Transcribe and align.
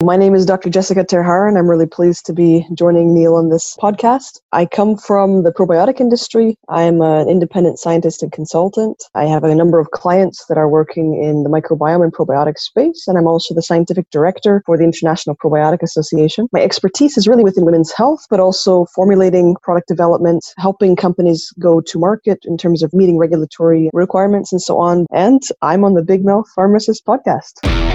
My 0.00 0.16
name 0.16 0.36
is 0.36 0.46
Dr. 0.46 0.70
Jessica 0.70 1.04
ter 1.04 1.24
Haar, 1.24 1.48
and 1.48 1.58
I'm 1.58 1.66
really 1.66 1.84
pleased 1.84 2.24
to 2.26 2.32
be 2.32 2.64
joining 2.72 3.12
Neal 3.12 3.34
on 3.34 3.48
this 3.48 3.76
podcast. 3.82 4.38
I 4.52 4.64
come 4.64 4.96
from 4.96 5.42
the 5.42 5.50
probiotic 5.50 6.00
industry. 6.00 6.56
I'm 6.68 7.02
an 7.02 7.28
independent 7.28 7.80
scientist 7.80 8.22
and 8.22 8.30
consultant. 8.30 9.02
I 9.16 9.24
have 9.24 9.42
a 9.42 9.52
number 9.56 9.80
of 9.80 9.90
clients 9.90 10.46
that 10.46 10.56
are 10.56 10.68
working 10.68 11.20
in 11.20 11.42
the 11.42 11.50
microbiome 11.50 12.04
and 12.04 12.12
probiotic 12.12 12.58
space, 12.58 13.08
and 13.08 13.18
I'm 13.18 13.26
also 13.26 13.56
the 13.56 13.62
scientific 13.62 14.08
director 14.10 14.62
for 14.66 14.78
the 14.78 14.84
International 14.84 15.34
Probiotic 15.34 15.82
Association. 15.82 16.46
My 16.52 16.60
expertise 16.60 17.18
is 17.18 17.26
really 17.26 17.42
within 17.42 17.64
women's 17.64 17.92
health, 17.92 18.24
but 18.30 18.38
also 18.38 18.86
formulating 18.94 19.56
product 19.64 19.88
development, 19.88 20.44
helping 20.58 20.94
companies 20.94 21.52
go 21.58 21.80
to 21.80 21.98
market 21.98 22.38
in 22.44 22.56
terms 22.56 22.84
of 22.84 22.94
meeting 22.94 23.18
regulatory 23.18 23.90
requirements 23.92 24.52
and 24.52 24.62
so 24.62 24.78
on. 24.78 25.06
And 25.12 25.42
I'm 25.60 25.82
on 25.82 25.94
the 25.94 26.04
Big 26.04 26.24
Mouth 26.24 26.46
Pharmacist 26.54 27.04
podcast. 27.04 27.87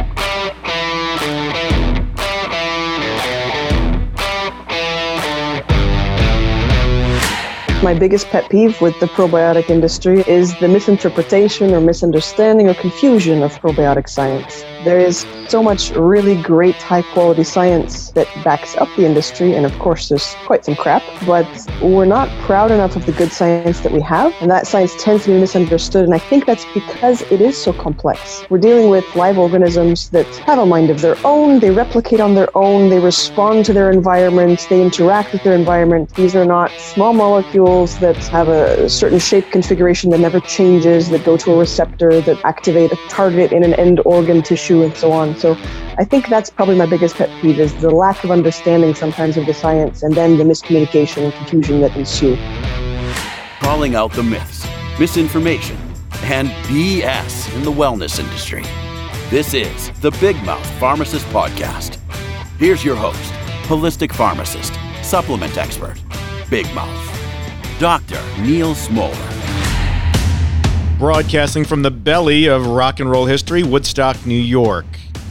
My 7.84 7.94
biggest 7.94 8.30
pet 8.30 8.50
peeve 8.50 8.80
with 8.80 8.98
the 9.02 9.08
probiotic 9.08 9.70
industry 9.70 10.24
is 10.26 10.56
the 10.56 10.70
misinterpretation 10.70 11.74
or 11.74 11.82
misunderstanding 11.82 12.70
or 12.70 12.74
confusion 12.76 13.44
of 13.44 13.52
probiotic 13.60 14.08
science. 14.08 14.73
There 14.84 15.00
is 15.00 15.26
so 15.48 15.64
much 15.64 15.92
really 15.92 16.42
great 16.42 16.76
high 16.76 17.04
quality 17.14 17.44
science 17.44 18.12
that 18.12 18.28
backs 18.44 18.76
up 18.76 18.90
the 18.98 19.06
industry, 19.06 19.54
and 19.56 19.66
of 19.66 19.78
course, 19.80 20.10
there's 20.10 20.36
quite 20.46 20.66
some 20.66 20.76
crap, 20.76 21.04
but 21.26 21.48
we're 21.82 22.06
not 22.06 22.28
proud 22.42 22.70
enough 22.70 22.96
of 22.96 23.06
the 23.06 23.12
good 23.14 23.32
science 23.32 23.80
that 23.82 23.92
we 23.92 24.02
have, 24.02 24.34
and 24.42 24.52
that 24.52 24.68
science 24.68 24.94
tends 25.02 25.24
to 25.24 25.32
be 25.32 25.40
misunderstood, 25.40 26.04
and 26.04 26.14
I 26.14 26.18
think 26.18 26.46
that's 26.46 26.66
because 26.74 27.22
it 27.32 27.40
is 27.40 27.56
so 27.62 27.72
complex. 27.72 28.46
We're 28.50 28.58
dealing 28.58 28.90
with 28.90 29.06
live 29.16 29.38
organisms 29.38 30.10
that 30.10 30.28
have 30.48 30.60
a 30.60 30.66
mind 30.66 30.90
of 30.90 31.02
their 31.02 31.18
own, 31.26 31.60
they 31.60 31.72
replicate 31.72 32.20
on 32.20 32.36
their 32.36 32.50
own, 32.58 32.90
they 32.90 33.00
respond 33.00 33.64
to 33.66 33.74
their 33.74 33.90
environment, 33.90 34.68
they 34.70 34.82
interact 34.82 35.32
with 35.32 35.44
their 35.44 35.56
environment. 35.56 36.14
These 36.16 36.36
are 36.36 36.46
not 36.46 36.72
small 36.72 37.14
molecules 37.14 38.00
that 38.00 38.18
have 38.28 38.50
a 38.50 38.90
certain 38.90 39.20
shape 39.20 39.50
configuration 39.52 40.10
that 40.10 40.20
never 40.20 40.42
changes, 40.42 41.10
that 41.10 41.24
go 41.24 41.38
to 41.38 41.54
a 41.54 41.58
receptor, 41.58 42.20
that 42.22 42.44
activate 42.44 42.92
a 42.92 42.98
target 43.08 43.54
in 43.54 43.64
an 43.64 43.74
end 43.76 44.02
organ 44.06 44.42
tissue 44.42 44.73
and 44.82 44.96
so 44.96 45.12
on. 45.12 45.36
So 45.38 45.56
I 45.98 46.06
think 46.06 46.28
that's 46.28 46.50
probably 46.50 46.76
my 46.76 46.86
biggest 46.86 47.16
pet 47.16 47.30
peeve 47.42 47.60
is 47.60 47.74
the 47.82 47.92
lack 47.92 48.24
of 48.24 48.32
understanding 48.32 48.96
sometimes 48.96 49.38
of 49.38 49.46
the 49.46 49.54
science 49.54 50.02
and 50.02 50.16
then 50.16 50.38
the 50.38 50.44
miscommunication 50.44 51.26
and 51.26 51.34
confusion 51.34 51.82
that 51.82 51.96
ensue. 51.96 52.36
Calling 53.60 53.96
out 53.96 54.12
the 54.14 54.24
myths, 54.24 54.68
misinformation, 55.00 55.78
and 56.24 56.50
BS 56.68 57.56
in 57.56 57.64
the 57.64 57.72
wellness 57.72 58.20
industry. 58.20 58.64
This 59.30 59.54
is 59.54 59.92
the 60.02 60.12
Big 60.20 60.42
Mouth 60.44 60.66
Pharmacist 60.80 61.26
Podcast. 61.28 62.00
Here's 62.58 62.84
your 62.84 62.96
host, 62.96 63.32
holistic 63.68 64.14
pharmacist, 64.14 64.74
supplement 65.04 65.58
expert, 65.58 66.02
Big 66.50 66.66
Mouth, 66.74 67.80
Dr. 67.80 68.22
Neal 68.42 68.74
Smoller 68.76 69.44
broadcasting 70.98 71.66
from 71.66 71.82
the 71.82 71.92
belly 71.92 72.48
of 72.48 72.68
rock 72.68 73.00
and 73.00 73.10
roll 73.10 73.26
history, 73.26 73.64
Woodstock, 73.64 74.26
New 74.26 74.40
York. 74.40 74.86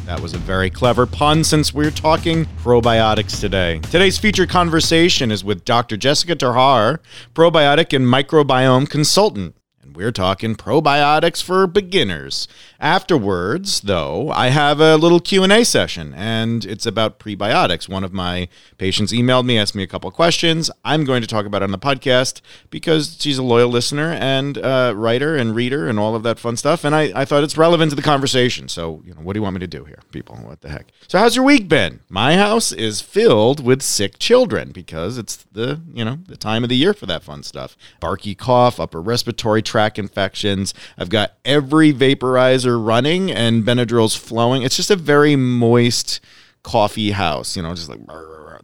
That 0.07 0.21
was 0.21 0.35
a 0.35 0.39
very 0.39 0.69
clever 0.69 1.07
pun 1.07 1.45
since 1.45 1.73
we're 1.73 1.91
talking 1.91 2.45
probiotics 2.63 3.41
today. 3.41 3.79
Today's 3.79 4.19
featured 4.19 4.49
conversation 4.49 5.31
is 5.31 5.45
with 5.45 5.65
Dr. 5.65 5.97
Jessica 5.97 6.35
ter 6.35 6.53
Haar, 6.53 7.01
probiotic 7.35 7.95
and 7.95 8.07
microbiome 8.07 8.91
consultant. 8.91 9.55
And 9.83 9.97
we're 9.97 10.13
talking 10.13 10.55
probiotics 10.55 11.43
for 11.43 11.67
beginners. 11.67 12.47
Afterwards, 12.79 13.81
though, 13.81 14.31
I 14.31 14.49
have 14.49 14.81
a 14.81 14.97
little 14.97 15.19
Q&A 15.19 15.65
session 15.65 16.15
and 16.15 16.65
it's 16.65 16.87
about 16.87 17.19
prebiotics. 17.19 17.89
One 17.89 18.05
of 18.05 18.13
my 18.13 18.49
patients 18.79 19.13
emailed 19.13 19.45
me, 19.45 19.59
asked 19.59 19.75
me 19.75 19.83
a 19.83 19.89
couple 19.89 20.11
questions. 20.13 20.71
I'm 20.85 21.05
going 21.05 21.21
to 21.21 21.27
talk 21.27 21.47
about 21.47 21.63
it 21.63 21.65
on 21.65 21.73
the 21.73 21.79
podcast 21.79 22.41
because 22.71 23.17
she's 23.19 23.39
a 23.39 23.43
loyal 23.43 23.71
listener 23.71 24.13
and 24.13 24.57
uh, 24.59 24.95
writer 24.97 25.37
and 25.37 25.55
reader 25.55 25.89
and 25.89 25.99
all 25.99 26.15
of 26.15 26.23
that 26.23 26.39
fun 26.39 26.57
stuff. 26.57 26.85
And 26.85 26.95
I, 26.95 27.13
I 27.15 27.25
thought 27.25 27.43
it's 27.43 27.57
relevant 27.57 27.91
to 27.91 27.97
the 27.97 28.03
conversation. 28.03 28.69
So, 28.69 29.03
you 29.05 29.15
know, 29.15 29.21
what 29.21 29.33
do 29.33 29.39
you 29.39 29.43
want 29.43 29.55
me 29.55 29.61
to 29.61 29.67
do 29.67 29.85
here, 29.85 29.99
people? 30.13 30.37
What 30.37 30.61
the 30.61 30.69
heck? 30.69 30.93
So, 31.09 31.19
how's 31.19 31.35
your 31.35 31.45
week 31.45 31.69
been? 31.69 32.01
My 32.09 32.37
house 32.37 32.71
is 32.71 33.01
filled 33.01 33.65
with 33.65 33.83
sick 33.83 34.19
children 34.19 34.71
because 34.71 35.19
it's 35.19 35.37
the, 35.53 35.81
you 35.93 36.05
know, 36.05 36.19
the 36.27 36.37
time 36.37 36.63
of 36.63 36.69
the 36.69 36.77
year 36.77 36.95
for 36.95 37.07
that 37.07 37.25
fun 37.25 37.43
stuff. 37.43 37.77
Barky 38.01 38.35
cough, 38.35 38.79
upper 38.79 39.01
respiratory 39.01 39.63
tract 39.73 39.99
infections. 39.99 40.75
I've 40.99 41.09
got 41.09 41.33
every 41.47 41.95
vaporizer 41.95 42.85
running 42.85 43.31
and 43.31 43.65
Benadryl's 43.65 44.15
flowing. 44.15 44.61
It's 44.63 44.77
just 44.77 44.91
a 44.91 44.97
very 44.97 45.35
moist 45.35 46.21
coffee 46.63 47.13
house, 47.13 47.57
you 47.57 47.63
know, 47.63 47.75
just 47.75 47.89
like 47.89 48.01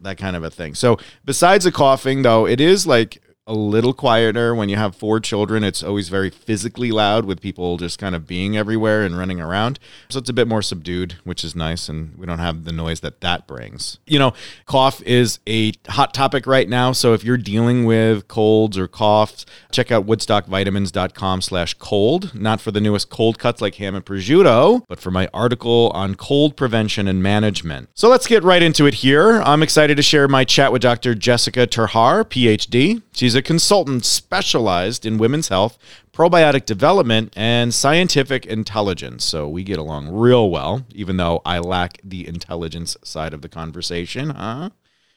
that 0.01 0.19
kind 0.19 0.35
of 0.35 0.43
a 0.43 0.51
thing. 0.51 0.75
So 0.75 0.99
besides 1.25 1.65
the 1.65 1.71
coughing, 1.71 2.21
though, 2.21 2.45
it 2.45 2.61
is 2.61 2.85
like 2.85 3.23
a 3.49 3.53
little 3.53 3.93
quieter 3.93 4.53
when 4.53 4.69
you 4.69 4.75
have 4.75 4.95
four 4.95 5.19
children. 5.19 5.63
It's 5.63 5.81
always 5.81 6.07
very 6.07 6.29
physically 6.29 6.91
loud 6.91 7.25
with 7.25 7.41
people 7.41 7.77
just 7.77 7.97
kind 7.97 8.13
of 8.13 8.27
being 8.27 8.55
everywhere 8.55 9.03
and 9.03 9.17
running 9.17 9.41
around. 9.41 9.79
So 10.09 10.19
it's 10.19 10.29
a 10.29 10.33
bit 10.33 10.47
more 10.47 10.61
subdued, 10.61 11.15
which 11.23 11.43
is 11.43 11.55
nice. 11.55 11.89
And 11.89 12.15
we 12.15 12.27
don't 12.27 12.37
have 12.37 12.63
the 12.63 12.71
noise 12.71 12.99
that 12.99 13.21
that 13.21 13.47
brings. 13.47 13.97
You 14.05 14.19
know, 14.19 14.33
cough 14.67 15.01
is 15.01 15.39
a 15.47 15.73
hot 15.87 16.13
topic 16.13 16.45
right 16.45 16.69
now. 16.69 16.91
So 16.91 17.13
if 17.13 17.23
you're 17.23 17.37
dealing 17.37 17.85
with 17.85 18.27
colds 18.27 18.77
or 18.77 18.87
coughs, 18.87 19.47
check 19.71 19.91
out 19.91 20.05
woodstockvitamins.com 20.05 21.41
slash 21.41 21.73
cold. 21.73 22.35
Not 22.35 22.61
for 22.61 22.69
the 22.69 22.79
newest 22.79 23.09
cold 23.09 23.39
cuts 23.39 23.61
like 23.61 23.75
ham 23.75 23.95
and 23.95 24.05
prosciutto, 24.05 24.83
but 24.87 24.99
for 24.99 25.09
my 25.09 25.27
article 25.33 25.91
on 25.95 26.13
cold 26.13 26.55
prevention 26.55 27.07
and 27.07 27.23
management. 27.23 27.89
So 27.95 28.09
let's 28.09 28.27
get 28.27 28.43
right 28.43 28.61
into 28.61 28.85
it 28.85 28.93
here. 28.93 29.41
I'm 29.41 29.63
excited 29.63 29.97
to 29.97 30.03
share 30.03 30.27
my 30.27 30.43
chat 30.43 30.71
with 30.71 30.83
Dr. 30.83 31.15
Jessica 31.15 31.65
ter 31.65 31.87
Haar, 31.87 32.23
PhD. 32.23 33.01
She's 33.11 33.33
a 33.33 33.38
consultant 33.41 34.05
specialized 34.05 35.05
in 35.05 35.17
women's 35.17 35.47
health, 35.47 35.77
probiotic 36.13 36.65
development, 36.65 37.33
and 37.35 37.73
scientific 37.73 38.45
intelligence. 38.45 39.23
So 39.23 39.47
we 39.47 39.63
get 39.63 39.79
along 39.79 40.09
real 40.09 40.49
well, 40.49 40.85
even 40.93 41.17
though 41.17 41.41
I 41.45 41.59
lack 41.59 41.99
the 42.03 42.27
intelligence 42.27 42.97
side 43.03 43.33
of 43.33 43.41
the 43.41 43.49
conversation, 43.49 44.31
huh? 44.31 44.71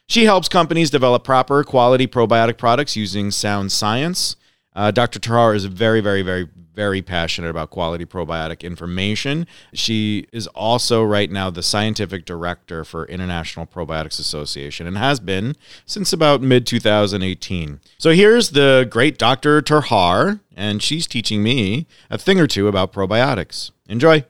She 0.06 0.24
helps 0.24 0.48
companies 0.48 0.90
develop 0.90 1.24
proper 1.24 1.64
quality 1.64 2.06
probiotic 2.06 2.58
products 2.58 2.96
using 2.96 3.30
sound 3.30 3.72
science. 3.72 4.36
Uh, 4.74 4.90
Dr. 4.90 5.18
ter 5.18 5.34
Haar 5.34 5.54
is 5.54 5.66
very, 5.66 6.00
very, 6.00 6.22
very, 6.22 6.48
very 6.74 7.02
passionate 7.02 7.50
about 7.50 7.68
quality 7.68 8.06
probiotic 8.06 8.62
information. 8.62 9.46
She 9.74 10.26
is 10.32 10.46
also 10.48 11.02
right 11.02 11.30
now 11.30 11.50
the 11.50 11.62
scientific 11.62 12.24
director 12.24 12.82
for 12.82 13.04
International 13.06 13.66
Probiotics 13.66 14.18
Association 14.18 14.86
and 14.86 14.96
has 14.96 15.20
been 15.20 15.56
since 15.84 16.12
about 16.12 16.40
mid 16.40 16.66
2018. 16.66 17.80
So 17.98 18.12
here's 18.12 18.50
the 18.50 18.86
great 18.88 19.18
Dr. 19.18 19.60
ter 19.60 19.82
Haar, 19.82 20.40
and 20.56 20.82
she's 20.82 21.06
teaching 21.06 21.42
me 21.42 21.86
a 22.08 22.16
thing 22.16 22.40
or 22.40 22.46
two 22.46 22.68
about 22.68 22.92
probiotics. 22.92 23.70
Enjoy. 23.88 24.24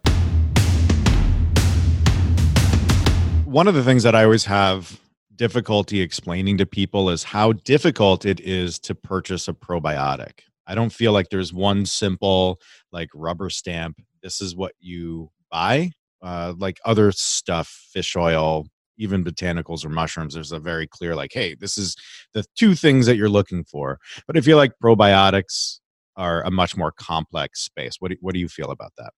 One 3.44 3.68
of 3.68 3.74
the 3.74 3.84
things 3.84 4.02
that 4.02 4.14
I 4.16 4.24
always 4.24 4.46
have 4.46 4.98
difficulty 5.42 6.00
explaining 6.00 6.56
to 6.56 6.64
people 6.64 7.10
is 7.10 7.24
how 7.24 7.50
difficult 7.50 8.24
it 8.24 8.38
is 8.38 8.78
to 8.78 8.94
purchase 8.94 9.48
a 9.48 9.52
probiotic. 9.52 10.42
I 10.68 10.76
don't 10.76 10.92
feel 10.92 11.10
like 11.10 11.30
there's 11.30 11.52
one 11.52 11.84
simple 11.84 12.60
like 12.92 13.08
rubber 13.12 13.50
stamp. 13.50 13.96
This 14.22 14.40
is 14.40 14.54
what 14.54 14.74
you 14.78 15.32
buy. 15.50 15.90
Uh, 16.22 16.54
like 16.56 16.78
other 16.84 17.10
stuff, 17.10 17.66
fish 17.92 18.14
oil, 18.14 18.68
even 18.98 19.24
botanicals 19.24 19.84
or 19.84 19.88
mushrooms. 19.88 20.34
There's 20.34 20.52
a 20.52 20.60
very 20.60 20.86
clear 20.86 21.16
like, 21.16 21.32
hey, 21.34 21.56
this 21.58 21.76
is 21.76 21.96
the 22.34 22.44
two 22.54 22.76
things 22.76 23.06
that 23.06 23.16
you're 23.16 23.28
looking 23.28 23.64
for. 23.64 23.98
But 24.28 24.36
I 24.36 24.42
feel 24.42 24.56
like 24.56 24.70
probiotics 24.80 25.80
are 26.14 26.44
a 26.44 26.52
much 26.52 26.76
more 26.76 26.92
complex 26.92 27.64
space. 27.64 27.96
What 27.98 28.12
do, 28.12 28.16
what 28.20 28.34
do 28.34 28.38
you 28.38 28.48
feel 28.48 28.70
about 28.70 28.92
that? 28.96 29.10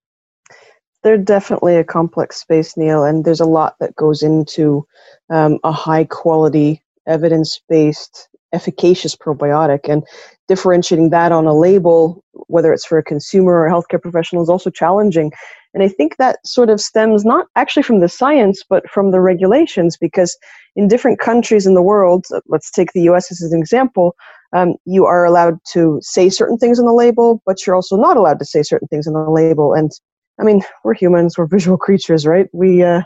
They're 1.05 1.17
definitely 1.19 1.75
a 1.75 1.83
complex 1.83 2.37
space, 2.37 2.75
Neal, 2.75 3.03
and 3.03 3.25
there's 3.25 3.39
a 3.39 3.45
lot 3.45 3.75
that 3.79 3.95
goes 3.95 4.23
into 4.23 4.87
um, 5.29 5.59
a 5.63 5.71
high 5.71 6.05
quality, 6.05 6.81
evidence 7.05 7.61
based 7.69 8.27
efficacious 8.53 9.15
probiotic 9.15 9.87
and 9.87 10.03
differentiating 10.47 11.11
that 11.11 11.31
on 11.31 11.45
a 11.45 11.53
label 11.53 12.23
whether 12.47 12.71
it's 12.73 12.85
for 12.85 12.97
a 12.97 13.03
consumer 13.03 13.51
or 13.51 13.67
a 13.67 13.71
healthcare 13.71 14.01
professional 14.01 14.41
is 14.41 14.49
also 14.49 14.69
challenging. 14.69 15.31
And 15.73 15.83
i 15.83 15.89
think 15.89 16.17
that 16.17 16.39
sort 16.45 16.69
of 16.69 16.79
stems 16.79 17.25
not 17.25 17.47
actually 17.55 17.83
from 17.83 17.99
the 17.99 18.07
science 18.07 18.63
but 18.67 18.89
from 18.89 19.11
the 19.11 19.19
regulations 19.19 19.97
because 19.97 20.37
in 20.75 20.87
different 20.87 21.19
countries 21.19 21.67
in 21.67 21.73
the 21.73 21.81
world 21.81 22.25
let's 22.47 22.71
take 22.71 22.93
the 22.93 23.01
us 23.01 23.29
as 23.29 23.41
an 23.41 23.59
example 23.59 24.15
um, 24.53 24.75
you 24.85 25.05
are 25.05 25.25
allowed 25.25 25.59
to 25.73 25.99
say 26.01 26.29
certain 26.29 26.57
things 26.57 26.79
on 26.79 26.85
the 26.85 26.93
label 26.93 27.41
but 27.45 27.65
you're 27.65 27.75
also 27.75 27.97
not 27.97 28.15
allowed 28.15 28.39
to 28.39 28.45
say 28.45 28.63
certain 28.63 28.87
things 28.87 29.05
on 29.05 29.13
the 29.13 29.29
label. 29.29 29.73
And 29.73 29.91
i 30.39 30.43
mean 30.43 30.61
we're 30.83 30.93
humans 30.93 31.37
we're 31.37 31.47
visual 31.47 31.77
creatures 31.77 32.25
right 32.25 32.47
we 32.53 32.83
uh, 32.83 33.01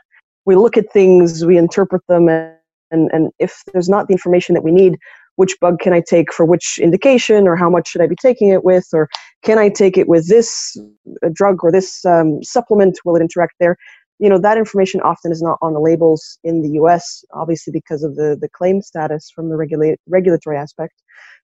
we 0.45 0.55
look 0.55 0.77
at 0.77 0.91
things 0.91 1.45
we 1.45 1.57
interpret 1.57 2.01
them 2.07 2.27
and 2.29 2.55
and, 2.91 3.09
and 3.13 3.31
if 3.37 3.61
there's 3.71 3.89
not 3.89 4.07
the 4.07 4.13
information 4.13 4.55
that 4.55 4.63
we 4.63 4.71
need 4.71 4.97
which 5.35 5.55
bug 5.61 5.79
can 5.79 5.93
I 5.93 6.01
take 6.01 6.33
for 6.33 6.45
which 6.45 6.79
indication, 6.79 7.47
or 7.47 7.55
how 7.55 7.69
much 7.69 7.87
should 7.87 8.01
I 8.01 8.07
be 8.07 8.15
taking 8.21 8.49
it 8.49 8.65
with, 8.65 8.85
or 8.91 9.07
can 9.41 9.57
I 9.57 9.69
take 9.69 9.97
it 9.97 10.09
with 10.09 10.27
this 10.27 10.75
uh, 11.23 11.29
drug 11.31 11.63
or 11.63 11.71
this 11.71 12.03
um, 12.03 12.43
supplement? 12.43 12.99
Will 13.05 13.15
it 13.15 13.21
interact 13.21 13.53
there? 13.57 13.77
you 14.19 14.29
know 14.29 14.37
that 14.37 14.57
information 14.57 15.01
often 15.01 15.31
is 15.31 15.41
not 15.41 15.57
on 15.61 15.73
the 15.73 15.79
labels 15.79 16.37
in 16.43 16.61
the 16.61 16.69
us 16.71 17.23
obviously 17.33 17.71
because 17.71 18.03
of 18.03 18.15
the 18.15 18.37
the 18.39 18.49
claim 18.49 18.81
status 18.81 19.31
from 19.33 19.49
the 19.49 19.55
regulate, 19.55 19.97
regulatory 20.07 20.57
aspect 20.57 20.93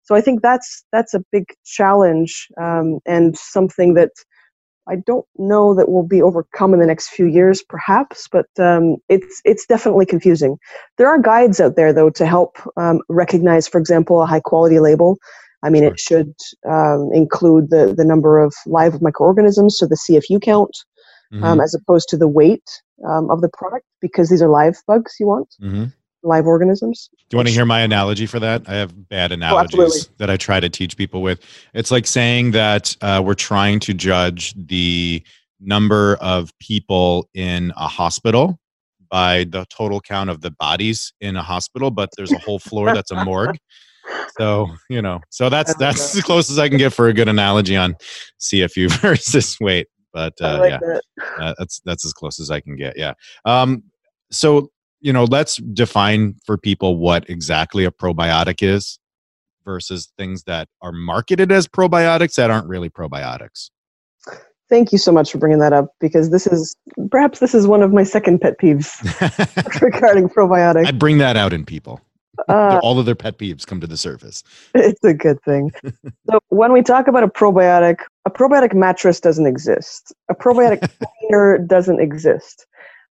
so 0.04 0.14
i 0.14 0.22
think 0.22 0.42
that's 0.42 0.86
that's 0.92 1.14
a 1.14 1.24
big 1.32 1.46
challenge 1.66 2.48
um, 2.62 3.00
and 3.06 3.38
something 3.38 3.94
that 3.96 4.12
I 4.88 4.96
don't 4.96 5.26
know 5.38 5.74
that 5.74 5.90
will 5.90 6.06
be 6.06 6.22
overcome 6.22 6.74
in 6.74 6.80
the 6.80 6.86
next 6.86 7.10
few 7.10 7.26
years, 7.26 7.64
perhaps, 7.64 8.28
but 8.32 8.48
um, 8.60 8.98
it's 9.10 9.42
it's 9.44 9.66
definitely 9.66 10.06
confusing. 10.06 10.58
There 10.98 11.08
are 11.08 11.20
guides 11.20 11.60
out 11.60 11.76
there 11.76 11.92
though 11.92 12.10
to 12.12 12.26
help 12.26 12.58
um, 12.78 13.02
recognize, 13.10 13.68
for 13.68 13.80
example, 13.80 14.22
a 14.22 14.26
high 14.26 14.42
quality 14.42 14.80
label. 14.80 15.18
I 15.64 15.70
mean, 15.70 15.84
it 15.84 16.00
should 16.00 16.34
um, 16.70 17.10
include 17.14 17.70
the 17.70 17.94
the 17.96 18.06
number 18.06 18.40
of 18.40 18.54
live 18.68 19.02
microorganisms, 19.02 19.78
so 19.78 19.88
the 19.88 19.98
CFU 19.98 20.42
count, 20.42 20.76
um, 21.34 21.42
mm-hmm. 21.42 21.62
as 21.62 21.74
opposed 21.74 22.08
to 22.10 22.18
the 22.18 22.28
weight 22.28 22.70
um, 23.08 23.30
of 23.32 23.42
the 23.42 23.50
product, 23.50 23.86
because 24.02 24.30
these 24.30 24.42
are 24.42 24.50
live 24.50 24.78
bugs 24.88 25.16
you 25.20 25.28
want. 25.28 25.56
Mm-hmm 25.62 25.86
live 26.26 26.48
organisms. 26.48 27.10
Do 27.30 27.36
you 27.36 27.38
want 27.38 27.48
to 27.48 27.54
hear 27.54 27.66
my 27.66 27.82
analogy 27.82 28.26
for 28.26 28.40
that? 28.40 28.64
I 28.68 28.76
have 28.76 29.10
bad 29.10 29.32
oh, 29.32 29.36
analogies 29.36 30.08
oh, 30.08 30.14
that 30.18 30.30
I 30.30 30.38
try 30.38 30.60
to 30.60 30.70
teach 30.70 30.98
people 30.98 31.22
with. 31.22 31.40
It's 31.74 31.92
like 31.92 32.08
saying 32.08 32.52
that 32.52 32.96
uh, 33.02 33.22
we're 33.24 33.36
trying 33.36 33.80
to 33.82 33.94
judge 33.94 34.54
the 34.58 35.24
number 35.60 36.18
of 36.22 36.52
people 36.60 37.30
in 37.34 37.72
a 37.78 37.88
hospital 37.88 38.60
by 39.10 39.46
the 39.46 39.66
total 39.70 40.02
count 40.02 40.30
of 40.30 40.42
the 40.42 40.52
bodies 40.52 41.14
in 41.22 41.36
a 41.36 41.44
hospital, 41.44 41.92
but 41.92 42.10
there's 42.18 42.32
a 42.32 42.40
whole 42.40 42.60
floor 42.60 42.94
that's 42.94 43.12
a 43.12 43.24
morgue. 43.24 43.58
So 44.38 44.68
you 44.88 45.02
know, 45.02 45.22
so 45.32 45.50
that's 45.50 45.74
that's 45.78 46.16
as 46.16 46.22
close 46.22 46.52
as 46.52 46.60
I 46.60 46.70
can 46.70 46.78
get 46.78 46.94
for 46.94 47.08
a 47.08 47.14
good 47.14 47.28
analogy 47.28 47.76
on 47.76 47.96
CFU 48.40 48.92
versus 49.02 49.58
weight. 49.60 49.88
But 50.14 50.34
uh, 50.40 50.60
like 50.60 50.72
yeah, 50.72 50.78
that. 50.80 51.02
uh, 51.40 51.54
that's 51.58 51.82
that's 51.86 52.06
as 52.06 52.14
close 52.14 52.40
as 52.40 52.52
I 52.52 52.60
can 52.60 52.76
get. 52.76 52.98
Yeah. 52.98 53.14
Um, 53.46 53.82
so 54.32 54.70
you 55.06 55.14
know, 55.14 55.26
let's 55.26 55.58
define 55.58 56.34
for 56.44 56.58
people 56.58 56.98
what 56.98 57.30
exactly 57.30 57.86
a 57.86 57.92
probiotic 57.92 58.68
is 58.68 58.98
versus 59.64 60.12
things 60.18 60.46
that 60.46 60.68
are 60.82 60.92
marketed 60.92 61.52
as 61.52 61.68
probiotics 61.68 62.34
that 62.36 62.50
aren't 62.50 62.68
really 62.68 62.90
probiotics. 62.90 63.70
Thank 64.68 64.92
you 64.92 64.98
so 64.98 65.12
much 65.12 65.32
for 65.32 65.38
bringing 65.38 65.60
that 65.60 65.74
up 65.74 65.90
because 66.00 66.32
this 66.32 66.48
is 66.48 66.76
perhaps 67.12 67.38
this 67.38 67.54
is 67.54 67.68
one 67.68 67.84
of 67.84 67.94
my 67.94 68.02
second 68.02 68.42
pet 68.42 68.60
peeves 68.60 68.90
regarding 69.82 70.28
probiotics. 70.28 70.88
I 70.88 70.92
bring 70.92 71.20
that 71.20 71.38
out 71.38 71.54
in 71.54 71.66
people. 71.66 72.02
Uh, 72.50 72.80
All 72.82 72.98
of 72.98 73.06
their 73.06 73.14
pet 73.14 73.38
peeves 73.38 73.64
come 73.64 73.80
to 73.82 73.88
the 73.88 73.98
surface. 73.98 74.44
It's 74.74 75.04
a 75.04 75.14
good 75.14 75.40
thing. 75.44 75.72
so 76.32 76.40
when 76.50 76.74
we 76.74 76.82
talk 76.82 77.08
about 77.08 77.24
a 77.24 77.28
probiotic, 77.28 77.98
a 78.26 78.32
probiotic 78.32 78.74
mattress 78.74 79.20
doesn't 79.20 79.46
exist. 79.46 80.16
A 80.30 80.36
probiotic 80.36 80.90
cleaner 81.20 81.60
doesn't 81.60 82.00
exist 82.00 82.66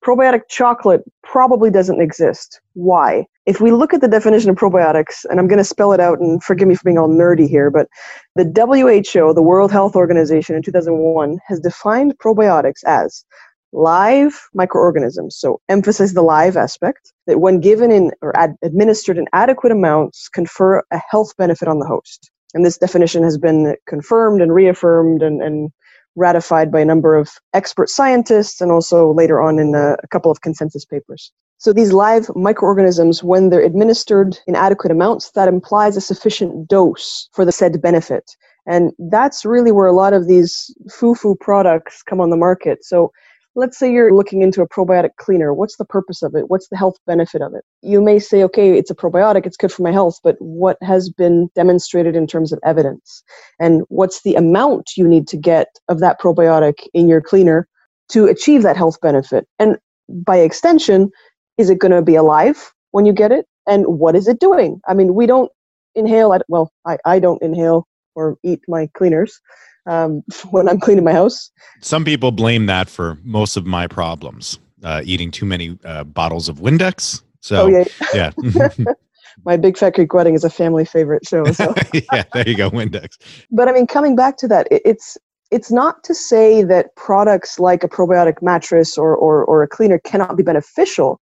probiotic 0.03 0.41
chocolate 0.49 1.03
probably 1.23 1.69
doesn't 1.69 2.01
exist. 2.01 2.59
Why? 2.73 3.25
If 3.45 3.61
we 3.61 3.71
look 3.71 3.93
at 3.93 4.01
the 4.01 4.07
definition 4.07 4.49
of 4.49 4.55
probiotics, 4.55 5.25
and 5.29 5.39
I'm 5.39 5.47
going 5.47 5.57
to 5.57 5.63
spell 5.63 5.93
it 5.93 5.99
out, 5.99 6.19
and 6.19 6.43
forgive 6.43 6.67
me 6.67 6.75
for 6.75 6.83
being 6.83 6.97
all 6.97 7.09
nerdy 7.09 7.47
here, 7.47 7.71
but 7.71 7.87
the 8.35 8.43
WHO, 8.43 9.33
the 9.33 9.41
World 9.41 9.71
Health 9.71 9.95
Organization 9.95 10.55
in 10.55 10.61
2001, 10.61 11.39
has 11.47 11.59
defined 11.59 12.17
probiotics 12.19 12.83
as 12.85 13.25
live 13.73 14.49
microorganisms. 14.53 15.37
So 15.37 15.61
emphasize 15.69 16.13
the 16.13 16.21
live 16.21 16.57
aspect 16.57 17.13
that 17.27 17.39
when 17.39 17.59
given 17.59 17.91
in 17.91 18.11
or 18.21 18.37
ad- 18.37 18.57
administered 18.63 19.17
in 19.17 19.27
adequate 19.33 19.71
amounts 19.71 20.27
confer 20.27 20.83
a 20.91 21.01
health 21.09 21.35
benefit 21.37 21.67
on 21.67 21.79
the 21.79 21.85
host. 21.85 22.31
And 22.53 22.65
this 22.65 22.77
definition 22.77 23.23
has 23.23 23.37
been 23.37 23.75
confirmed 23.87 24.41
and 24.41 24.53
reaffirmed 24.53 25.21
and, 25.23 25.41
and 25.41 25.71
ratified 26.15 26.71
by 26.71 26.79
a 26.81 26.85
number 26.85 27.15
of 27.15 27.29
expert 27.53 27.89
scientists 27.89 28.61
and 28.61 28.71
also 28.71 29.13
later 29.13 29.41
on 29.41 29.59
in 29.59 29.73
a, 29.75 29.95
a 30.03 30.07
couple 30.09 30.31
of 30.31 30.41
consensus 30.41 30.85
papers. 30.85 31.31
So 31.57 31.73
these 31.73 31.93
live 31.93 32.29
microorganisms, 32.35 33.23
when 33.23 33.49
they're 33.49 33.61
administered 33.61 34.39
in 34.47 34.55
adequate 34.55 34.91
amounts, 34.91 35.31
that 35.31 35.47
implies 35.47 35.95
a 35.95 36.01
sufficient 36.01 36.67
dose 36.67 37.29
for 37.33 37.45
the 37.45 37.51
said 37.51 37.81
benefit. 37.81 38.35
And 38.65 38.91
that's 38.97 39.45
really 39.45 39.71
where 39.71 39.87
a 39.87 39.93
lot 39.93 40.13
of 40.13 40.27
these 40.27 40.73
foo-foo 40.91 41.35
products 41.35 42.03
come 42.03 42.19
on 42.19 42.29
the 42.29 42.37
market. 42.37 42.83
So 42.83 43.11
let's 43.55 43.77
say 43.77 43.91
you're 43.91 44.13
looking 44.13 44.41
into 44.41 44.61
a 44.61 44.67
probiotic 44.67 45.15
cleaner. 45.17 45.53
What's 45.53 45.77
the 45.77 45.85
purpose 45.85 46.21
of 46.21 46.35
it? 46.35 46.49
What's 46.49 46.69
the 46.69 46.77
health 46.77 46.95
benefit 47.05 47.41
of 47.41 47.53
it? 47.53 47.63
You 47.81 48.01
may 48.01 48.19
say, 48.19 48.43
okay, 48.43 48.77
it's 48.77 48.89
a 48.89 48.95
probiotic, 48.95 49.45
it's 49.45 49.57
good 49.57 49.71
for 49.71 49.83
my 49.83 49.91
health, 49.91 50.19
but 50.23 50.35
what 50.39 50.77
has 50.81 51.09
been 51.09 51.49
demonstrated 51.55 52.15
in 52.15 52.27
terms 52.27 52.53
of 52.53 52.59
evidence? 52.63 53.23
And 53.59 53.81
what's 53.89 54.23
the 54.23 54.35
amount 54.35 54.91
you 54.95 55.07
need 55.07 55.27
to 55.29 55.37
get 55.37 55.67
of 55.89 55.99
that 55.99 56.19
probiotic 56.19 56.87
in 56.93 57.07
your 57.07 57.21
cleaner 57.21 57.67
to 58.09 58.25
achieve 58.25 58.63
that 58.63 58.77
health 58.77 58.99
benefit? 59.01 59.47
And 59.59 59.77
by 60.09 60.37
extension, 60.37 61.11
is 61.57 61.69
it 61.69 61.79
going 61.79 61.91
to 61.91 62.01
be 62.01 62.15
alive 62.15 62.71
when 62.91 63.05
you 63.05 63.13
get 63.13 63.31
it? 63.31 63.45
And 63.67 63.85
what 63.85 64.15
is 64.15 64.27
it 64.27 64.39
doing? 64.39 64.81
I 64.87 64.93
mean, 64.93 65.13
we 65.13 65.25
don't 65.25 65.51
inhale, 65.95 66.37
well, 66.47 66.71
I, 66.85 66.97
I 67.05 67.19
don't 67.19 67.41
inhale 67.41 67.85
or 68.15 68.37
eat 68.43 68.61
my 68.67 68.87
cleaners 68.93 69.39
um, 69.85 70.23
when 70.51 70.67
I'm 70.67 70.79
cleaning 70.79 71.03
my 71.03 71.13
house. 71.13 71.51
Some 71.81 72.05
people 72.05 72.31
blame 72.31 72.65
that 72.67 72.89
for 72.89 73.17
most 73.23 73.57
of 73.57 73.65
my 73.65 73.87
problems, 73.87 74.59
uh, 74.83 75.01
eating 75.03 75.31
too 75.31 75.45
many 75.45 75.77
uh, 75.83 76.03
bottles 76.03 76.49
of 76.49 76.57
Windex. 76.57 77.21
So, 77.41 77.63
oh, 77.63 77.67
yeah. 77.67 77.85
yeah. 78.13 78.69
my 79.45 79.57
Big 79.57 79.77
Fat 79.77 79.95
Greek 79.95 80.13
Wedding 80.13 80.35
is 80.35 80.43
a 80.43 80.49
family 80.49 80.85
favorite 80.85 81.25
show. 81.25 81.45
So. 81.45 81.73
yeah, 81.93 82.23
there 82.33 82.47
you 82.47 82.55
go, 82.55 82.69
Windex. 82.69 83.17
But 83.49 83.67
I 83.67 83.71
mean, 83.71 83.87
coming 83.87 84.15
back 84.15 84.37
to 84.37 84.47
that, 84.49 84.67
it, 84.71 84.81
it's 84.85 85.17
it's 85.51 85.71
not 85.71 86.03
to 86.05 86.15
say 86.15 86.63
that 86.63 86.95
products 86.95 87.59
like 87.59 87.83
a 87.83 87.89
probiotic 87.89 88.41
mattress 88.41 88.97
or, 88.97 89.15
or, 89.15 89.43
or 89.43 89.61
a 89.61 89.67
cleaner 89.67 89.99
cannot 89.99 90.37
be 90.37 90.43
beneficial, 90.43 91.19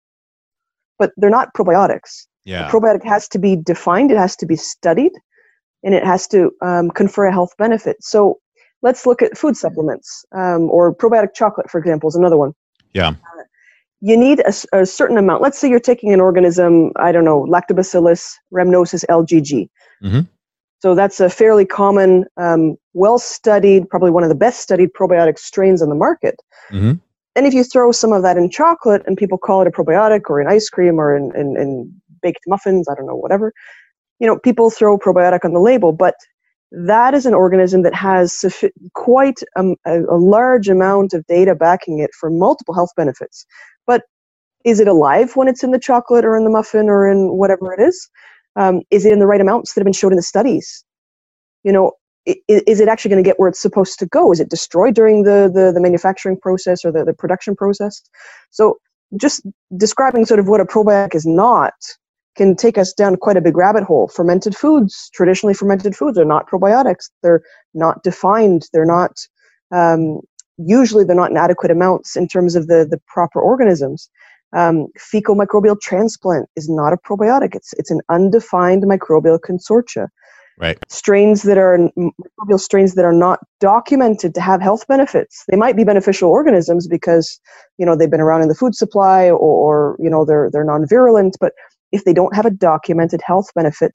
but 0.99 1.11
they're 1.17 1.31
not 1.31 1.53
probiotics. 1.55 2.27
Yeah. 2.45 2.67
A 2.67 2.71
probiotic 2.71 3.03
has 3.03 3.27
to 3.29 3.39
be 3.39 3.55
defined, 3.55 4.11
it 4.11 4.17
has 4.17 4.35
to 4.37 4.45
be 4.45 4.55
studied, 4.55 5.13
and 5.83 5.95
it 5.95 6.05
has 6.05 6.27
to 6.27 6.51
um, 6.61 6.91
confer 6.91 7.25
a 7.25 7.31
health 7.31 7.55
benefit. 7.57 7.97
So 8.01 8.37
let's 8.81 9.05
look 9.05 9.21
at 9.21 9.37
food 9.37 9.57
supplements 9.57 10.25
um, 10.31 10.69
or 10.69 10.93
probiotic 10.93 11.33
chocolate, 11.33 11.69
for 11.69 11.79
example, 11.79 12.09
is 12.09 12.15
another 12.15 12.37
one. 12.37 12.53
Yeah. 12.93 13.09
Uh, 13.09 13.43
you 14.01 14.15
need 14.15 14.39
a, 14.39 14.53
a, 14.73 14.85
certain 14.85 15.17
amount. 15.17 15.41
Let's 15.41 15.59
say 15.59 15.69
you're 15.69 15.79
taking 15.79 16.13
an 16.13 16.21
organism, 16.21 16.91
I 16.95 17.11
don't 17.11 17.25
know, 17.25 17.45
Lactobacillus 17.45 18.33
rhamnosus 18.53 19.03
LGG. 19.09 19.69
Mm-hmm. 20.03 20.21
So 20.79 20.95
that's 20.95 21.19
a 21.19 21.29
fairly 21.29 21.65
common, 21.65 22.25
um, 22.37 22.77
well 22.93 23.19
studied, 23.19 23.89
probably 23.89 24.11
one 24.11 24.23
of 24.23 24.29
the 24.29 24.35
best 24.35 24.61
studied 24.61 24.93
probiotic 24.93 25.37
strains 25.37 25.81
on 25.81 25.89
the 25.89 25.95
market. 25.95 26.41
Mm-hmm. 26.71 26.93
And 27.35 27.47
if 27.47 27.53
you 27.53 27.65
throw 27.65 27.91
some 27.91 28.13
of 28.13 28.23
that 28.23 28.37
in 28.37 28.49
chocolate 28.49 29.03
and 29.05 29.17
people 29.17 29.37
call 29.37 29.61
it 29.61 29.67
a 29.67 29.71
probiotic 29.71 30.29
or 30.29 30.39
in 30.39 30.47
ice 30.47 30.69
cream 30.69 30.99
or 30.99 31.15
in, 31.15 31.35
in, 31.35 31.57
in 31.57 32.01
baked 32.21 32.43
muffins, 32.47 32.87
I 32.87 32.95
don't 32.95 33.05
know, 33.05 33.15
whatever, 33.15 33.53
you 34.19 34.27
know, 34.27 34.37
people 34.37 34.69
throw 34.69 34.97
probiotic 34.97 35.43
on 35.43 35.53
the 35.53 35.59
label, 35.59 35.91
but 35.91 36.15
that 36.71 37.13
is 37.13 37.25
an 37.25 37.33
organism 37.33 37.81
that 37.81 37.95
has 37.95 38.45
quite 38.93 39.41
a, 39.55 39.63
a, 39.85 40.17
large 40.17 40.69
amount 40.69 41.13
of 41.13 41.25
data 41.25 41.55
backing 41.55 41.99
it 41.99 42.11
for 42.13 42.29
multiple 42.29 42.75
health 42.75 42.91
benefits. 42.95 43.45
But 43.87 44.03
is 44.65 44.79
it 44.79 44.87
alive 44.87 45.35
when 45.35 45.47
it's 45.47 45.63
in 45.63 45.71
the 45.71 45.79
chocolate 45.79 46.25
or 46.25 46.37
in 46.37 46.43
the 46.43 46.49
muffin 46.49 46.87
or 46.87 47.09
in 47.09 47.37
whatever 47.37 47.73
it 47.73 47.81
is? 47.81 48.09
Um, 48.55 48.81
is 48.91 49.05
it 49.05 49.13
in 49.13 49.19
the 49.19 49.25
right 49.25 49.41
amounts 49.41 49.73
that 49.73 49.81
have 49.81 49.85
been 49.85 49.93
shown 49.93 50.11
in 50.11 50.17
the 50.17 50.21
studies? 50.23 50.83
You 51.63 51.71
know, 51.71 51.93
is, 52.25 52.61
is 52.67 52.79
it 52.79 52.87
actually 52.87 53.09
going 53.09 53.23
to 53.23 53.27
get 53.27 53.39
where 53.39 53.49
it's 53.49 53.61
supposed 53.61 53.97
to 53.99 54.05
go? 54.05 54.31
Is 54.31 54.39
it 54.39 54.49
destroyed 54.49 54.93
during 54.93 55.23
the, 55.23 55.51
the, 55.53 55.71
the 55.73 55.81
manufacturing 55.81 56.37
process 56.39 56.85
or 56.85 56.91
the, 56.91 57.03
the 57.03 57.13
production 57.13 57.55
process? 57.55 58.01
So 58.51 58.77
just 59.19 59.41
describing 59.75 60.25
sort 60.25 60.39
of 60.39 60.47
what 60.47 60.61
a 60.61 60.65
probiotic 60.65 61.15
is 61.15 61.25
not 61.25 61.73
can 62.39 62.55
take 62.55 62.77
us 62.77 62.93
down 62.93 63.17
quite 63.17 63.35
a 63.35 63.41
big 63.41 63.57
rabbit 63.57 63.83
hole. 63.83 64.07
Fermented 64.07 64.55
foods, 64.55 65.09
traditionally 65.13 65.53
fermented 65.53 65.93
foods, 65.93 66.17
are 66.17 66.23
not 66.23 66.49
probiotics. 66.49 67.09
They're 67.21 67.41
not 67.73 68.01
defined. 68.01 68.67
They're 68.71 68.85
not 68.85 69.11
um, 69.75 70.21
usually 70.57 71.03
they're 71.03 71.15
not 71.15 71.31
in 71.31 71.37
adequate 71.37 71.69
amounts 71.69 72.15
in 72.15 72.27
terms 72.29 72.55
of 72.55 72.67
the 72.67 72.87
the 72.89 73.01
proper 73.07 73.41
organisms. 73.41 74.09
Um, 74.55 74.87
fecal 74.97 75.35
microbial 75.35 75.79
transplant 75.79 76.47
is 76.55 76.69
not 76.69 76.93
a 76.93 76.97
probiotic. 76.97 77.55
It's 77.55 77.73
it's 77.73 77.91
an 77.91 77.99
undefined 78.09 78.83
microbial 78.83 79.39
consortia. 79.39 80.07
Right. 80.57 80.77
Strains 80.89 81.43
that 81.43 81.57
are 81.57 81.77
microbial 81.97 82.59
strains 82.59 82.95
that 82.95 83.05
are 83.05 83.13
not 83.13 83.39
documented 83.61 84.33
to 84.35 84.41
have 84.41 84.61
health 84.61 84.85
benefits. 84.87 85.43
They 85.49 85.55
might 85.55 85.77
be 85.77 85.85
beneficial 85.85 86.29
organisms 86.29 86.87
because 86.87 87.39
you 87.77 87.85
know 87.85 87.95
they've 87.97 88.15
been 88.15 88.27
around 88.27 88.43
in 88.43 88.49
the 88.49 88.55
food 88.55 88.75
supply 88.75 89.29
or, 89.29 89.37
or 89.37 89.97
you 89.99 90.09
know 90.09 90.23
they're 90.25 90.49
they're 90.51 90.71
non-virulent, 90.73 91.35
but 91.39 91.53
if 91.91 92.03
they 92.05 92.13
don't 92.13 92.35
have 92.35 92.45
a 92.45 92.51
documented 92.51 93.21
health 93.25 93.47
benefit, 93.55 93.91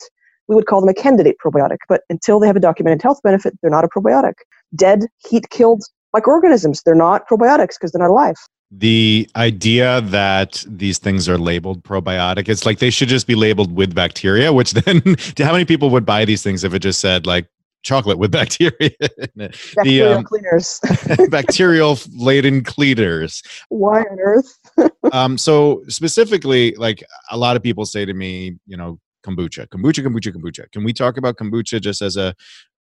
we 0.49 0.55
would 0.55 0.67
call 0.67 0.81
them 0.81 0.89
a 0.89 0.95
candidate 0.95 1.37
probiotic. 1.45 1.79
But 1.89 2.03
until 2.11 2.41
they 2.41 2.47
have 2.47 2.57
a 2.57 2.61
documented 2.61 3.03
health 3.03 3.21
benefit, 3.23 3.55
they're 3.63 3.71
not 3.71 3.85
a 3.85 3.89
probiotic. 3.89 4.35
Dead, 4.75 5.07
heat 5.29 5.49
killed 5.51 5.83
microorganisms, 6.13 6.83
they're 6.85 6.95
not 6.95 7.29
probiotics 7.29 7.75
because 7.79 7.93
they're 7.93 8.03
not 8.03 8.11
alive. 8.11 8.37
The 8.71 9.29
idea 9.37 10.01
that 10.01 10.65
these 10.67 10.99
things 10.99 11.29
are 11.29 11.39
labeled 11.39 11.85
probiotic, 11.85 12.49
it's 12.49 12.67
like 12.67 12.79
they 12.79 12.91
should 12.91 13.09
just 13.09 13.27
be 13.27 13.35
labeled 13.35 13.73
with 13.73 13.95
bacteria, 13.95 14.53
which 14.53 14.73
then, 14.85 15.03
how 15.39 15.53
many 15.53 15.65
people 15.65 15.91
would 15.91 16.05
buy 16.05 16.25
these 16.25 16.43
things 16.43 16.65
if 16.65 16.75
it 16.75 16.81
just 16.81 17.01
said 17.01 17.27
like 17.27 17.47
chocolate 17.85 18.19
with 18.19 18.31
bacteria. 18.33 18.91
Bacterial 19.37 20.15
um, 20.15 20.25
cleaners. 20.25 20.81
bacterial 21.31 21.99
laden 22.17 22.65
cleaners. 22.65 23.43
Why 23.69 24.01
on 24.01 24.19
earth? 24.21 24.59
um, 25.13 25.39
so 25.39 25.85
specifically, 25.89 26.75
like 26.75 27.05
a 27.31 27.37
lot 27.37 27.57
of 27.57 27.63
people 27.63 27.87
say 27.87 28.05
to 28.05 28.15
me, 28.15 28.57
you 28.67 28.77
know, 28.77 28.99
kombucha, 29.25 29.69
kombucha, 29.69 30.05
kombucha, 30.05 30.33
kombucha. 30.35 30.71
Can 30.73 30.85
we 30.85 30.93
talk 30.93 31.17
about 31.17 31.37
kombucha 31.37 31.81
just 31.81 32.03
as 32.03 32.17
a, 32.17 32.35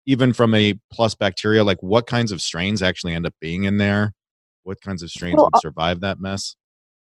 even 0.07 0.33
from 0.33 0.55
a 0.55 0.79
plus 0.93 1.15
bacteria, 1.15 1.65
like 1.65 1.83
what 1.83 2.07
kinds 2.07 2.33
of 2.33 2.41
strains 2.41 2.83
actually 2.83 3.15
end 3.15 3.27
up 3.27 3.35
being 3.41 3.65
in 3.65 3.79
there? 3.79 4.13
What 4.65 4.81
kinds 4.81 5.03
of 5.03 5.11
strains 5.11 5.37
well, 5.37 5.47
would 5.47 5.57
uh 5.57 5.61
survive 5.61 6.01
that 6.01 6.21
mess? 6.21 6.57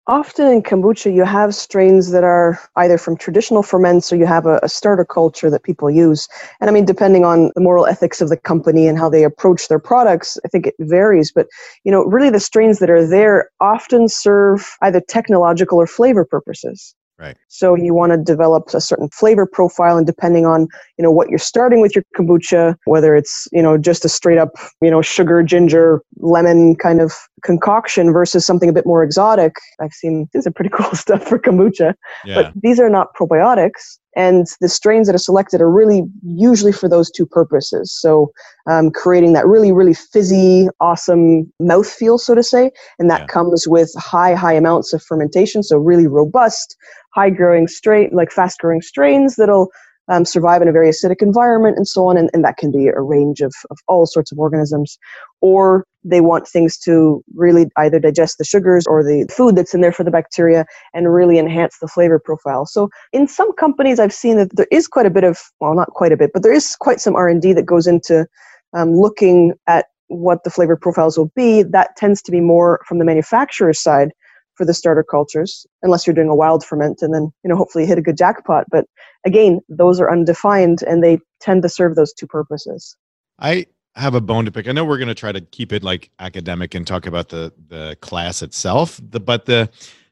Often 0.07 0.51
in 0.51 0.61
kombucha, 0.61 1.11
you 1.11 1.23
have 1.23 1.55
strains 1.55 2.11
that 2.11 2.23
are 2.23 2.59
either 2.75 2.95
from 2.95 3.17
traditional 3.17 3.63
ferments 3.63 4.13
or 4.13 4.17
you 4.17 4.27
have 4.27 4.45
a, 4.45 4.59
a, 4.61 4.69
starter 4.69 5.03
culture 5.03 5.49
that 5.49 5.63
people 5.63 5.89
use. 5.89 6.27
And 6.61 6.69
I 6.69 6.73
mean, 6.73 6.85
depending 6.85 7.25
on 7.25 7.51
the 7.55 7.61
moral 7.61 7.87
ethics 7.87 8.21
of 8.21 8.29
the 8.29 8.37
company 8.37 8.87
and 8.87 8.99
how 8.99 9.09
they 9.09 9.23
approach 9.23 9.67
their 9.67 9.79
products, 9.79 10.37
I 10.45 10.47
think 10.49 10.67
it 10.67 10.75
varies. 10.79 11.31
But, 11.31 11.47
you 11.85 11.91
know, 11.91 12.03
really 12.03 12.29
the 12.29 12.39
strains 12.39 12.77
that 12.79 12.89
are 12.91 13.07
there 13.07 13.49
often 13.59 14.07
serve 14.07 14.77
either 14.83 15.01
technological 15.01 15.79
or 15.79 15.87
flavor 15.87 16.23
purposes. 16.23 16.93
Right. 17.17 17.37
So 17.47 17.75
you 17.75 17.93
want 17.93 18.11
to 18.11 18.17
develop 18.17 18.73
a 18.73 18.81
certain 18.81 19.07
flavor 19.09 19.45
profile, 19.45 19.97
and 19.97 20.05
depending 20.05 20.45
on 20.45 20.67
you 20.97 21.03
know 21.03 21.11
what 21.11 21.29
you're 21.29 21.39
starting 21.39 21.79
with 21.79 21.95
your 21.95 22.03
kombucha, 22.17 22.75
whether 22.85 23.15
it's 23.15 23.47
you 23.53 23.61
know 23.61 23.77
just 23.77 24.03
a 24.03 24.09
straight 24.09 24.37
up 24.37 24.49
you 24.81 24.91
know 24.91 25.01
sugar, 25.01 25.41
ginger, 25.41 26.01
lemon 26.17 26.75
kind 26.75 26.99
of 26.99 27.13
concoction 27.41 28.11
versus 28.11 28.45
something 28.45 28.67
a 28.67 28.73
bit 28.73 28.85
more 28.85 29.01
exotic. 29.01 29.53
I've 29.79 29.93
seen 29.93 30.27
these 30.33 30.45
are 30.45 30.51
pretty 30.51 30.69
cool 30.73 30.93
stuff 30.93 31.25
for 31.25 31.39
kombucha, 31.39 31.93
yeah. 32.25 32.35
but 32.35 32.53
these 32.61 32.81
are 32.81 32.89
not 32.89 33.15
probiotics. 33.17 33.97
And 34.15 34.47
the 34.61 34.69
strains 34.69 35.07
that 35.07 35.15
are 35.15 35.19
selected 35.19 35.61
are 35.61 35.69
really 35.69 36.03
usually 36.23 36.71
for 36.71 36.87
those 36.87 37.11
two 37.11 37.25
purposes. 37.25 37.93
So, 37.93 38.31
um, 38.69 38.91
creating 38.91 39.33
that 39.33 39.45
really, 39.45 39.71
really 39.71 39.93
fizzy, 39.93 40.67
awesome 40.79 41.51
mouthfeel, 41.61 42.19
so 42.19 42.33
to 42.35 42.43
say. 42.43 42.71
And 42.97 43.09
that 43.09 43.21
yeah. 43.21 43.27
comes 43.27 43.67
with 43.67 43.91
high, 43.97 44.33
high 44.33 44.53
amounts 44.53 44.93
of 44.93 45.03
fermentation. 45.03 45.63
So, 45.63 45.77
really 45.77 46.07
robust, 46.07 46.75
high 47.13 47.29
growing 47.29 47.67
strain, 47.67 48.09
like 48.13 48.31
fast 48.31 48.59
growing 48.59 48.81
strains 48.81 49.35
that'll 49.35 49.69
um, 50.07 50.25
survive 50.25 50.61
in 50.61 50.67
a 50.67 50.71
very 50.71 50.89
acidic 50.89 51.21
environment 51.21 51.77
and 51.77 51.87
so 51.87 52.07
on. 52.07 52.17
And, 52.17 52.29
and 52.33 52.43
that 52.43 52.57
can 52.57 52.71
be 52.71 52.87
a 52.87 53.01
range 53.01 53.41
of, 53.41 53.53
of 53.71 53.77
all 53.87 54.05
sorts 54.05 54.31
of 54.31 54.39
organisms. 54.39 54.97
Or 55.41 55.85
they 56.03 56.21
want 56.21 56.47
things 56.47 56.77
to 56.79 57.23
really 57.33 57.67
either 57.77 57.99
digest 57.99 58.37
the 58.37 58.45
sugars 58.45 58.85
or 58.87 59.03
the 59.03 59.27
food 59.35 59.55
that's 59.55 59.73
in 59.73 59.81
there 59.81 59.91
for 59.91 60.03
the 60.03 60.11
bacteria 60.11 60.65
and 60.93 61.13
really 61.13 61.39
enhance 61.39 61.77
the 61.79 61.87
flavor 61.87 62.19
profile. 62.19 62.65
So 62.65 62.89
in 63.11 63.27
some 63.27 63.53
companies, 63.53 63.99
I've 63.99 64.13
seen 64.13 64.37
that 64.37 64.55
there 64.55 64.67
is 64.71 64.87
quite 64.87 65.07
a 65.07 65.11
bit 65.11 65.23
of, 65.23 65.39
well, 65.59 65.73
not 65.73 65.89
quite 65.89 66.11
a 66.11 66.17
bit, 66.17 66.31
but 66.33 66.43
there 66.43 66.53
is 66.53 66.75
quite 66.75 66.99
some 66.99 67.15
R&D 67.15 67.53
that 67.53 67.65
goes 67.65 67.87
into 67.87 68.27
um, 68.73 68.93
looking 68.93 69.53
at 69.67 69.87
what 70.07 70.43
the 70.43 70.51
flavor 70.51 70.75
profiles 70.75 71.17
will 71.17 71.31
be. 71.35 71.63
That 71.63 71.95
tends 71.95 72.21
to 72.23 72.31
be 72.31 72.41
more 72.41 72.79
from 72.87 72.99
the 72.99 73.05
manufacturer's 73.05 73.81
side 73.81 74.11
for 74.55 74.65
the 74.65 74.73
starter 74.73 75.03
cultures, 75.03 75.65
unless 75.81 76.05
you're 76.05 76.13
doing 76.13 76.29
a 76.29 76.35
wild 76.35 76.63
ferment 76.65 77.01
and 77.01 77.13
then, 77.13 77.31
you 77.43 77.49
know, 77.49 77.55
hopefully 77.55 77.85
hit 77.85 77.97
a 77.97 78.01
good 78.01 78.17
jackpot. 78.17 78.65
But 78.69 78.85
again, 79.25 79.59
those 79.69 79.99
are 79.99 80.11
undefined 80.11 80.81
and 80.83 81.03
they 81.03 81.19
tend 81.39 81.61
to 81.63 81.69
serve 81.69 81.95
those 81.95 82.13
two 82.13 82.27
purposes. 82.27 82.95
I 83.39 83.67
have 83.95 84.15
a 84.15 84.21
bone 84.21 84.45
to 84.45 84.51
pick. 84.51 84.67
I 84.67 84.71
know 84.71 84.85
we're 84.85 84.97
going 84.97 85.07
to 85.07 85.15
try 85.15 85.31
to 85.31 85.41
keep 85.41 85.71
it 85.71 85.83
like 85.83 86.09
academic 86.19 86.75
and 86.75 86.85
talk 86.85 87.05
about 87.05 87.29
the 87.29 87.53
the 87.67 87.97
class 88.01 88.41
itself, 88.41 88.99
the, 89.01 89.19
but 89.19 89.45
the 89.45 89.69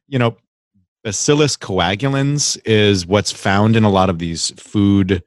you 0.08 0.20
know 0.20 0.38
Bacillus 1.04 1.58
coagulans 1.58 2.58
is 2.66 3.06
what's 3.06 3.32
found 3.32 3.76
in 3.76 3.84
a 3.84 3.90
lot 3.90 4.10
of 4.10 4.20
these 4.20 4.52
food 4.52 5.22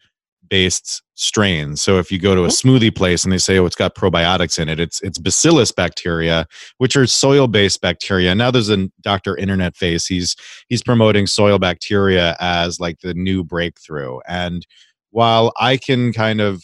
based 0.49 1.03
strains. 1.15 1.83
So 1.83 1.99
if 1.99 2.13
you 2.13 2.19
go 2.19 2.35
to 2.35 2.45
a 2.45 2.49
mm-hmm. 2.49 2.69
smoothie 2.69 2.95
place 2.95 3.25
and 3.25 3.33
they 3.33 3.39
say, 3.39 3.59
"Oh, 3.59 3.67
it's 3.67 3.77
got 3.77 3.95
probiotics 3.95 4.59
in 4.59 4.69
it," 4.69 4.79
it's 4.79 5.01
it's 5.03 5.19
Bacillus 5.19 5.73
bacteria, 5.73 6.47
which 6.79 6.97
are 6.97 7.07
soil 7.07 7.47
based 7.47 7.81
bacteria. 7.81 8.35
Now 8.35 8.51
there's 8.51 8.69
a 8.71 8.89
Doctor 9.01 9.37
Internet 9.37 9.77
face. 9.77 10.07
He's 10.07 10.37
he's 10.69 10.83
promoting 10.83 11.27
soil 11.27 11.59
bacteria 11.59 12.37
as 12.41 12.79
like 12.81 13.01
the 13.01 13.15
new 13.15 13.43
breakthrough. 13.43 14.19
And 14.29 14.67
while 15.11 15.53
I 15.59 15.77
can 15.77 16.13
kind 16.13 16.41
of 16.41 16.63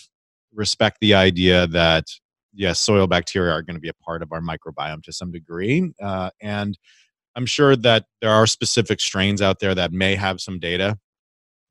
respect 0.54 0.98
the 1.00 1.14
idea 1.14 1.66
that 1.68 2.04
yes, 2.52 2.78
soil 2.80 3.06
bacteria 3.06 3.52
are 3.52 3.62
going 3.62 3.76
to 3.76 3.80
be 3.80 3.88
a 3.88 4.04
part 4.04 4.22
of 4.22 4.32
our 4.32 4.40
microbiome 4.40 5.02
to 5.04 5.12
some 5.12 5.32
degree, 5.32 5.92
uh, 6.00 6.30
and 6.40 6.78
I'm 7.34 7.46
sure 7.46 7.76
that 7.76 8.04
there 8.20 8.30
are 8.30 8.46
specific 8.46 9.00
strains 9.00 9.40
out 9.40 9.60
there 9.60 9.74
that 9.74 9.92
may 9.92 10.16
have 10.16 10.40
some 10.40 10.58
data 10.58 10.98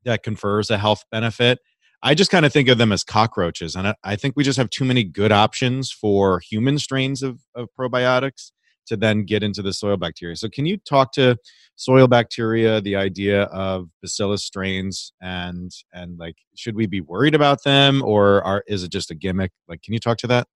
that 0.04 0.22
confers 0.22 0.70
a 0.70 0.78
health 0.78 1.04
benefit 1.10 1.60
I 2.02 2.14
just 2.14 2.30
kind 2.30 2.44
of 2.44 2.52
think 2.52 2.68
of 2.68 2.78
them 2.78 2.92
as 2.92 3.04
cockroaches. 3.04 3.76
And 3.76 3.88
I, 3.88 3.94
I, 4.02 4.16
think 4.16 4.34
we 4.36 4.42
just 4.42 4.58
have 4.58 4.70
too 4.70 4.84
many 4.84 5.04
good 5.04 5.30
options 5.30 5.92
for 5.92 6.40
human 6.40 6.78
strains 6.78 7.22
of, 7.22 7.38
of 7.54 7.68
probiotics 7.78 8.50
to 8.86 8.96
then 8.96 9.24
get 9.24 9.42
into 9.42 9.62
the 9.62 9.72
soil 9.72 9.96
bacteria. 9.96 10.36
So, 10.36 10.48
can 10.48 10.66
you 10.66 10.76
talk 10.78 11.12
to 11.12 11.36
soil 11.76 12.08
bacteria, 12.08 12.80
the 12.80 12.96
idea 12.96 13.44
of 13.44 13.88
bacillus 14.02 14.44
strains, 14.44 15.12
and 15.20 15.70
and 15.92 16.18
like, 16.18 16.36
should 16.56 16.74
we 16.74 16.86
be 16.86 17.00
worried 17.00 17.34
about 17.34 17.62
them, 17.64 18.02
or 18.02 18.42
are, 18.44 18.64
is 18.66 18.82
it 18.82 18.90
just 18.90 19.10
a 19.10 19.14
gimmick? 19.14 19.52
Like, 19.68 19.82
can 19.82 19.94
you 19.94 20.00
talk 20.00 20.18
to 20.18 20.26
that? 20.28 20.48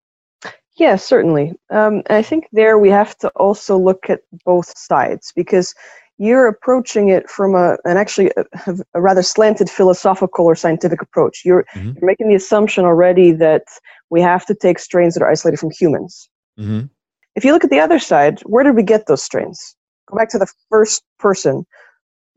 Yeah, 0.76 0.96
certainly. 0.96 1.54
Um, 1.70 2.02
I 2.10 2.22
think 2.22 2.48
there 2.52 2.78
we 2.78 2.90
have 2.90 3.16
to 3.18 3.28
also 3.30 3.78
look 3.78 4.10
at 4.10 4.20
both 4.44 4.76
sides 4.76 5.32
because 5.34 5.74
you're 6.18 6.46
approaching 6.46 7.08
it 7.08 7.28
from 7.28 7.54
a 7.54 7.76
and 7.84 7.98
actually 7.98 8.30
a, 8.36 8.76
a 8.94 9.00
rather 9.00 9.22
slanted 9.22 9.68
philosophical 9.68 10.46
or 10.46 10.54
scientific 10.54 11.02
approach. 11.02 11.42
You're, 11.44 11.64
mm-hmm. 11.74 11.92
you're, 11.98 12.06
making 12.06 12.28
the 12.28 12.34
assumption 12.34 12.84
already 12.84 13.32
that 13.32 13.64
we 14.10 14.20
have 14.22 14.46
to 14.46 14.54
take 14.54 14.78
strains 14.78 15.14
that 15.14 15.22
are 15.22 15.30
isolated 15.30 15.58
from 15.58 15.70
humans. 15.70 16.28
Mm-hmm. 16.58 16.86
If 17.34 17.44
you 17.44 17.52
look 17.52 17.64
at 17.64 17.70
the 17.70 17.80
other 17.80 17.98
side, 17.98 18.40
where 18.44 18.64
did 18.64 18.76
we 18.76 18.82
get 18.82 19.06
those 19.06 19.22
strains? 19.22 19.76
Go 20.06 20.16
back 20.16 20.30
to 20.30 20.38
the 20.38 20.50
first 20.70 21.02
person 21.18 21.66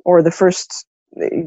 or 0.03 0.21
the 0.21 0.31
first 0.31 0.85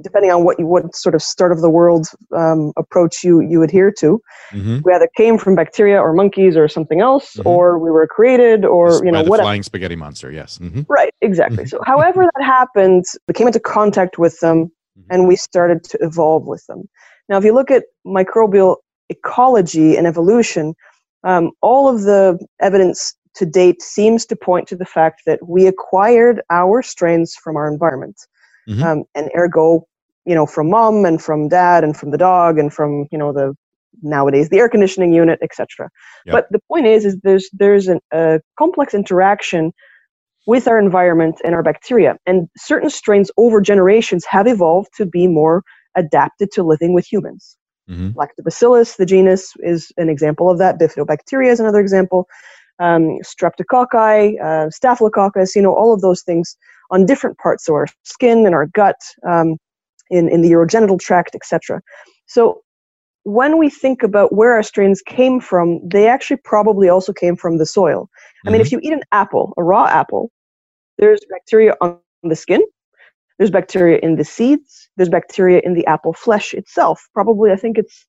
depending 0.02 0.30
on 0.30 0.44
what 0.44 0.58
you 0.58 0.66
what 0.66 0.94
sort 0.94 1.14
of 1.14 1.22
start 1.22 1.52
of 1.52 1.60
the 1.60 1.70
world 1.70 2.08
um, 2.36 2.72
approach 2.76 3.22
you 3.22 3.40
you 3.40 3.62
adhere 3.62 3.92
to 3.92 4.20
mm-hmm. 4.50 4.78
we 4.84 4.92
either 4.92 5.08
came 5.16 5.38
from 5.38 5.54
bacteria 5.54 6.00
or 6.00 6.12
monkeys 6.12 6.56
or 6.56 6.68
something 6.68 7.00
else 7.00 7.36
mm-hmm. 7.36 7.48
or 7.48 7.78
we 7.78 7.90
were 7.90 8.06
created 8.06 8.64
or 8.64 9.04
you 9.04 9.12
know 9.12 9.22
what 9.22 9.40
flying 9.40 9.62
spaghetti 9.62 9.96
monster 9.96 10.30
yes 10.32 10.58
mm-hmm. 10.58 10.82
right 10.88 11.14
exactly 11.20 11.64
so 11.64 11.80
however 11.86 12.28
that 12.34 12.44
happened 12.44 13.04
we 13.28 13.34
came 13.34 13.46
into 13.46 13.60
contact 13.60 14.18
with 14.18 14.38
them 14.40 14.66
mm-hmm. 14.66 15.02
and 15.10 15.28
we 15.28 15.36
started 15.36 15.84
to 15.84 15.96
evolve 16.00 16.46
with 16.46 16.64
them 16.66 16.88
now 17.28 17.38
if 17.38 17.44
you 17.44 17.54
look 17.54 17.70
at 17.70 17.84
microbial 18.06 18.76
ecology 19.10 19.96
and 19.96 20.06
evolution 20.06 20.74
um, 21.24 21.52
all 21.60 21.88
of 21.88 22.02
the 22.02 22.36
evidence 22.60 23.14
to 23.34 23.46
date 23.46 23.80
seems 23.80 24.26
to 24.26 24.34
point 24.34 24.66
to 24.68 24.76
the 24.76 24.84
fact 24.84 25.22
that 25.24 25.38
we 25.46 25.66
acquired 25.66 26.42
our 26.50 26.82
strains 26.82 27.34
from 27.34 27.56
our 27.56 27.70
environment 27.72 28.26
mm-hmm. 28.68 28.82
um, 28.82 29.04
and 29.14 29.30
ergo 29.36 29.86
you 30.24 30.34
know 30.34 30.46
from 30.46 30.70
mom 30.70 31.04
and 31.04 31.22
from 31.22 31.48
dad 31.48 31.84
and 31.84 31.96
from 31.96 32.10
the 32.10 32.18
dog 32.18 32.58
and 32.58 32.72
from 32.72 33.06
you 33.10 33.18
know 33.18 33.32
the 33.32 33.54
nowadays 34.02 34.48
the 34.48 34.58
air 34.58 34.68
conditioning 34.68 35.12
unit 35.12 35.38
etc 35.42 35.88
yep. 36.24 36.32
but 36.32 36.46
the 36.50 36.58
point 36.68 36.86
is 36.86 37.04
is 37.04 37.16
there's 37.22 37.48
there's 37.52 37.88
an, 37.88 38.00
a 38.12 38.40
complex 38.58 38.94
interaction 38.94 39.72
with 40.46 40.66
our 40.66 40.78
environment 40.78 41.40
and 41.44 41.54
our 41.54 41.62
bacteria 41.62 42.16
and 42.26 42.48
certain 42.56 42.90
strains 42.90 43.30
over 43.36 43.60
generations 43.60 44.24
have 44.24 44.46
evolved 44.46 44.88
to 44.96 45.06
be 45.06 45.26
more 45.26 45.62
adapted 45.96 46.50
to 46.52 46.62
living 46.62 46.94
with 46.94 47.06
humans 47.06 47.56
mm-hmm. 47.88 48.10
lactobacillus 48.18 48.96
the 48.96 49.06
genus 49.06 49.52
is 49.60 49.92
an 49.98 50.08
example 50.08 50.50
of 50.50 50.58
that 50.58 50.78
bifidobacteria 50.78 51.50
is 51.50 51.60
another 51.60 51.80
example 51.80 52.26
um, 52.78 53.18
streptococci 53.24 54.42
uh, 54.42 54.70
staphylococcus 54.70 55.54
you 55.54 55.62
know 55.62 55.74
all 55.74 55.92
of 55.92 56.00
those 56.00 56.22
things 56.22 56.56
on 56.92 57.06
different 57.06 57.38
parts 57.38 57.68
of 57.68 57.74
our 57.74 57.86
skin 58.04 58.46
and 58.46 58.54
our 58.54 58.66
gut, 58.66 58.96
um, 59.28 59.56
in, 60.10 60.28
in 60.28 60.42
the 60.42 60.50
urogenital 60.50 61.00
tract, 61.00 61.34
etc. 61.34 61.80
So 62.26 62.62
when 63.24 63.58
we 63.58 63.70
think 63.70 64.02
about 64.02 64.34
where 64.34 64.52
our 64.52 64.62
strains 64.62 65.00
came 65.02 65.40
from, 65.40 65.80
they 65.88 66.06
actually 66.06 66.38
probably 66.44 66.88
also 66.88 67.12
came 67.12 67.34
from 67.34 67.58
the 67.58 67.66
soil. 67.66 68.08
I 68.44 68.48
mm-hmm. 68.48 68.52
mean, 68.52 68.60
if 68.60 68.68
mm-hmm. 68.68 68.76
you 68.76 68.80
eat 68.82 68.92
an 68.92 69.02
apple, 69.12 69.54
a 69.56 69.62
raw 69.62 69.86
apple, 69.86 70.30
there's 70.98 71.20
bacteria 71.30 71.74
on 71.80 71.98
the 72.22 72.36
skin, 72.36 72.62
there's 73.38 73.50
bacteria 73.50 73.98
in 74.02 74.16
the 74.16 74.24
seeds, 74.24 74.88
there's 74.96 75.08
bacteria 75.08 75.60
in 75.64 75.74
the 75.74 75.86
apple 75.86 76.12
flesh 76.12 76.52
itself. 76.52 77.08
Probably, 77.14 77.50
I 77.50 77.56
think 77.56 77.78
it's, 77.78 78.06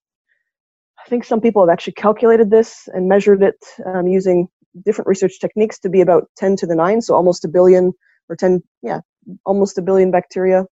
I 1.05 1.09
think 1.09 1.23
some 1.23 1.41
people 1.41 1.65
have 1.65 1.71
actually 1.71 1.93
calculated 1.93 2.51
this 2.51 2.89
and 2.93 3.07
measured 3.07 3.43
it 3.43 3.63
um, 3.85 4.07
using 4.07 4.47
different 4.85 5.07
research 5.07 5.39
techniques 5.39 5.79
to 5.79 5.89
be 5.89 6.01
about 6.01 6.29
10 6.37 6.55
to 6.57 6.65
the 6.65 6.75
9, 6.75 7.01
so 7.01 7.15
almost 7.15 7.45
a 7.45 7.47
billion 7.47 7.93
or 8.29 8.35
10, 8.35 8.61
yeah, 8.81 9.01
almost 9.45 9.77
a 9.77 9.81
billion 9.81 10.11
bacteria 10.11 10.65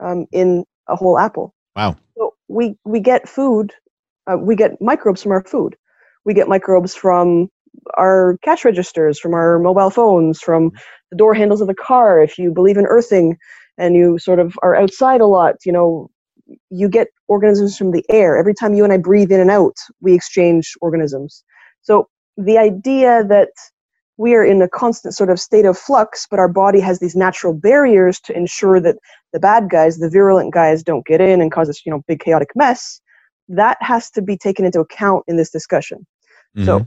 um, 0.00 0.26
in 0.32 0.64
a 0.88 0.96
whole 0.96 1.18
apple. 1.18 1.54
Wow. 1.76 1.96
So 2.16 2.34
we, 2.48 2.76
we 2.84 3.00
get 3.00 3.28
food, 3.28 3.72
uh, 4.26 4.36
we 4.38 4.56
get 4.56 4.80
microbes 4.80 5.22
from 5.22 5.32
our 5.32 5.44
food. 5.44 5.76
We 6.24 6.34
get 6.34 6.48
microbes 6.48 6.94
from 6.94 7.48
our 7.96 8.38
cash 8.42 8.64
registers, 8.64 9.18
from 9.18 9.34
our 9.34 9.58
mobile 9.58 9.90
phones, 9.90 10.40
from 10.40 10.72
the 11.10 11.16
door 11.16 11.34
handles 11.34 11.60
of 11.60 11.68
the 11.68 11.74
car. 11.74 12.20
If 12.22 12.38
you 12.38 12.52
believe 12.52 12.76
in 12.76 12.86
earthing 12.86 13.36
and 13.78 13.94
you 13.96 14.18
sort 14.18 14.38
of 14.38 14.54
are 14.62 14.76
outside 14.76 15.20
a 15.20 15.26
lot, 15.26 15.56
you 15.64 15.72
know, 15.72 16.10
you 16.70 16.88
get 16.88 17.08
organisms 17.28 17.76
from 17.76 17.92
the 17.92 18.04
air. 18.10 18.36
Every 18.36 18.54
time 18.54 18.74
you 18.74 18.84
and 18.84 18.92
I 18.92 18.98
breathe 18.98 19.32
in 19.32 19.40
and 19.40 19.50
out, 19.50 19.76
we 20.00 20.14
exchange 20.14 20.74
organisms. 20.80 21.44
So 21.82 22.08
the 22.36 22.58
idea 22.58 23.24
that 23.28 23.50
we 24.18 24.34
are 24.34 24.44
in 24.44 24.60
a 24.62 24.68
constant 24.68 25.14
sort 25.14 25.30
of 25.30 25.40
state 25.40 25.64
of 25.64 25.78
flux, 25.78 26.26
but 26.30 26.38
our 26.38 26.48
body 26.48 26.80
has 26.80 26.98
these 26.98 27.16
natural 27.16 27.54
barriers 27.54 28.20
to 28.20 28.36
ensure 28.36 28.78
that 28.80 28.96
the 29.32 29.40
bad 29.40 29.70
guys, 29.70 29.98
the 29.98 30.10
virulent 30.10 30.52
guys, 30.52 30.82
don't 30.82 31.06
get 31.06 31.20
in 31.20 31.40
and 31.40 31.50
cause 31.50 31.68
this, 31.68 31.84
you 31.86 31.90
know, 31.90 32.02
big 32.06 32.20
chaotic 32.20 32.50
mess. 32.54 33.00
That 33.48 33.78
has 33.80 34.10
to 34.12 34.22
be 34.22 34.36
taken 34.36 34.64
into 34.64 34.80
account 34.80 35.24
in 35.26 35.36
this 35.36 35.50
discussion. 35.50 36.06
Mm-hmm. 36.56 36.66
So 36.66 36.86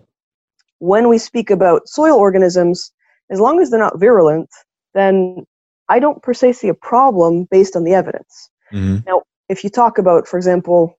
when 0.79 1.09
we 1.09 1.17
speak 1.17 1.49
about 1.49 1.87
soil 1.87 2.17
organisms, 2.17 2.91
as 3.31 3.39
long 3.39 3.59
as 3.59 3.69
they're 3.69 3.79
not 3.79 3.99
virulent, 3.99 4.49
then 4.93 5.45
I 5.89 5.99
don't 5.99 6.21
per 6.21 6.33
se 6.33 6.53
see 6.53 6.67
a 6.67 6.73
problem 6.73 7.47
based 7.49 7.75
on 7.75 7.83
the 7.83 7.93
evidence. 7.93 8.49
Mm-hmm. 8.71 8.97
Now, 9.07 9.23
if 9.49 9.63
you 9.63 9.69
talk 9.69 9.97
about, 9.97 10.27
for 10.27 10.37
example, 10.37 10.97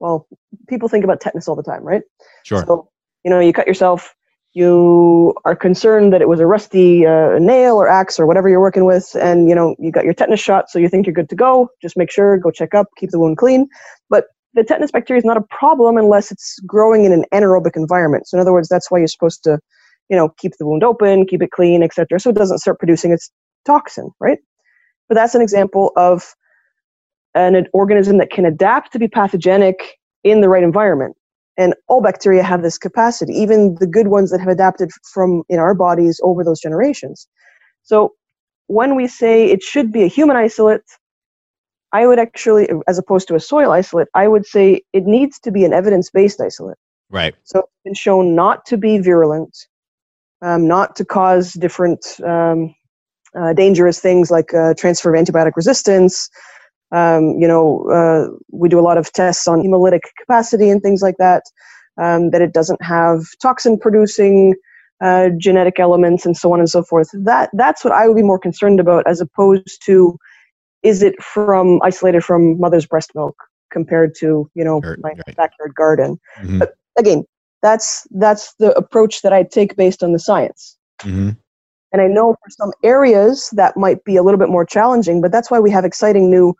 well, 0.00 0.26
people 0.68 0.88
think 0.88 1.04
about 1.04 1.20
tetanus 1.20 1.48
all 1.48 1.56
the 1.56 1.62
time, 1.62 1.82
right? 1.82 2.02
Sure. 2.44 2.64
So, 2.66 2.88
you 3.24 3.30
know, 3.30 3.40
you 3.40 3.52
cut 3.52 3.66
yourself, 3.66 4.14
you 4.58 5.34
are 5.46 5.56
concerned 5.56 6.12
that 6.12 6.22
it 6.22 6.28
was 6.28 6.40
a 6.40 6.46
rusty 6.46 7.06
uh, 7.06 7.38
nail 7.40 7.76
or 7.76 7.88
axe 7.88 8.20
or 8.20 8.26
whatever 8.26 8.48
you're 8.50 8.60
working 8.60 8.86
with, 8.86 9.16
and, 9.20 9.48
you 9.48 9.56
know, 9.56 9.76
you 9.78 9.92
got 9.92 10.04
your 10.04 10.14
tetanus 10.14 10.40
shot, 10.40 10.70
so 10.70 10.78
you 10.80 10.88
think 10.90 11.06
you're 11.06 11.14
good 11.14 11.30
to 11.30 11.36
go. 11.36 11.70
Just 11.82 11.96
make 11.96 12.10
sure, 12.12 12.38
go 12.38 12.50
check 12.52 12.74
up, 12.74 12.88
keep 12.98 13.10
the 13.12 13.20
wound 13.20 13.38
clean. 13.38 13.68
But 14.10 14.26
the 14.54 14.64
tetanus 14.64 14.92
bacteria 14.92 15.18
is 15.20 15.26
not 15.26 15.38
a 15.38 15.44
problem 15.50 15.98
unless 15.98 16.32
it's 16.32 16.58
growing 16.66 17.04
in 17.06 17.12
an 17.12 17.24
anaerobic 17.34 17.76
environment. 17.76 18.28
So, 18.28 18.38
in 18.38 18.42
other 18.42 18.52
words, 18.54 18.68
that's 18.68 18.90
why 18.90 18.98
you're 18.98 19.08
supposed 19.08 19.44
to, 19.44 19.60
you 20.10 20.16
know, 20.16 20.30
keep 20.38 20.54
the 20.58 20.66
wound 20.66 20.84
open, 20.84 21.26
keep 21.26 21.42
it 21.42 21.52
clean, 21.52 21.82
etc., 21.84 22.20
so 22.20 22.30
it 22.30 22.36
doesn't 22.36 22.58
start 22.60 22.80
producing 22.80 23.12
its 23.12 23.30
toxin, 23.66 24.10
right? 24.20 24.38
But 25.08 25.16
that's 25.16 25.36
an 25.36 25.42
example 25.42 25.92
of 25.96 26.34
an, 27.36 27.56
an 27.56 27.68
organism 27.74 28.18
that 28.18 28.30
can 28.30 28.46
adapt 28.46 28.92
to 28.94 29.00
be 29.00 29.08
pathogenic 29.08 29.98
in 30.24 30.42
the 30.42 30.50
right 30.50 30.64
environment. 30.64 31.16
And 31.58 31.74
all 31.88 32.00
bacteria 32.00 32.42
have 32.42 32.62
this 32.62 32.78
capacity, 32.78 33.34
even 33.34 33.74
the 33.80 33.86
good 33.86 34.08
ones 34.08 34.30
that 34.30 34.40
have 34.40 34.48
adapted 34.48 34.90
from 35.12 35.42
in 35.50 35.58
our 35.58 35.74
bodies 35.74 36.20
over 36.22 36.42
those 36.44 36.60
generations. 36.60 37.28
So 37.82 38.14
when 38.68 38.94
we 38.94 39.08
say 39.08 39.50
it 39.50 39.62
should 39.62 39.92
be 39.92 40.04
a 40.04 40.06
human 40.06 40.36
isolate, 40.36 40.82
I 41.92 42.06
would 42.06 42.18
actually, 42.18 42.68
as 42.86 42.98
opposed 42.98 43.28
to 43.28 43.34
a 43.34 43.40
soil 43.40 43.72
isolate, 43.72 44.08
I 44.14 44.28
would 44.28 44.46
say 44.46 44.82
it 44.92 45.04
needs 45.04 45.38
to 45.40 45.50
be 45.50 45.64
an 45.64 45.72
evidence 45.72 46.10
based 46.10 46.40
isolate. 46.40 46.78
Right. 47.10 47.34
So 47.44 47.60
it's 47.60 47.68
been 47.84 47.94
shown 47.94 48.34
not 48.34 48.64
to 48.66 48.76
be 48.76 48.98
virulent, 48.98 49.56
um, 50.42 50.68
not 50.68 50.94
to 50.96 51.04
cause 51.04 51.54
different 51.54 52.20
um, 52.24 52.74
uh, 53.38 53.52
dangerous 53.54 54.00
things 54.00 54.30
like 54.30 54.52
uh, 54.54 54.74
transfer 54.74 55.14
of 55.14 55.20
antibiotic 55.20 55.52
resistance. 55.56 56.28
Um, 56.90 57.36
you 57.38 57.46
know, 57.46 57.84
uh, 57.90 58.34
we 58.50 58.68
do 58.68 58.78
a 58.78 58.82
lot 58.82 58.98
of 58.98 59.12
tests 59.12 59.46
on 59.46 59.60
hemolytic 59.60 60.02
capacity 60.18 60.70
and 60.70 60.82
things 60.82 61.02
like 61.02 61.16
that. 61.18 61.44
Um, 62.00 62.30
that 62.30 62.40
it 62.40 62.52
doesn't 62.52 62.80
have 62.80 63.24
toxin 63.42 63.76
producing 63.76 64.54
uh, 65.00 65.30
genetic 65.36 65.80
elements 65.80 66.24
and 66.24 66.36
so 66.36 66.52
on 66.52 66.60
and 66.60 66.70
so 66.70 66.82
forth. 66.82 67.08
That 67.12 67.50
that's 67.52 67.84
what 67.84 67.92
I 67.92 68.06
would 68.06 68.16
be 68.16 68.22
more 68.22 68.38
concerned 68.38 68.80
about, 68.80 69.04
as 69.06 69.20
opposed 69.20 69.82
to 69.86 70.16
is 70.82 71.02
it 71.02 71.20
from 71.22 71.80
isolated 71.82 72.24
from 72.24 72.58
mother's 72.58 72.86
breast 72.86 73.10
milk 73.14 73.36
compared 73.72 74.14
to 74.20 74.50
you 74.54 74.64
know 74.64 74.80
my 74.98 75.10
right. 75.10 75.36
backyard 75.36 75.74
garden. 75.74 76.20
Mm-hmm. 76.38 76.58
But 76.60 76.74
again, 76.96 77.24
that's 77.62 78.06
that's 78.12 78.54
the 78.58 78.72
approach 78.76 79.22
that 79.22 79.32
I 79.32 79.42
take 79.42 79.76
based 79.76 80.02
on 80.02 80.12
the 80.12 80.18
science. 80.18 80.76
Mm-hmm. 81.00 81.30
And 81.90 82.02
I 82.02 82.06
know 82.06 82.34
for 82.34 82.50
some 82.50 82.72
areas 82.84 83.48
that 83.52 83.76
might 83.76 84.04
be 84.04 84.16
a 84.16 84.22
little 84.22 84.38
bit 84.38 84.50
more 84.50 84.66
challenging, 84.66 85.20
but 85.22 85.32
that's 85.32 85.50
why 85.50 85.58
we 85.58 85.70
have 85.70 85.84
exciting 85.84 86.30
new 86.30 86.54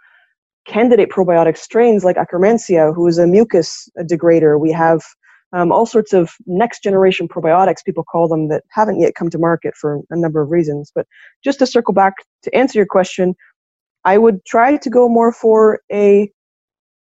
candidate 0.69 1.09
probiotic 1.09 1.57
strains 1.57 2.05
like 2.05 2.17
Akkermansia, 2.17 2.95
who 2.95 3.07
is 3.09 3.19
a 3.19 3.27
mucus 3.27 3.89
degrader. 4.03 4.61
We 4.61 4.71
have 4.71 5.03
um, 5.53 5.73
all 5.73 5.87
sorts 5.87 6.13
of 6.13 6.31
next 6.47 6.83
generation 6.83 7.27
probiotics, 7.27 7.85
people 7.85 8.05
call 8.05 8.29
them, 8.29 8.49
that 8.49 8.63
haven't 8.71 9.01
yet 9.01 9.15
come 9.15 9.31
to 9.31 9.39
market 9.39 9.75
for 9.75 10.01
a 10.11 10.17
number 10.17 10.43
of 10.43 10.51
reasons. 10.51 10.93
But 10.95 11.07
just 11.43 11.59
to 11.61 11.67
circle 11.67 11.95
back 11.95 12.15
to 12.43 12.55
answer 12.55 12.79
your 12.79 12.87
question, 12.87 13.35
I 14.05 14.19
would 14.19 14.45
try 14.45 14.77
to 14.77 14.91
go 14.91 15.09
more 15.09 15.33
for 15.33 15.81
a 15.91 16.31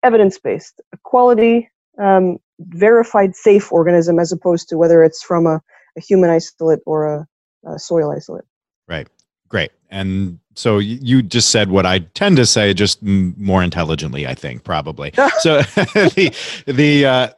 evidence 0.02 0.38
based, 0.38 0.80
a 0.94 0.98
quality, 1.02 1.68
um, 2.00 2.38
verified, 2.60 3.34
safe 3.34 3.72
organism 3.72 4.18
as 4.18 4.32
opposed 4.32 4.68
to 4.68 4.78
whether 4.78 5.02
it's 5.02 5.22
from 5.22 5.46
a, 5.46 5.60
a 5.96 6.00
human 6.00 6.30
isolate 6.30 6.80
or 6.86 7.06
a 7.06 7.26
uh, 7.68 7.76
soil 7.76 8.12
isolate. 8.12 8.44
Right. 8.86 9.08
Great. 9.48 9.72
And 9.90 10.38
so 10.56 10.78
you 10.78 11.22
just 11.22 11.50
said 11.50 11.70
what 11.70 11.84
I 11.84 12.00
tend 12.00 12.38
to 12.38 12.46
say, 12.46 12.72
just 12.72 13.02
more 13.02 13.62
intelligently, 13.62 14.26
I 14.26 14.34
think, 14.34 14.64
probably. 14.64 15.12
so 15.40 15.60
the 15.62 16.34
the 16.66 17.06
uh, 17.06 17.28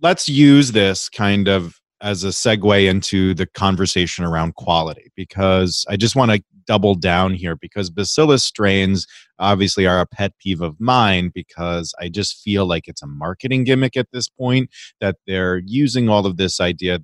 let's 0.00 0.28
use 0.28 0.72
this 0.72 1.08
kind 1.08 1.48
of 1.48 1.80
as 2.00 2.22
a 2.22 2.28
segue 2.28 2.88
into 2.88 3.34
the 3.34 3.46
conversation 3.46 4.24
around 4.24 4.54
quality 4.54 5.10
because 5.16 5.84
I 5.88 5.96
just 5.96 6.14
want 6.14 6.30
to 6.30 6.42
double 6.66 6.94
down 6.94 7.34
here 7.34 7.56
because 7.56 7.90
bacillus 7.90 8.44
strains 8.44 9.06
obviously 9.38 9.86
are 9.86 10.00
a 10.00 10.06
pet 10.06 10.32
peeve 10.38 10.60
of 10.60 10.78
mine 10.78 11.32
because 11.34 11.92
I 11.98 12.08
just 12.08 12.40
feel 12.42 12.66
like 12.66 12.86
it's 12.86 13.02
a 13.02 13.06
marketing 13.06 13.64
gimmick 13.64 13.96
at 13.96 14.08
this 14.12 14.28
point 14.28 14.70
that 15.00 15.16
they're 15.26 15.62
using 15.64 16.08
all 16.08 16.26
of 16.26 16.36
this 16.36 16.60
idea 16.60 17.00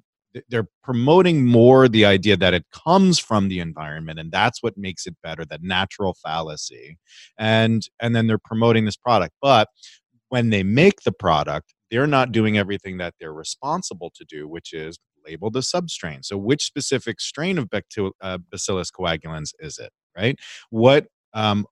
they're 0.49 0.69
promoting 0.83 1.47
more 1.47 1.89
the 1.89 2.05
idea 2.05 2.37
that 2.37 2.55
it 2.55 2.65
comes 2.73 3.19
from 3.19 3.49
the 3.49 3.61
environment 3.61 4.19
and 4.19 4.33
that's 4.33 4.63
what 4.63 4.77
makes 4.77 5.07
it 5.07 5.17
better 5.23 5.45
that 5.45 5.63
natural 5.63 6.15
fallacy 6.23 6.99
and 7.39 7.89
and 8.01 8.15
then 8.15 8.27
they're 8.27 8.39
promoting 8.39 8.85
this 8.85 8.97
product. 8.97 9.35
But 9.41 9.69
when 10.29 10.51
they 10.51 10.63
make 10.63 11.03
the 11.03 11.13
product 11.13 11.75
they're 11.91 12.07
not 12.07 12.33
doing 12.33 12.59
everything 12.59 12.99
that 12.99 13.15
they're 13.21 13.33
responsible 13.33 14.13
to 14.17 14.25
do 14.25 14.49
which 14.49 14.73
is 14.73 14.99
label 15.27 15.51
the 15.51 15.61
substrain. 15.61 16.25
So 16.25 16.37
which 16.37 16.65
specific 16.65 17.21
strain 17.21 17.59
of 17.59 17.69
uh, 18.21 18.39
bacillus 18.51 18.91
coagulans 18.91 19.53
is 19.59 19.79
it 19.79 19.91
right? 20.17 20.39
What 20.71 21.07
um, 21.33 21.67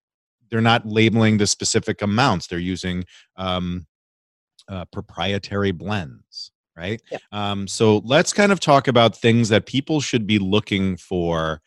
they're 0.51 0.61
not 0.61 0.87
labeling 0.87 1.38
the 1.38 1.46
specific 1.46 2.03
amounts. 2.03 2.46
They're 2.46 2.59
using 2.59 3.05
um, 3.37 3.87
uh, 4.68 4.85
proprietary 4.92 5.72
blends 5.72 6.53
right? 6.77 7.03
Yeah. 7.11 7.19
Um, 7.33 7.67
so 7.67 7.99
let's 8.05 8.33
kind 8.33 8.53
of 8.53 8.61
talk 8.61 8.89
about 8.89 9.17
things 9.17 9.49
that 9.51 9.67
people 9.67 10.01
should 10.01 10.27
be 10.27 10.39
looking 10.39 10.97
for 10.97 11.61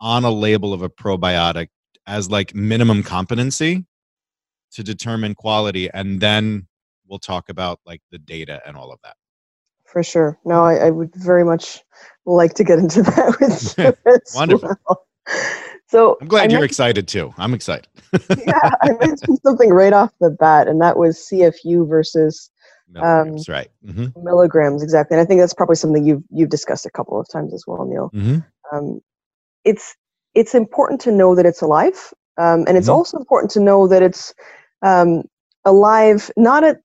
on 0.00 0.24
a 0.24 0.30
label 0.30 0.72
of 0.72 0.82
a 0.82 0.88
probiotic 0.88 1.68
as 2.06 2.30
like 2.30 2.54
minimum 2.54 3.02
competency 3.02 3.84
to 4.72 4.82
determine 4.82 5.34
quality, 5.34 5.90
and 5.92 6.20
then 6.20 6.66
we'll 7.06 7.18
talk 7.18 7.48
about 7.48 7.80
like 7.86 8.00
the 8.10 8.18
data 8.18 8.60
and 8.66 8.76
all 8.76 8.92
of 8.92 8.98
that. 9.04 9.14
For 9.84 10.02
sure. 10.02 10.38
No, 10.44 10.64
I, 10.64 10.86
I 10.86 10.90
would 10.90 11.14
very 11.14 11.44
much 11.44 11.80
like 12.24 12.54
to 12.54 12.64
get 12.64 12.78
into 12.78 13.02
that 13.02 13.36
with 13.40 13.78
you. 13.78 14.18
Wonderful. 14.34 14.76
Well. 14.88 15.06
So 15.92 16.16
I'm 16.22 16.26
glad 16.26 16.50
I 16.50 16.54
you're 16.54 16.64
excited 16.64 17.06
too. 17.06 17.34
I'm 17.36 17.52
excited. 17.52 17.86
yeah, 18.46 18.70
I 18.80 18.92
mentioned 18.98 19.38
something 19.44 19.68
right 19.68 19.92
off 19.92 20.10
the 20.20 20.30
bat, 20.30 20.66
and 20.66 20.80
that 20.80 20.96
was 20.96 21.28
CFU 21.30 21.86
versus 21.86 22.50
Milligrams, 22.92 23.48
um, 23.48 23.54
right. 23.54 23.70
Mm-hmm. 23.86 24.24
Milligrams, 24.24 24.82
exactly. 24.82 25.16
And 25.16 25.22
I 25.22 25.26
think 25.26 25.40
that's 25.40 25.54
probably 25.54 25.76
something 25.76 26.04
you've 26.04 26.22
you've 26.30 26.50
discussed 26.50 26.86
a 26.86 26.90
couple 26.90 27.18
of 27.18 27.26
times 27.32 27.54
as 27.54 27.64
well, 27.66 27.84
Neal. 27.84 28.10
Mm-hmm. 28.14 28.76
Um, 28.76 29.00
it's 29.64 29.94
it's 30.34 30.54
important 30.54 31.00
to 31.02 31.12
know 31.12 31.34
that 31.34 31.46
it's 31.46 31.62
alive, 31.62 32.12
um, 32.38 32.64
and 32.66 32.76
it's 32.76 32.86
mm-hmm. 32.86 32.96
also 32.96 33.18
important 33.18 33.50
to 33.52 33.60
know 33.60 33.88
that 33.88 34.02
it's 34.02 34.34
um, 34.82 35.22
alive 35.64 36.30
not 36.36 36.64
at 36.64 36.80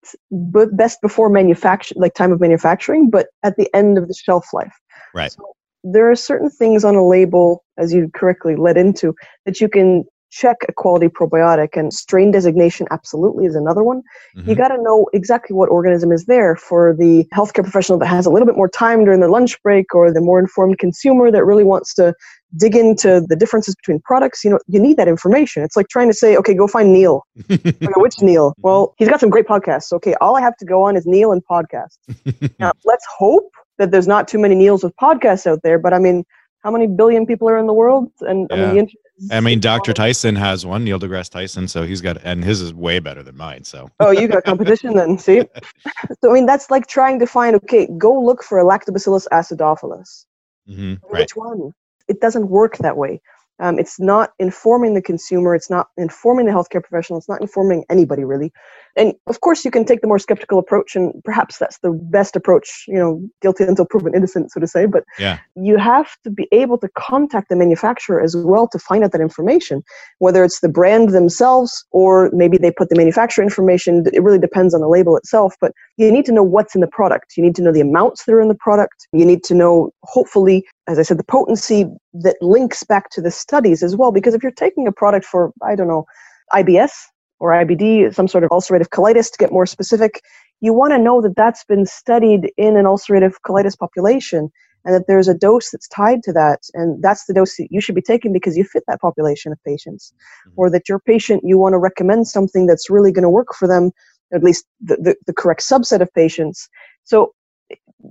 b- 0.51 0.65
best 0.71 1.01
before 1.01 1.29
manufacture, 1.29 1.95
like 1.97 2.13
time 2.13 2.31
of 2.31 2.39
manufacturing, 2.39 3.09
but 3.09 3.27
at 3.43 3.55
the 3.57 3.69
end 3.75 3.97
of 3.97 4.07
the 4.07 4.13
shelf 4.13 4.47
life. 4.53 4.73
Right. 5.13 5.31
So 5.31 5.43
there 5.83 6.09
are 6.09 6.15
certain 6.15 6.49
things 6.49 6.83
on 6.83 6.95
a 6.95 7.05
label, 7.05 7.63
as 7.77 7.93
you 7.93 8.09
correctly 8.13 8.55
led 8.55 8.77
into, 8.77 9.15
that 9.45 9.61
you 9.61 9.69
can 9.69 10.05
check 10.29 10.57
a 10.67 10.73
quality 10.73 11.07
probiotic 11.07 11.69
and 11.77 11.93
strain 11.93 12.31
designation 12.31 12.87
absolutely 12.91 13.45
is 13.45 13.55
another 13.55 13.83
one. 13.83 14.01
Mm-hmm. 14.35 14.49
you 14.49 14.55
got 14.55 14.69
to 14.69 14.81
know 14.81 15.07
exactly 15.13 15.55
what 15.55 15.69
organism 15.69 16.11
is 16.11 16.25
there 16.25 16.55
for 16.55 16.95
the 16.97 17.25
healthcare 17.33 17.63
professional 17.63 17.97
that 17.99 18.07
has 18.07 18.25
a 18.25 18.29
little 18.29 18.45
bit 18.45 18.55
more 18.55 18.69
time 18.69 19.05
during 19.05 19.19
their 19.19 19.29
lunch 19.29 19.61
break 19.63 19.93
or 19.95 20.11
the 20.11 20.21
more 20.21 20.39
informed 20.39 20.77
consumer 20.79 21.31
that 21.31 21.45
really 21.45 21.63
wants 21.63 21.93
to 21.95 22.13
dig 22.55 22.75
into 22.75 23.25
the 23.27 23.35
differences 23.35 23.75
between 23.75 23.99
products. 24.01 24.43
You 24.43 24.51
know 24.51 24.59
you 24.67 24.79
need 24.79 24.97
that 24.97 25.07
information. 25.07 25.63
It's 25.63 25.75
like 25.75 25.87
trying 25.89 26.07
to 26.07 26.13
say 26.13 26.35
okay 26.37 26.53
go 26.53 26.67
find 26.67 26.93
neal. 26.93 27.23
Okay, 27.57 27.93
which 27.97 28.21
neal? 28.21 28.53
Well 28.59 28.93
he's 28.97 29.09
got 29.09 29.19
some 29.19 29.29
great 29.29 29.47
podcasts. 29.47 29.91
Okay 29.93 30.13
all 30.21 30.35
i 30.37 30.41
have 30.41 30.55
to 30.57 30.65
go 30.65 30.83
on 30.83 30.95
is 30.95 31.05
neal 31.05 31.31
and 31.31 31.41
podcasts. 31.49 31.97
Now 32.59 32.71
let's 32.85 33.05
hope 33.17 33.51
that 33.77 33.91
there's 33.91 34.07
not 34.07 34.27
too 34.27 34.39
many 34.39 34.55
neils 34.55 34.83
with 34.83 34.95
podcasts 34.95 35.45
out 35.45 35.59
there 35.63 35.77
but 35.77 35.93
i 35.93 35.99
mean 35.99 36.23
how 36.63 36.71
many 36.71 36.87
billion 36.87 37.25
people 37.25 37.47
are 37.49 37.57
in 37.57 37.67
the 37.67 37.73
world? 37.73 38.11
And 38.21 38.47
yeah. 38.49 38.57
i 38.57 38.73
mean 38.73 38.85
the 38.85 39.06
I 39.31 39.39
mean, 39.39 39.59
Dr. 39.59 39.93
Tyson 39.93 40.35
has 40.35 40.65
one, 40.65 40.83
Neil 40.83 40.99
deGrasse 40.99 41.31
Tyson, 41.31 41.67
so 41.67 41.83
he's 41.83 42.01
got, 42.01 42.17
and 42.23 42.43
his 42.43 42.61
is 42.61 42.73
way 42.73 42.99
better 42.99 43.23
than 43.23 43.35
mine. 43.35 43.63
So. 43.63 43.89
oh, 43.99 44.11
you 44.11 44.27
got 44.27 44.43
competition 44.43 44.95
then? 44.95 45.17
See, 45.17 45.41
so 46.21 46.29
I 46.29 46.33
mean, 46.33 46.45
that's 46.45 46.69
like 46.69 46.87
trying 46.87 47.19
to 47.19 47.27
find. 47.27 47.55
Okay, 47.55 47.87
go 47.97 48.19
look 48.19 48.43
for 48.43 48.59
a 48.59 48.63
Lactobacillus 48.63 49.27
acidophilus. 49.31 50.25
Mm-hmm, 50.69 50.95
Which 51.09 51.35
one? 51.35 51.71
It 52.07 52.21
doesn't 52.21 52.49
work 52.49 52.77
that 52.77 52.97
way. 52.97 53.21
Um, 53.59 53.79
it's 53.79 53.99
not 53.99 54.33
informing 54.37 54.93
the 54.93 55.01
consumer. 55.01 55.55
It's 55.55 55.69
not 55.69 55.87
informing 55.97 56.45
the 56.45 56.51
healthcare 56.51 56.83
professional. 56.83 57.17
It's 57.17 57.29
not 57.29 57.41
informing 57.41 57.85
anybody 57.89 58.23
really. 58.23 58.53
And 58.97 59.13
of 59.27 59.41
course, 59.41 59.63
you 59.63 59.71
can 59.71 59.85
take 59.85 60.01
the 60.01 60.07
more 60.07 60.19
skeptical 60.19 60.57
approach, 60.57 60.95
and 60.95 61.13
perhaps 61.23 61.57
that's 61.57 61.79
the 61.79 61.91
best 61.91 62.35
approach. 62.35 62.83
You 62.87 62.95
know, 62.95 63.21
guilty 63.41 63.63
until 63.63 63.85
proven 63.85 64.15
innocent, 64.15 64.51
so 64.51 64.59
to 64.59 64.67
say. 64.67 64.85
But 64.85 65.03
yeah. 65.19 65.39
you 65.55 65.77
have 65.77 66.09
to 66.23 66.29
be 66.29 66.47
able 66.51 66.77
to 66.79 66.89
contact 66.97 67.49
the 67.49 67.55
manufacturer 67.55 68.21
as 68.21 68.35
well 68.35 68.67
to 68.69 68.79
find 68.79 69.03
out 69.03 69.11
that 69.11 69.21
information, 69.21 69.83
whether 70.19 70.43
it's 70.43 70.59
the 70.61 70.69
brand 70.69 71.09
themselves 71.09 71.85
or 71.91 72.29
maybe 72.33 72.57
they 72.57 72.71
put 72.71 72.89
the 72.89 72.95
manufacturer 72.95 73.43
information. 73.43 74.03
It 74.11 74.23
really 74.23 74.39
depends 74.39 74.73
on 74.73 74.81
the 74.81 74.89
label 74.89 75.15
itself. 75.15 75.55
But 75.61 75.71
you 75.97 76.11
need 76.11 76.25
to 76.25 76.31
know 76.31 76.43
what's 76.43 76.75
in 76.75 76.81
the 76.81 76.87
product. 76.87 77.33
You 77.37 77.43
need 77.43 77.55
to 77.55 77.61
know 77.61 77.71
the 77.71 77.81
amounts 77.81 78.25
that 78.25 78.33
are 78.33 78.41
in 78.41 78.47
the 78.47 78.55
product. 78.55 79.07
You 79.13 79.25
need 79.25 79.43
to 79.45 79.53
know, 79.53 79.91
hopefully, 80.03 80.65
as 80.87 80.97
I 80.97 81.03
said, 81.03 81.19
the 81.19 81.23
potency 81.23 81.85
that 82.13 82.35
links 82.41 82.83
back 82.83 83.09
to 83.11 83.21
the 83.21 83.31
studies 83.31 83.83
as 83.83 83.95
well. 83.95 84.11
Because 84.11 84.33
if 84.33 84.41
you're 84.41 84.51
taking 84.51 84.87
a 84.87 84.91
product 84.91 85.25
for, 85.25 85.51
I 85.63 85.75
don't 85.75 85.87
know, 85.87 86.05
IBS 86.53 86.91
or 87.39 87.51
IBD, 87.51 88.13
some 88.13 88.27
sort 88.27 88.43
of 88.43 88.49
ulcerative 88.49 88.89
colitis 88.89 89.31
to 89.31 89.37
get 89.37 89.51
more 89.51 89.65
specific, 89.65 90.21
you 90.61 90.73
want 90.73 90.91
to 90.93 90.97
know 90.97 91.21
that 91.21 91.35
that's 91.35 91.63
been 91.65 91.85
studied 91.85 92.51
in 92.57 92.77
an 92.77 92.85
ulcerative 92.85 93.33
colitis 93.45 93.77
population 93.77 94.49
and 94.85 94.95
that 94.95 95.05
there's 95.07 95.27
a 95.27 95.33
dose 95.33 95.69
that's 95.71 95.87
tied 95.89 96.23
to 96.23 96.33
that. 96.33 96.61
And 96.73 97.03
that's 97.03 97.25
the 97.25 97.33
dose 97.33 97.57
that 97.57 97.67
you 97.69 97.81
should 97.81 97.95
be 97.95 98.01
taking 98.01 98.33
because 98.33 98.57
you 98.57 98.63
fit 98.63 98.83
that 98.87 99.01
population 99.01 99.51
of 99.51 99.63
patients. 99.63 100.13
Mm-hmm. 100.47 100.53
Or 100.55 100.69
that 100.69 100.89
your 100.89 100.99
patient, 100.99 101.43
you 101.45 101.57
want 101.57 101.73
to 101.73 101.77
recommend 101.77 102.27
something 102.27 102.65
that's 102.65 102.89
really 102.89 103.11
going 103.11 103.23
to 103.23 103.29
work 103.29 103.53
for 103.53 103.67
them, 103.67 103.91
at 104.33 104.43
least 104.43 104.65
the, 104.81 104.95
the, 104.95 105.15
the 105.27 105.33
correct 105.33 105.61
subset 105.61 106.01
of 106.01 106.11
patients. 106.13 106.69
So 107.03 107.33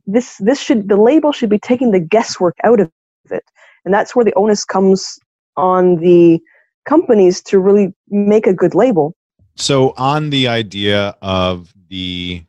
this 0.06 0.36
this 0.38 0.60
should 0.60 0.88
the 0.88 0.96
label 0.96 1.32
should 1.32 1.50
be 1.50 1.58
taking 1.58 1.90
the 1.90 2.00
guesswork 2.00 2.56
out 2.64 2.80
of 2.80 2.90
it 3.30 3.44
and 3.84 3.94
that's 3.94 4.14
where 4.14 4.24
the 4.24 4.34
onus 4.34 4.64
comes 4.64 5.18
on 5.56 5.96
the 5.96 6.40
companies 6.84 7.40
to 7.42 7.58
really 7.58 7.94
make 8.08 8.46
a 8.46 8.52
good 8.52 8.74
label 8.74 9.14
so 9.56 9.92
on 9.96 10.30
the 10.30 10.48
idea 10.48 11.14
of 11.22 11.72
the 11.88 12.42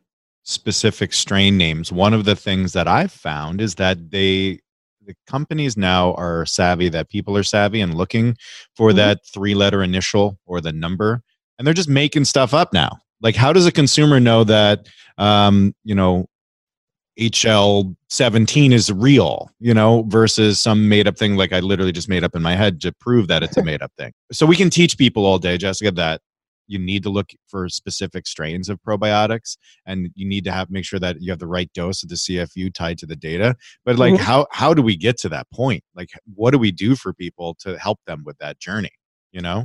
specific 0.44 1.12
strain 1.12 1.56
names 1.56 1.92
one 1.92 2.14
of 2.14 2.24
the 2.24 2.36
things 2.36 2.72
that 2.72 2.88
i've 2.88 3.12
found 3.12 3.60
is 3.60 3.74
that 3.74 4.10
they 4.10 4.58
the 5.06 5.14
companies 5.26 5.76
now 5.76 6.12
are 6.14 6.44
savvy 6.44 6.88
that 6.88 7.08
people 7.08 7.36
are 7.36 7.42
savvy 7.42 7.80
and 7.80 7.94
looking 7.94 8.36
for 8.76 8.90
mm-hmm. 8.90 8.98
that 8.98 9.20
three 9.26 9.54
letter 9.54 9.82
initial 9.82 10.38
or 10.46 10.60
the 10.60 10.72
number 10.72 11.22
and 11.58 11.66
they're 11.66 11.74
just 11.74 11.88
making 11.88 12.24
stuff 12.24 12.54
up 12.54 12.72
now 12.72 12.98
like 13.20 13.34
how 13.34 13.52
does 13.52 13.66
a 13.66 13.72
consumer 13.72 14.20
know 14.20 14.44
that 14.44 14.86
um, 15.18 15.74
you 15.84 15.94
know 15.94 16.26
HL 17.18 17.96
17 18.10 18.72
is 18.72 18.92
real, 18.92 19.50
you 19.58 19.74
know, 19.74 20.04
versus 20.06 20.60
some 20.60 20.88
made 20.88 21.08
up 21.08 21.18
thing 21.18 21.36
like 21.36 21.52
I 21.52 21.60
literally 21.60 21.92
just 21.92 22.08
made 22.08 22.22
up 22.22 22.36
in 22.36 22.42
my 22.42 22.54
head 22.54 22.80
to 22.82 22.92
prove 22.92 23.26
that 23.28 23.42
it's 23.42 23.56
a 23.56 23.64
made 23.64 23.82
up 23.82 23.92
thing. 23.98 24.12
So 24.30 24.46
we 24.46 24.56
can 24.56 24.70
teach 24.70 24.96
people 24.96 25.26
all 25.26 25.38
day, 25.38 25.58
Jessica, 25.58 25.90
that 25.92 26.20
you 26.68 26.78
need 26.78 27.02
to 27.02 27.10
look 27.10 27.30
for 27.48 27.68
specific 27.68 28.26
strains 28.26 28.68
of 28.68 28.80
probiotics 28.82 29.56
and 29.86 30.10
you 30.14 30.28
need 30.28 30.44
to 30.44 30.52
have 30.52 30.70
make 30.70 30.84
sure 30.84 31.00
that 31.00 31.20
you 31.20 31.32
have 31.32 31.38
the 31.38 31.46
right 31.46 31.72
dose 31.72 32.02
of 32.02 32.08
the 32.08 32.14
CFU 32.14 32.72
tied 32.72 32.98
to 32.98 33.06
the 33.06 33.16
data. 33.16 33.56
But 33.84 33.96
like 33.96 34.14
mm-hmm. 34.14 34.22
how 34.22 34.46
how 34.52 34.74
do 34.74 34.82
we 34.82 34.96
get 34.96 35.18
to 35.18 35.28
that 35.30 35.50
point? 35.52 35.82
Like 35.96 36.10
what 36.34 36.52
do 36.52 36.58
we 36.58 36.70
do 36.70 36.94
for 36.94 37.12
people 37.12 37.56
to 37.60 37.78
help 37.78 37.98
them 38.06 38.22
with 38.24 38.38
that 38.38 38.60
journey, 38.60 38.92
you 39.32 39.40
know? 39.40 39.64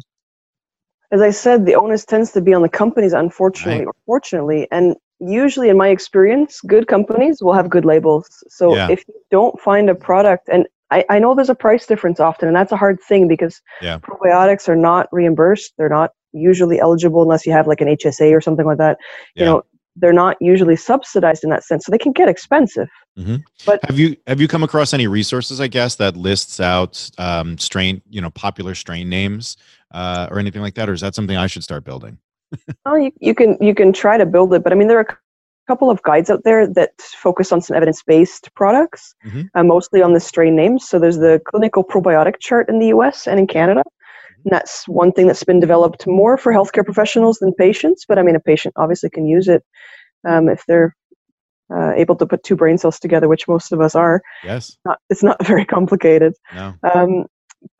As 1.11 1.21
I 1.21 1.29
said, 1.29 1.67
the 1.67 1.75
onus 1.75 2.05
tends 2.05 2.31
to 2.31 2.41
be 2.41 2.55
on 2.55 2.63
the 2.63 2.69
companies, 2.69 3.13
unfortunately 3.13 3.85
right. 3.85 3.87
or 3.87 3.93
fortunately. 4.07 4.67
And 4.71 4.95
usually 5.19 5.69
in 5.69 5.77
my 5.77 5.89
experience 5.89 6.59
good 6.61 6.87
companies 6.87 7.41
will 7.41 7.53
have 7.53 7.69
good 7.69 7.85
labels 7.85 8.43
so 8.49 8.75
yeah. 8.75 8.89
if 8.89 9.03
you 9.07 9.13
don't 9.31 9.59
find 9.59 9.89
a 9.89 9.95
product 9.95 10.49
and 10.51 10.67
I, 10.93 11.05
I 11.09 11.19
know 11.19 11.33
there's 11.33 11.49
a 11.49 11.55
price 11.55 11.85
difference 11.85 12.19
often 12.19 12.47
and 12.47 12.55
that's 12.55 12.71
a 12.71 12.77
hard 12.77 12.99
thing 13.07 13.27
because 13.27 13.61
yeah. 13.81 13.97
probiotics 13.97 14.69
are 14.69 14.75
not 14.75 15.07
reimbursed 15.11 15.73
they're 15.77 15.89
not 15.89 16.11
usually 16.33 16.79
eligible 16.79 17.21
unless 17.21 17.45
you 17.45 17.51
have 17.51 17.67
like 17.67 17.81
an 17.81 17.87
hsa 17.87 18.31
or 18.31 18.41
something 18.41 18.65
like 18.65 18.77
that 18.77 18.97
yeah. 19.35 19.43
you 19.43 19.49
know 19.49 19.63
they're 19.95 20.13
not 20.13 20.35
usually 20.39 20.75
subsidized 20.75 21.43
in 21.43 21.49
that 21.49 21.63
sense 21.63 21.85
so 21.85 21.91
they 21.91 21.97
can 21.97 22.11
get 22.11 22.27
expensive 22.29 22.89
mm-hmm. 23.17 23.37
but 23.65 23.79
have 23.85 23.99
you 23.99 24.15
have 24.27 24.39
you 24.39 24.47
come 24.47 24.63
across 24.63 24.93
any 24.93 25.07
resources 25.07 25.59
i 25.59 25.67
guess 25.67 25.95
that 25.95 26.15
lists 26.15 26.59
out 26.59 27.09
um, 27.17 27.57
strain 27.57 28.01
you 28.09 28.21
know 28.21 28.29
popular 28.31 28.75
strain 28.75 29.09
names 29.09 29.57
uh, 29.91 30.27
or 30.31 30.39
anything 30.39 30.61
like 30.61 30.75
that 30.75 30.89
or 30.89 30.93
is 30.93 31.01
that 31.01 31.15
something 31.15 31.37
i 31.37 31.47
should 31.47 31.63
start 31.63 31.83
building 31.83 32.17
well, 32.85 32.97
you, 32.97 33.11
you 33.19 33.35
can 33.35 33.57
you 33.59 33.73
can 33.75 33.93
try 33.93 34.17
to 34.17 34.25
build 34.25 34.53
it, 34.53 34.63
but 34.63 34.71
I 34.71 34.75
mean 34.75 34.87
there 34.87 34.99
are 34.99 35.19
couple 35.67 35.89
of 35.89 36.01
guides 36.03 36.29
out 36.29 36.43
there 36.43 36.67
that 36.67 36.91
focus 37.01 37.51
on 37.51 37.61
some 37.61 37.75
evidence-based 37.75 38.53
products, 38.55 39.15
mm-hmm. 39.25 39.43
uh, 39.55 39.63
mostly 39.63 40.01
on 40.01 40.13
the 40.13 40.19
strain 40.19 40.55
names. 40.55 40.87
So 40.87 40.99
there's 40.99 41.17
the 41.17 41.41
clinical 41.45 41.83
probiotic 41.83 42.39
chart 42.39 42.69
in 42.69 42.79
the 42.79 42.87
U.S. 42.87 43.27
and 43.27 43.39
in 43.39 43.47
Canada. 43.47 43.83
And 44.45 44.51
that's 44.51 44.87
one 44.87 45.11
thing 45.11 45.27
that's 45.27 45.43
been 45.43 45.59
developed 45.59 46.05
more 46.05 46.37
for 46.37 46.51
healthcare 46.51 46.83
professionals 46.83 47.39
than 47.39 47.53
patients. 47.53 48.05
But 48.07 48.19
I 48.19 48.23
mean, 48.23 48.35
a 48.35 48.39
patient 48.39 48.73
obviously 48.77 49.09
can 49.09 49.25
use 49.25 49.47
it 49.47 49.63
um, 50.27 50.49
if 50.49 50.63
they're 50.67 50.95
uh, 51.73 51.93
able 51.95 52.15
to 52.17 52.25
put 52.25 52.43
two 52.43 52.55
brain 52.55 52.77
cells 52.77 52.99
together, 52.99 53.27
which 53.27 53.47
most 53.47 53.71
of 53.71 53.81
us 53.81 53.95
are. 53.95 54.21
Yes. 54.43 54.77
Not, 54.85 54.99
it's 55.09 55.23
not 55.23 55.43
very 55.45 55.65
complicated. 55.65 56.33
No. 56.53 56.75
Um, 56.93 57.25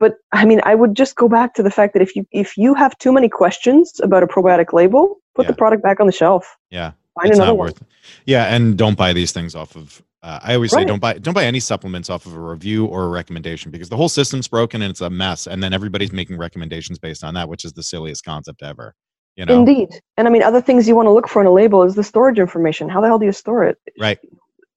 but 0.00 0.14
I 0.32 0.44
mean, 0.44 0.60
I 0.64 0.74
would 0.74 0.94
just 0.94 1.16
go 1.16 1.28
back 1.28 1.54
to 1.54 1.62
the 1.62 1.70
fact 1.70 1.92
that 1.92 2.00
if 2.00 2.16
you 2.16 2.26
if 2.32 2.56
you 2.56 2.72
have 2.72 2.96
too 2.98 3.12
many 3.12 3.28
questions 3.28 3.92
about 4.02 4.22
a 4.22 4.26
probiotic 4.26 4.72
label, 4.72 5.16
put 5.34 5.44
yeah. 5.44 5.50
the 5.50 5.56
product 5.56 5.82
back 5.82 6.00
on 6.00 6.06
the 6.06 6.12
shelf. 6.12 6.56
Yeah, 6.70 6.92
Find 7.14 7.30
it's 7.30 7.38
not 7.38 7.56
one. 7.56 7.68
worth. 7.68 7.80
It. 7.80 7.86
Yeah, 8.26 8.54
and 8.54 8.76
don't 8.76 8.96
buy 8.96 9.12
these 9.12 9.32
things 9.32 9.54
off 9.54 9.76
of. 9.76 10.02
Uh, 10.22 10.40
I 10.42 10.54
always 10.54 10.72
right. 10.72 10.80
say 10.80 10.86
don't 10.86 11.00
buy 11.00 11.14
don't 11.14 11.34
buy 11.34 11.44
any 11.44 11.60
supplements 11.60 12.08
off 12.08 12.24
of 12.26 12.34
a 12.34 12.40
review 12.40 12.86
or 12.86 13.04
a 13.04 13.08
recommendation 13.08 13.70
because 13.70 13.90
the 13.90 13.96
whole 13.96 14.08
system's 14.08 14.48
broken 14.48 14.82
and 14.82 14.90
it's 14.90 15.00
a 15.00 15.10
mess, 15.10 15.46
and 15.46 15.62
then 15.62 15.72
everybody's 15.72 16.12
making 16.12 16.38
recommendations 16.38 16.98
based 16.98 17.22
on 17.22 17.34
that, 17.34 17.48
which 17.48 17.64
is 17.64 17.72
the 17.74 17.82
silliest 17.82 18.24
concept 18.24 18.62
ever. 18.62 18.94
You 19.36 19.44
know? 19.44 19.58
Indeed, 19.58 19.88
and 20.16 20.28
I 20.28 20.30
mean, 20.30 20.42
other 20.42 20.60
things 20.60 20.86
you 20.86 20.94
want 20.94 21.06
to 21.06 21.12
look 21.12 21.28
for 21.28 21.40
in 21.40 21.46
a 21.46 21.52
label 21.52 21.82
is 21.82 21.94
the 21.94 22.04
storage 22.04 22.38
information. 22.38 22.88
How 22.88 23.00
the 23.00 23.08
hell 23.08 23.18
do 23.18 23.26
you 23.26 23.32
store 23.32 23.64
it? 23.64 23.78
Right. 23.98 24.18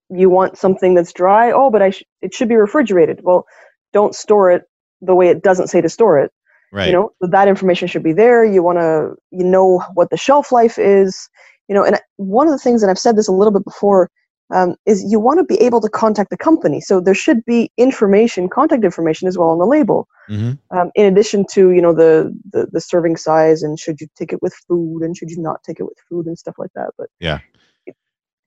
You 0.09 0.29
want 0.29 0.57
something 0.57 0.95
that's 0.95 1.13
dry. 1.13 1.51
Oh, 1.51 1.69
but 1.69 1.81
I 1.81 1.91
sh- 1.91 2.03
it 2.21 2.33
should 2.33 2.49
be 2.49 2.55
refrigerated. 2.55 3.21
Well, 3.23 3.45
don't 3.93 4.15
store 4.15 4.51
it 4.51 4.63
the 5.01 5.13
way 5.15 5.29
it 5.29 5.43
doesn't 5.43 5.67
say 5.67 5.81
to 5.81 5.89
store 5.89 6.19
it. 6.19 6.31
Right. 6.71 6.87
You 6.87 6.93
know, 6.93 7.11
that 7.21 7.47
information 7.47 7.87
should 7.87 8.03
be 8.03 8.13
there. 8.13 8.43
You 8.43 8.63
want 8.63 8.79
to, 8.79 9.15
you 9.31 9.43
know, 9.45 9.83
what 9.93 10.09
the 10.09 10.17
shelf 10.17 10.51
life 10.51 10.77
is. 10.77 11.29
You 11.67 11.75
know, 11.75 11.83
and 11.83 11.99
one 12.15 12.47
of 12.47 12.51
the 12.51 12.59
things, 12.59 12.81
and 12.81 12.89
I've 12.89 12.99
said 12.99 13.17
this 13.17 13.27
a 13.27 13.33
little 13.33 13.53
bit 13.53 13.65
before, 13.65 14.09
um, 14.53 14.75
is 14.85 15.03
you 15.09 15.19
want 15.19 15.39
to 15.39 15.43
be 15.43 15.59
able 15.61 15.81
to 15.81 15.89
contact 15.89 16.29
the 16.29 16.37
company. 16.37 16.79
So 16.79 17.01
there 17.01 17.13
should 17.13 17.43
be 17.45 17.71
information, 17.77 18.47
contact 18.47 18.83
information 18.83 19.27
as 19.27 19.37
well 19.37 19.49
on 19.49 19.59
the 19.59 19.65
label. 19.65 20.07
Mm-hmm. 20.29 20.77
Um, 20.77 20.91
in 20.95 21.05
addition 21.05 21.45
to 21.53 21.71
you 21.71 21.81
know 21.81 21.93
the, 21.93 22.33
the 22.51 22.67
the 22.71 22.81
serving 22.81 23.17
size 23.17 23.63
and 23.63 23.79
should 23.79 23.99
you 23.99 24.07
take 24.15 24.33
it 24.33 24.41
with 24.41 24.53
food 24.67 25.01
and 25.01 25.15
should 25.15 25.29
you 25.29 25.41
not 25.41 25.63
take 25.63 25.79
it 25.79 25.83
with 25.83 25.97
food 26.09 26.25
and 26.25 26.37
stuff 26.37 26.55
like 26.57 26.71
that. 26.75 26.91
But 26.97 27.09
yeah, 27.19 27.39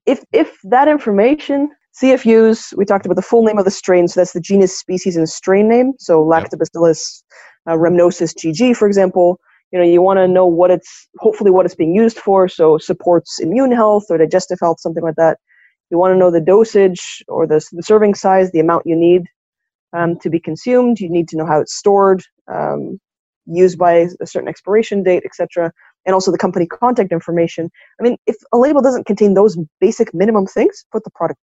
if 0.07 0.25
if 0.33 0.59
that 0.65 0.89
information 0.89 1.71
CFUs, 2.01 2.77
we 2.77 2.85
talked 2.85 3.05
about 3.05 3.17
the 3.17 3.23
full 3.23 3.45
name 3.45 3.59
of 3.59 3.65
the 3.65 3.71
strain, 3.71 4.09
so 4.09 4.21
that's 4.21 4.33
the 4.33 4.41
genus, 4.41 4.79
species, 4.79 5.17
and 5.17 5.29
strain 5.29 5.69
name. 5.69 5.93
So 5.99 6.25
Lactobacillus 6.25 7.23
uh, 7.67 7.73
rhamnosus 7.73 8.35
GG, 8.35 8.77
for 8.77 8.87
example. 8.87 9.41
You 9.73 9.79
know, 9.79 9.85
you 9.85 10.03
want 10.03 10.19
to 10.19 10.29
know 10.29 10.47
what 10.47 10.71
it's, 10.71 11.09
hopefully 11.19 11.51
what 11.51 11.67
it's 11.67 11.75
being 11.75 11.95
used 11.95 12.19
for, 12.19 12.49
so 12.49 12.79
supports 12.79 13.39
immune 13.41 13.73
health 13.73 14.07
or 14.11 14.19
digestive 14.19 14.59
health, 14.61 14.81
something 14.81 15.03
like 15.03 15.17
that. 15.17 15.39
You 15.91 15.99
want 15.99 16.13
to 16.13 16.19
know 16.19 16.31
the 16.31 16.41
dosage 16.41 17.23
or 17.29 17.47
the, 17.47 17.65
the 17.73 17.83
serving 17.83 18.15
size, 18.15 18.51
the 18.53 18.61
amount 18.61 18.87
you 18.87 18.97
need 18.97 19.23
um, 19.93 20.19
to 20.21 20.31
be 20.31 20.41
consumed. 20.41 21.01
You 21.01 21.09
need 21.09 21.29
to 21.29 21.37
know 21.37 21.47
how 21.47 21.61
it's 21.61 21.75
stored, 21.75 22.23
um, 22.53 23.01
used 23.47 23.79
by 23.79 24.07
a 24.21 24.27
certain 24.27 24.49
expiration 24.49 25.03
date, 25.03 25.23
etc 25.25 25.73
and 26.07 26.15
also 26.15 26.33
the 26.33 26.39
company 26.39 26.65
contact 26.65 27.13
information. 27.13 27.71
I 28.01 28.03
mean, 28.03 28.17
if 28.27 28.37
a 28.55 28.57
label 28.57 28.81
doesn't 28.81 29.05
contain 29.05 29.35
those 29.35 29.59
basic 29.83 30.15
minimum 30.15 30.47
things, 30.47 30.87
put 30.91 31.05
the 31.05 31.11
product 31.11 31.39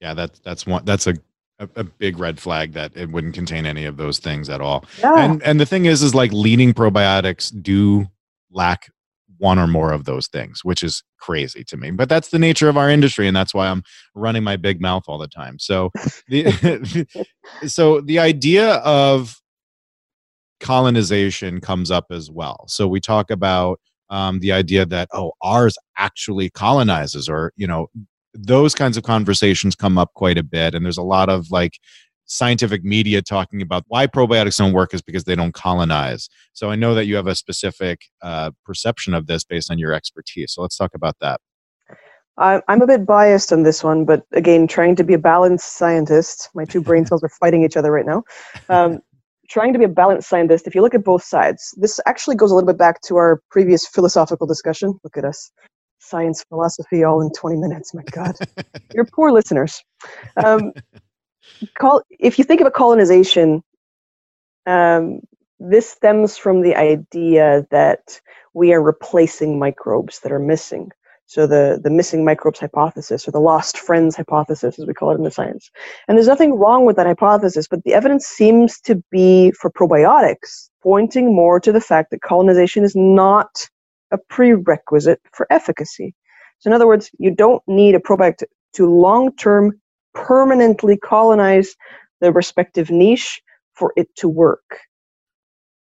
yeah, 0.00 0.14
that's 0.14 0.40
that's 0.40 0.66
one 0.66 0.84
that's 0.84 1.06
a, 1.06 1.14
a, 1.60 1.68
a 1.76 1.84
big 1.84 2.18
red 2.18 2.40
flag 2.40 2.72
that 2.72 2.96
it 2.96 3.10
wouldn't 3.10 3.34
contain 3.34 3.66
any 3.66 3.84
of 3.84 3.96
those 3.96 4.18
things 4.18 4.48
at 4.48 4.60
all. 4.60 4.84
Yeah. 4.98 5.14
And 5.16 5.42
and 5.42 5.60
the 5.60 5.66
thing 5.66 5.84
is, 5.84 6.02
is 6.02 6.14
like 6.14 6.32
leading 6.32 6.72
probiotics 6.74 7.52
do 7.62 8.06
lack 8.50 8.90
one 9.38 9.58
or 9.58 9.66
more 9.66 9.92
of 9.92 10.04
those 10.04 10.26
things, 10.28 10.64
which 10.64 10.82
is 10.82 11.02
crazy 11.18 11.64
to 11.64 11.76
me. 11.76 11.90
But 11.90 12.08
that's 12.08 12.28
the 12.28 12.38
nature 12.38 12.68
of 12.68 12.76
our 12.76 12.90
industry, 12.90 13.26
and 13.26 13.36
that's 13.36 13.54
why 13.54 13.68
I'm 13.68 13.82
running 14.14 14.42
my 14.42 14.56
big 14.56 14.80
mouth 14.80 15.04
all 15.06 15.18
the 15.18 15.28
time. 15.28 15.58
So 15.58 15.90
the 16.28 17.06
so 17.66 18.00
the 18.00 18.18
idea 18.18 18.74
of 18.76 19.40
colonization 20.60 21.60
comes 21.60 21.90
up 21.90 22.06
as 22.10 22.30
well. 22.30 22.64
So 22.68 22.86
we 22.88 23.00
talk 23.00 23.30
about 23.30 23.80
um, 24.10 24.40
the 24.40 24.52
idea 24.52 24.84
that 24.86 25.08
oh 25.12 25.32
ours 25.42 25.76
actually 25.96 26.50
colonizes 26.50 27.28
or 27.28 27.52
you 27.56 27.66
know 27.66 27.88
those 28.34 28.74
kinds 28.74 28.96
of 28.96 29.02
conversations 29.02 29.74
come 29.74 29.98
up 29.98 30.12
quite 30.14 30.38
a 30.38 30.42
bit 30.42 30.74
and 30.74 30.84
there's 30.84 30.98
a 30.98 31.02
lot 31.02 31.28
of 31.28 31.50
like 31.50 31.78
scientific 32.26 32.84
media 32.84 33.20
talking 33.20 33.60
about 33.60 33.82
why 33.88 34.06
probiotics 34.06 34.56
don't 34.56 34.72
work 34.72 34.94
is 34.94 35.02
because 35.02 35.24
they 35.24 35.34
don't 35.34 35.54
colonize. 35.54 36.28
So 36.52 36.70
i 36.70 36.76
know 36.76 36.94
that 36.94 37.06
you 37.06 37.16
have 37.16 37.26
a 37.26 37.34
specific 37.34 38.02
uh, 38.22 38.50
perception 38.64 39.14
of 39.14 39.26
this 39.26 39.44
based 39.44 39.70
on 39.70 39.78
your 39.78 39.92
expertise 39.92 40.52
so 40.52 40.62
let's 40.62 40.76
talk 40.76 40.92
about 40.94 41.16
that. 41.20 41.40
I'm 42.38 42.80
a 42.80 42.86
bit 42.86 43.04
biased 43.04 43.52
on 43.52 43.64
this 43.64 43.82
one 43.84 44.04
but 44.04 44.24
again 44.32 44.66
trying 44.66 44.96
to 44.96 45.04
be 45.04 45.14
a 45.14 45.18
balanced 45.18 45.76
scientist 45.76 46.48
my 46.54 46.64
two 46.64 46.80
brain 46.80 47.04
cells 47.04 47.22
are 47.22 47.28
fighting 47.28 47.64
each 47.64 47.76
other 47.76 47.90
right 47.90 48.06
now 48.06 48.22
um, 48.68 49.00
trying 49.50 49.72
to 49.72 49.78
be 49.78 49.84
a 49.84 49.88
balanced 49.88 50.28
scientist, 50.28 50.66
if 50.66 50.74
you 50.74 50.80
look 50.80 50.94
at 50.94 51.04
both 51.04 51.24
sides, 51.24 51.74
this 51.76 52.00
actually 52.06 52.36
goes 52.36 52.50
a 52.52 52.54
little 52.54 52.68
bit 52.68 52.78
back 52.78 53.02
to 53.02 53.16
our 53.16 53.42
previous 53.50 53.86
philosophical 53.86 54.46
discussion. 54.46 54.98
Look 55.02 55.16
at 55.16 55.24
us, 55.24 55.50
science, 56.00 56.44
philosophy, 56.48 57.04
all 57.04 57.20
in 57.22 57.30
20 57.32 57.56
minutes. 57.56 57.94
My 57.94 58.02
God, 58.10 58.34
you're 58.94 59.04
poor 59.04 59.30
listeners. 59.30 59.82
Um, 60.44 60.72
call, 61.78 62.02
if 62.18 62.38
you 62.38 62.44
think 62.44 62.60
of 62.60 62.66
a 62.66 62.70
colonization, 62.70 63.62
um, 64.66 65.20
this 65.58 65.88
stems 65.88 66.36
from 66.36 66.62
the 66.62 66.74
idea 66.74 67.66
that 67.70 68.20
we 68.54 68.72
are 68.72 68.82
replacing 68.82 69.58
microbes 69.58 70.20
that 70.20 70.32
are 70.32 70.38
missing. 70.38 70.90
So 71.26 71.46
the, 71.46 71.80
the 71.80 71.90
missing 71.90 72.24
microbes 72.24 72.58
hypothesis 72.58 73.28
or 73.28 73.30
the 73.30 73.38
lost 73.38 73.78
friends 73.78 74.16
hypothesis, 74.16 74.80
as 74.80 74.86
we 74.86 74.94
call 74.94 75.12
it 75.12 75.14
in 75.14 75.22
the 75.22 75.30
science. 75.30 75.70
And 76.08 76.18
there's 76.18 76.26
nothing 76.26 76.54
wrong 76.54 76.86
with 76.86 76.96
that 76.96 77.06
hypothesis, 77.06 77.68
but 77.68 77.84
the 77.84 77.94
evidence 77.94 78.26
seems 78.26 78.80
to 78.80 79.00
be 79.12 79.52
for 79.52 79.70
probiotics, 79.70 80.70
pointing 80.82 81.32
more 81.32 81.60
to 81.60 81.70
the 81.70 81.80
fact 81.80 82.10
that 82.10 82.22
colonization 82.22 82.82
is 82.82 82.96
not 82.96 83.68
a 84.10 84.18
prerequisite 84.18 85.20
for 85.32 85.46
efficacy. 85.50 86.14
So 86.58 86.70
in 86.70 86.74
other 86.74 86.86
words, 86.86 87.10
you 87.18 87.30
don't 87.30 87.62
need 87.66 87.94
a 87.94 88.00
probiotic 88.00 88.44
to 88.74 88.86
long-term 88.86 89.80
permanently 90.14 90.96
colonize 90.96 91.74
the 92.20 92.32
respective 92.32 92.90
niche 92.90 93.40
for 93.74 93.92
it 93.96 94.08
to 94.16 94.28
work. 94.28 94.78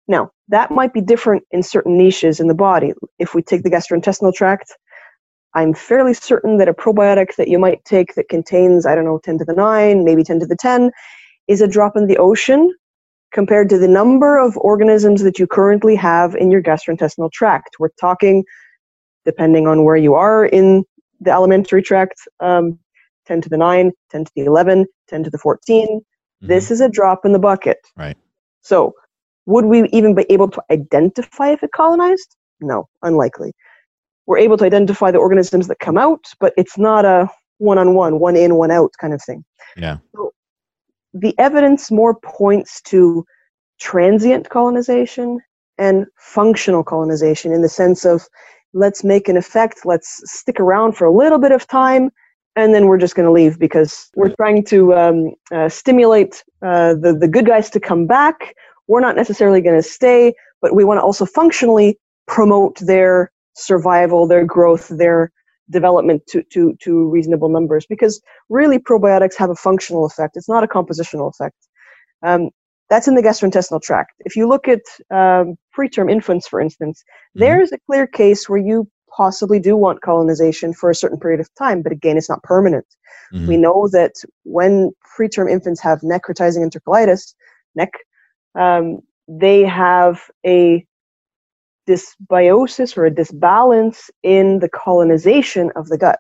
Now, 0.08 0.32
that 0.50 0.72
might 0.72 0.94
be 0.94 1.02
different 1.02 1.44
in 1.52 1.64
certain 1.64 1.98
niches 1.98 2.40
in 2.40 2.48
the 2.48 2.54
body. 2.54 2.94
If 3.18 3.34
we 3.34 3.42
take 3.42 3.64
the 3.64 3.72
gastrointestinal 3.72 4.34
tract, 4.34 4.72
I'm 5.56 5.74
fairly 5.74 6.14
certain 6.14 6.58
that 6.58 6.68
a 6.68 6.74
probiotic 6.74 7.36
that 7.38 7.48
you 7.48 7.58
might 7.58 7.84
take 7.86 8.16
that 8.16 8.30
contains, 8.30 8.86
I 8.86 8.94
don't 8.94 9.06
know, 9.06 9.20
10 9.24 9.40
to 9.40 9.46
the 9.46 9.54
9, 9.54 10.04
maybe 10.04 10.24
10 10.24 10.42
to 10.42 10.46
the 10.46 10.56
10, 10.56 10.92
is 11.48 11.62
a 11.62 11.68
drop 11.68 11.96
in 11.96 12.08
the 12.08 12.18
ocean 12.18 12.74
compared 13.36 13.70
to 13.70 13.78
the 13.78 13.88
number 13.88 14.40
of 14.40 14.56
organisms 14.58 15.22
that 15.22 15.38
you 15.38 15.46
currently 15.46 15.94
have 15.94 16.36
in 16.36 16.50
your 16.50 16.64
gastrointestinal 16.64 17.30
tract. 17.32 17.76
We're 17.78 17.90
talking, 18.00 18.46
depending 19.26 19.68
on 19.68 19.84
where 19.84 19.98
you 19.98 20.14
are 20.14 20.46
in 20.46 20.86
the 21.20 21.32
alimentary 21.32 21.84
tract, 21.84 22.16
um, 22.40 22.80
10 23.28 23.42
to 23.42 23.50
the 23.50 23.58
9, 23.58 23.92
10 24.10 24.26
to 24.26 24.32
the 24.38 24.46
11, 24.46 24.86
10 25.10 25.24
to 25.26 25.30
the 25.30 25.38
14. 25.38 25.86
Mm-hmm. 25.86 26.48
This 26.48 26.72
is 26.72 26.80
a 26.80 26.88
drop 26.88 27.26
in 27.26 27.34
the 27.34 27.40
bucket. 27.40 27.78
Right. 27.98 28.18
So, 28.62 28.94
would 29.48 29.66
we 29.66 29.90
even 29.90 30.16
be 30.16 30.26
able 30.30 30.50
to 30.50 30.64
identify 30.72 31.52
if 31.52 31.62
it 31.62 31.72
colonized? 31.74 32.38
No, 32.62 32.88
unlikely 33.04 33.52
we're 34.28 34.40
able 34.40 34.58
to 34.58 34.66
identify 34.66 35.12
the 35.12 35.20
organisms 35.20 35.68
that 35.68 35.80
come 35.80 35.98
out, 35.98 36.26
but 36.40 36.54
it's 36.58 36.78
not 36.78 37.06
a 37.06 37.30
one 37.58 37.78
on 37.78 37.94
one, 37.94 38.20
one 38.20 38.36
in, 38.36 38.56
one 38.56 38.72
out 38.72 38.92
kind 39.00 39.14
of 39.14 39.22
thing. 39.24 39.44
Yeah. 39.78 39.98
So 40.16 40.32
the 41.16 41.34
evidence 41.40 41.90
more 41.90 42.14
points 42.14 42.82
to 42.82 43.26
transient 43.80 44.50
colonization 44.50 45.40
and 45.78 46.06
functional 46.18 46.84
colonization 46.84 47.52
in 47.52 47.62
the 47.62 47.70
sense 47.70 48.06
of 48.06 48.28
let's 48.74 49.04
make 49.04 49.30
an 49.30 49.38
effect, 49.38 49.80
let's 49.86 50.22
stick 50.26 50.60
around 50.60 50.94
for 50.98 51.06
a 51.06 51.12
little 51.12 51.40
bit 51.40 51.54
of 51.54 51.66
time, 51.68 52.12
and 52.58 52.74
then 52.74 52.86
we're 52.86 52.98
just 52.98 53.16
going 53.16 53.26
to 53.26 53.32
leave 53.32 53.58
because 53.58 54.10
we're 54.16 54.34
trying 54.36 54.64
to 54.66 54.94
um, 54.94 55.34
uh, 55.54 55.70
stimulate 55.70 56.44
uh, 56.62 56.94
the, 56.96 57.18
the 57.18 57.28
good 57.28 57.46
guys 57.46 57.70
to 57.70 57.80
come 57.80 58.06
back. 58.06 58.54
We're 58.88 59.02
not 59.02 59.16
necessarily 59.16 59.62
going 59.62 59.82
to 59.82 59.88
stay, 59.88 60.34
but 60.62 60.76
we 60.76 60.84
want 60.84 60.98
to 61.00 61.02
also 61.02 61.26
functionally 61.26 61.98
promote 62.28 62.78
their 62.80 63.32
survival, 63.56 64.28
their 64.28 64.46
growth, 64.46 64.90
their 64.90 65.32
development 65.70 66.24
to, 66.28 66.44
to, 66.52 66.76
to 66.82 67.10
reasonable 67.10 67.50
numbers 67.50 67.86
because 67.88 68.22
really 68.50 68.78
probiotics 68.78 69.36
have 69.36 69.50
a 69.50 69.56
functional 69.56 70.06
effect. 70.06 70.38
It's 70.38 70.50
not 70.50 70.64
a 70.64 70.68
compositional 70.68 71.30
effect. 71.30 71.56
Um, 72.24 72.50
that's 72.90 73.08
in 73.08 73.16
the 73.16 73.24
gastrointestinal 73.24 73.82
tract. 73.82 74.14
If 74.26 74.36
you 74.36 74.48
look 74.48 74.68
at 74.68 74.82
um, 75.10 75.56
preterm 75.76 76.12
infants, 76.12 76.48
for 76.48 76.62
instance, 76.62 77.04
mm-hmm. 77.04 77.40
there's 77.40 77.72
a 77.72 77.80
clear 77.88 78.06
case 78.06 78.48
where 78.48 78.60
you 78.60 78.88
possibly 79.16 79.60
do 79.60 79.76
want 79.76 80.02
colonization 80.02 80.74
for 80.74 80.90
a 80.90 80.96
certain 80.96 81.20
period 81.20 81.40
of 81.40 81.50
time, 81.56 81.82
but 81.82 81.92
again, 81.92 82.18
it's 82.18 82.30
not 82.30 82.44
permanent. 82.44 82.86
Mm-hmm. 83.34 83.48
We 83.48 83.58
know 83.58 83.88
that 83.92 84.14
when 84.44 84.92
preterm 85.18 85.50
infants 85.50 85.82
have 85.82 86.02
necrotizing 86.02 86.70
enterocolitis, 86.70 87.34
NEC, 87.76 87.92
um, 88.60 89.00
they 89.28 89.62
have 89.62 90.30
a 90.46 90.86
dysbiosis 91.88 92.98
or 92.98 93.06
a 93.06 93.12
disbalance 93.12 94.10
in 94.24 94.60
the 94.60 94.70
colonization 94.70 95.72
of 95.76 95.88
the 95.88 95.98
gut. 95.98 96.20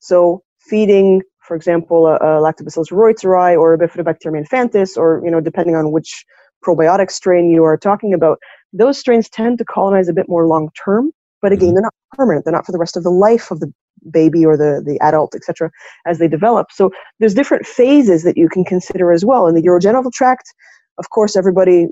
So 0.00 0.42
feeding, 0.60 1.22
for 1.40 1.56
example, 1.56 2.06
a, 2.06 2.16
a 2.16 2.40
Lactobacillus 2.40 2.90
reuteri 2.90 3.58
or 3.58 3.74
a 3.74 3.78
Bifidobacterium 3.78 4.44
infantis, 4.44 4.96
or 4.96 5.20
you 5.24 5.30
know, 5.30 5.40
depending 5.40 5.76
on 5.76 5.92
which 5.92 6.24
probiotic 6.64 7.10
strain 7.10 7.50
you 7.50 7.64
are 7.64 7.76
talking 7.76 8.14
about, 8.14 8.38
those 8.72 8.98
strains 8.98 9.28
tend 9.28 9.58
to 9.58 9.64
colonize 9.64 10.08
a 10.08 10.12
bit 10.12 10.28
more 10.28 10.46
long 10.46 10.70
term. 10.84 11.10
But 11.42 11.52
again, 11.52 11.68
mm-hmm. 11.68 11.74
they're 11.74 11.82
not 11.82 11.94
permanent. 12.12 12.44
They're 12.44 12.52
not 12.52 12.66
for 12.66 12.72
the 12.72 12.78
rest 12.78 12.96
of 12.96 13.02
the 13.02 13.10
life 13.10 13.50
of 13.50 13.60
the 13.60 13.72
baby 14.10 14.44
or 14.44 14.56
the, 14.56 14.82
the 14.84 14.98
adult, 15.00 15.34
etc., 15.34 15.70
as 16.06 16.18
they 16.18 16.28
develop. 16.28 16.68
So 16.72 16.90
there's 17.20 17.34
different 17.34 17.66
phases 17.66 18.22
that 18.24 18.36
you 18.36 18.48
can 18.48 18.64
consider 18.64 19.12
as 19.12 19.24
well. 19.24 19.46
In 19.46 19.54
the 19.54 19.62
urogenital 19.62 20.12
tract, 20.12 20.52
of 20.98 21.10
course, 21.10 21.36
everybody 21.36 21.86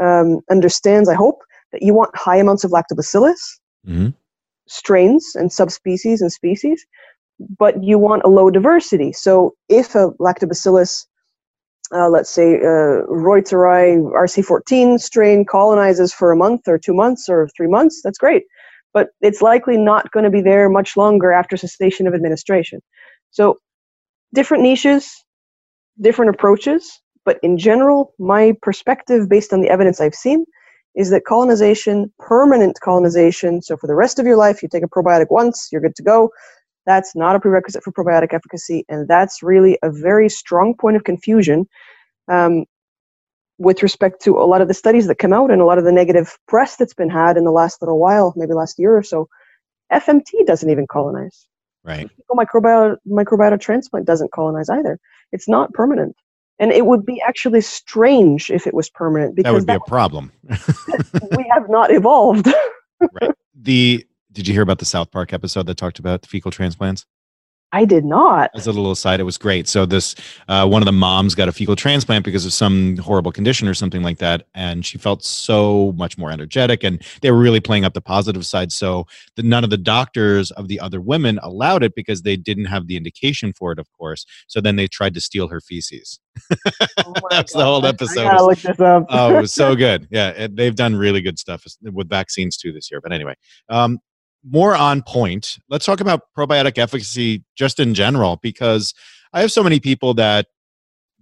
um, 0.00 0.40
understands, 0.50 1.08
I 1.08 1.14
hope, 1.14 1.40
that 1.72 1.82
you 1.82 1.94
want 1.94 2.16
high 2.16 2.36
amounts 2.36 2.64
of 2.64 2.70
lactobacillus 2.70 3.38
mm-hmm. 3.86 4.08
strains 4.66 5.32
and 5.34 5.52
subspecies 5.52 6.20
and 6.20 6.32
species, 6.32 6.84
but 7.58 7.82
you 7.82 7.98
want 7.98 8.22
a 8.24 8.28
low 8.28 8.50
diversity. 8.50 9.12
So 9.12 9.54
if 9.68 9.94
a 9.94 10.10
lactobacillus, 10.20 11.06
uh, 11.94 12.08
let's 12.08 12.30
say 12.30 12.56
uh, 12.56 13.04
Reuteri 13.08 14.00
RC14 14.12 15.00
strain 15.00 15.44
colonizes 15.44 16.12
for 16.12 16.32
a 16.32 16.36
month 16.36 16.62
or 16.66 16.78
two 16.78 16.94
months 16.94 17.28
or 17.28 17.48
three 17.56 17.68
months, 17.68 18.00
that's 18.02 18.18
great. 18.18 18.44
But 18.94 19.08
it's 19.20 19.42
likely 19.42 19.76
not 19.76 20.10
going 20.12 20.24
to 20.24 20.30
be 20.30 20.40
there 20.40 20.68
much 20.68 20.96
longer 20.96 21.32
after 21.32 21.56
cessation 21.56 22.06
of 22.06 22.14
administration. 22.14 22.80
So 23.30 23.58
different 24.34 24.62
niches, 24.62 25.10
different 26.00 26.34
approaches, 26.34 27.00
but 27.24 27.38
in 27.42 27.58
general, 27.58 28.14
my 28.18 28.54
perspective 28.62 29.28
based 29.28 29.52
on 29.52 29.60
the 29.60 29.68
evidence 29.68 30.00
I've 30.00 30.14
seen 30.14 30.46
is 30.98 31.10
that 31.10 31.24
colonization, 31.24 32.12
permanent 32.18 32.76
colonization, 32.82 33.62
so 33.62 33.76
for 33.76 33.86
the 33.86 33.94
rest 33.94 34.18
of 34.18 34.26
your 34.26 34.36
life, 34.36 34.64
you 34.64 34.68
take 34.68 34.82
a 34.82 34.88
probiotic 34.88 35.30
once, 35.30 35.68
you're 35.70 35.80
good 35.80 35.94
to 35.94 36.02
go. 36.02 36.28
That's 36.86 37.14
not 37.14 37.36
a 37.36 37.40
prerequisite 37.40 37.84
for 37.84 37.92
probiotic 37.92 38.34
efficacy, 38.34 38.84
and 38.88 39.06
that's 39.06 39.40
really 39.40 39.78
a 39.84 39.92
very 39.92 40.28
strong 40.28 40.74
point 40.74 40.96
of 40.96 41.04
confusion 41.04 41.68
um, 42.26 42.64
with 43.58 43.80
respect 43.80 44.20
to 44.22 44.38
a 44.38 44.46
lot 44.46 44.60
of 44.60 44.66
the 44.66 44.74
studies 44.74 45.06
that 45.06 45.18
come 45.18 45.32
out 45.32 45.52
and 45.52 45.62
a 45.62 45.64
lot 45.64 45.78
of 45.78 45.84
the 45.84 45.92
negative 45.92 46.36
press 46.48 46.74
that's 46.74 46.94
been 46.94 47.10
had 47.10 47.36
in 47.36 47.44
the 47.44 47.52
last 47.52 47.80
little 47.80 48.00
while, 48.00 48.34
maybe 48.36 48.52
last 48.52 48.76
year 48.76 48.96
or 48.96 49.02
so. 49.04 49.28
FMT 49.92 50.46
doesn't 50.46 50.68
even 50.68 50.88
colonize. 50.88 51.46
Right. 51.84 52.10
Microbiota, 52.32 52.96
microbiota 53.08 53.60
transplant 53.60 54.04
doesn't 54.04 54.32
colonize 54.32 54.68
either. 54.68 54.98
It's 55.30 55.48
not 55.48 55.72
permanent 55.74 56.16
and 56.58 56.72
it 56.72 56.86
would 56.86 57.04
be 57.06 57.20
actually 57.26 57.60
strange 57.60 58.50
if 58.50 58.66
it 58.66 58.74
was 58.74 58.90
permanent 58.90 59.36
because 59.36 59.44
that 59.44 59.54
would 59.54 59.66
be 59.66 59.72
that, 59.72 59.80
a 59.86 59.88
problem 59.88 60.32
we 61.36 61.50
have 61.52 61.68
not 61.68 61.90
evolved. 61.90 62.48
Right. 63.22 63.30
The 63.54 64.04
did 64.32 64.48
you 64.48 64.54
hear 64.54 64.64
about 64.64 64.80
the 64.80 64.84
south 64.84 65.12
park 65.12 65.32
episode 65.32 65.66
that 65.66 65.76
talked 65.76 66.00
about 66.00 66.26
fecal 66.26 66.50
transplants 66.50 67.06
I 67.72 67.84
did 67.84 68.04
not. 68.04 68.50
As 68.54 68.66
a 68.66 68.72
little 68.72 68.90
aside, 68.90 69.20
it 69.20 69.24
was 69.24 69.36
great. 69.36 69.68
So 69.68 69.84
this 69.84 70.14
uh, 70.48 70.66
one 70.66 70.80
of 70.80 70.86
the 70.86 70.92
moms 70.92 71.34
got 71.34 71.48
a 71.48 71.52
fecal 71.52 71.76
transplant 71.76 72.24
because 72.24 72.46
of 72.46 72.52
some 72.52 72.96
horrible 72.96 73.30
condition 73.30 73.68
or 73.68 73.74
something 73.74 74.02
like 74.02 74.18
that, 74.18 74.46
and 74.54 74.86
she 74.86 74.96
felt 74.96 75.22
so 75.22 75.92
much 75.92 76.16
more 76.16 76.30
energetic. 76.30 76.82
And 76.82 77.02
they 77.20 77.30
were 77.30 77.38
really 77.38 77.60
playing 77.60 77.84
up 77.84 77.92
the 77.92 78.00
positive 78.00 78.46
side. 78.46 78.72
So 78.72 79.06
the, 79.36 79.42
none 79.42 79.64
of 79.64 79.70
the 79.70 79.76
doctors 79.76 80.50
of 80.52 80.68
the 80.68 80.80
other 80.80 81.00
women 81.00 81.38
allowed 81.42 81.82
it 81.82 81.94
because 81.94 82.22
they 82.22 82.36
didn't 82.36 82.66
have 82.66 82.86
the 82.86 82.96
indication 82.96 83.52
for 83.52 83.72
it, 83.72 83.78
of 83.78 83.90
course. 83.92 84.24
So 84.46 84.60
then 84.60 84.76
they 84.76 84.86
tried 84.86 85.12
to 85.14 85.20
steal 85.20 85.48
her 85.48 85.60
feces. 85.60 86.20
Oh 86.98 87.12
That's 87.30 87.52
God. 87.52 87.60
the 87.60 87.64
whole 87.64 87.86
episode. 87.86 88.20
I 88.26 88.30
gotta 88.30 88.44
look 88.44 88.58
this 88.60 88.80
up. 88.80 89.04
oh, 89.10 89.36
it 89.36 89.40
was 89.42 89.52
so 89.52 89.74
good. 89.76 90.08
Yeah, 90.10 90.30
it, 90.30 90.56
they've 90.56 90.74
done 90.74 90.96
really 90.96 91.20
good 91.20 91.38
stuff 91.38 91.64
with 91.82 92.08
vaccines 92.08 92.56
too 92.56 92.72
this 92.72 92.90
year. 92.90 93.00
But 93.02 93.12
anyway, 93.12 93.34
um, 93.68 93.98
more 94.44 94.74
on 94.74 95.02
point, 95.02 95.58
let's 95.68 95.84
talk 95.84 96.00
about 96.00 96.22
probiotic 96.36 96.78
efficacy 96.78 97.44
just 97.56 97.80
in 97.80 97.94
general, 97.94 98.38
because 98.42 98.94
I 99.32 99.40
have 99.40 99.52
so 99.52 99.62
many 99.62 99.80
people 99.80 100.14
that 100.14 100.46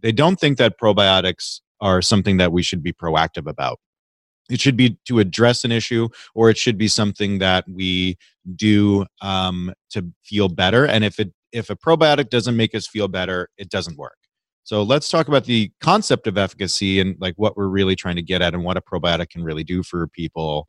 they 0.00 0.12
don't 0.12 0.38
think 0.38 0.58
that 0.58 0.78
probiotics 0.78 1.60
are 1.80 2.02
something 2.02 2.36
that 2.36 2.52
we 2.52 2.62
should 2.62 2.82
be 2.82 2.92
proactive 2.92 3.48
about. 3.48 3.78
It 4.48 4.60
should 4.60 4.76
be 4.76 4.98
to 5.06 5.18
address 5.18 5.64
an 5.64 5.72
issue, 5.72 6.08
or 6.34 6.50
it 6.50 6.56
should 6.56 6.78
be 6.78 6.88
something 6.88 7.38
that 7.38 7.64
we 7.68 8.16
do 8.54 9.06
um, 9.20 9.72
to 9.90 10.12
feel 10.24 10.48
better. 10.48 10.86
And 10.86 11.04
if 11.04 11.18
it 11.18 11.32
if 11.52 11.70
a 11.70 11.76
probiotic 11.76 12.28
doesn't 12.28 12.56
make 12.56 12.74
us 12.74 12.86
feel 12.86 13.08
better, 13.08 13.48
it 13.56 13.70
doesn't 13.70 13.96
work. 13.96 14.18
So 14.64 14.82
let's 14.82 15.08
talk 15.08 15.28
about 15.28 15.44
the 15.44 15.70
concept 15.80 16.26
of 16.26 16.36
efficacy 16.36 17.00
and 17.00 17.16
like 17.20 17.34
what 17.36 17.56
we're 17.56 17.68
really 17.68 17.96
trying 17.96 18.16
to 18.16 18.22
get 18.22 18.42
at 18.42 18.52
and 18.52 18.64
what 18.64 18.76
a 18.76 18.82
probiotic 18.82 19.30
can 19.30 19.42
really 19.42 19.64
do 19.64 19.82
for 19.82 20.08
people, 20.08 20.66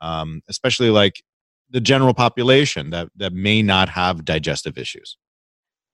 um, 0.00 0.42
especially 0.48 0.90
like 0.90 1.22
the 1.70 1.80
general 1.80 2.14
population 2.14 2.90
that, 2.90 3.08
that 3.16 3.32
may 3.32 3.62
not 3.62 3.88
have 3.88 4.24
digestive 4.24 4.78
issues? 4.78 5.16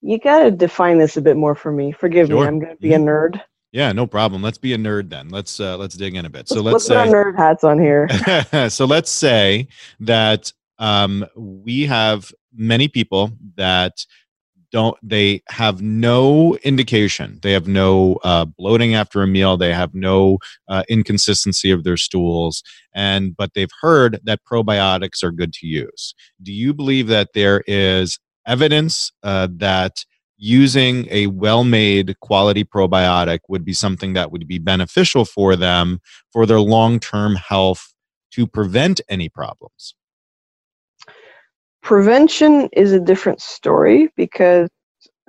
You 0.00 0.18
got 0.18 0.40
to 0.40 0.50
define 0.50 0.98
this 0.98 1.16
a 1.16 1.22
bit 1.22 1.36
more 1.36 1.54
for 1.54 1.72
me. 1.72 1.92
Forgive 1.92 2.28
sure. 2.28 2.42
me, 2.42 2.46
I'm 2.46 2.58
going 2.58 2.76
to 2.76 2.80
be 2.80 2.90
mm-hmm. 2.90 3.08
a 3.08 3.10
nerd. 3.10 3.42
Yeah, 3.72 3.90
no 3.90 4.06
problem. 4.06 4.42
Let's 4.42 4.58
be 4.58 4.72
a 4.72 4.78
nerd 4.78 5.10
then. 5.10 5.30
Let's 5.30 5.58
uh, 5.58 5.76
let's 5.76 5.96
dig 5.96 6.14
in 6.14 6.26
a 6.26 6.30
bit. 6.30 6.48
So 6.48 6.60
let's, 6.60 6.88
let's 6.88 6.88
put 6.88 6.96
our 6.96 7.06
say 7.06 7.12
nerd 7.12 7.36
hats 7.36 7.64
on 7.64 7.80
here. 7.80 8.68
so 8.70 8.84
let's 8.84 9.10
say 9.10 9.66
that 9.98 10.52
um, 10.78 11.26
we 11.34 11.82
have 11.86 12.32
many 12.54 12.86
people 12.86 13.32
that 13.56 14.06
don't 14.74 14.98
they 15.04 15.40
have 15.50 15.80
no 15.80 16.56
indication. 16.64 17.38
They 17.42 17.52
have 17.52 17.68
no 17.68 18.18
uh, 18.24 18.44
bloating 18.44 18.96
after 18.96 19.22
a 19.22 19.26
meal. 19.26 19.56
They 19.56 19.72
have 19.72 19.94
no 19.94 20.38
uh, 20.66 20.82
inconsistency 20.88 21.70
of 21.70 21.84
their 21.84 21.96
stools. 21.96 22.64
And 22.92 23.36
but 23.36 23.54
they've 23.54 23.70
heard 23.80 24.18
that 24.24 24.40
probiotics 24.44 25.22
are 25.22 25.30
good 25.30 25.52
to 25.54 25.68
use. 25.68 26.12
Do 26.42 26.52
you 26.52 26.74
believe 26.74 27.06
that 27.06 27.34
there 27.34 27.62
is 27.68 28.18
evidence 28.48 29.12
uh, 29.22 29.46
that 29.58 30.04
using 30.38 31.06
a 31.08 31.28
well-made 31.28 32.18
quality 32.18 32.64
probiotic 32.64 33.38
would 33.48 33.64
be 33.64 33.72
something 33.72 34.14
that 34.14 34.32
would 34.32 34.48
be 34.48 34.58
beneficial 34.58 35.24
for 35.24 35.54
them 35.54 36.00
for 36.32 36.46
their 36.46 36.60
long-term 36.60 37.36
health 37.36 37.94
to 38.32 38.44
prevent 38.44 39.00
any 39.08 39.28
problems 39.28 39.94
Prevention 41.84 42.70
is 42.72 42.92
a 42.92 42.98
different 42.98 43.42
story 43.42 44.08
because 44.16 44.70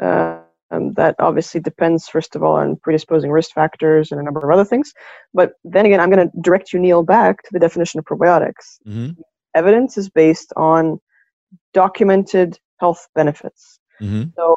uh, 0.02 0.40
um, 0.72 0.94
that 0.94 1.16
obviously 1.20 1.60
depends, 1.60 2.08
first 2.08 2.34
of 2.34 2.44
all, 2.44 2.56
on 2.56 2.78
predisposing 2.78 3.30
risk 3.30 3.52
factors 3.54 4.10
and 4.10 4.22
a 4.22 4.24
number 4.24 4.40
of 4.40 4.50
other 4.50 4.64
things. 4.64 4.94
But 5.34 5.52
then 5.66 5.86
again, 5.86 6.00
I'm 6.00 6.10
going 6.10 6.30
to 6.30 6.42
direct 6.42 6.72
you, 6.72 6.80
Neal, 6.80 7.04
back 7.04 7.44
to 7.44 7.50
the 7.52 7.60
definition 7.60 8.00
of 8.00 8.06
probiotics. 8.06 8.80
mm-hmm. 8.88 9.12
Evidence 9.54 9.98
is 9.98 10.10
based 10.10 10.54
on 10.56 10.98
documented 11.74 12.58
health 12.80 13.06
benefits. 13.16 13.80
Mm-hmm. 14.02 14.30
So 14.38 14.56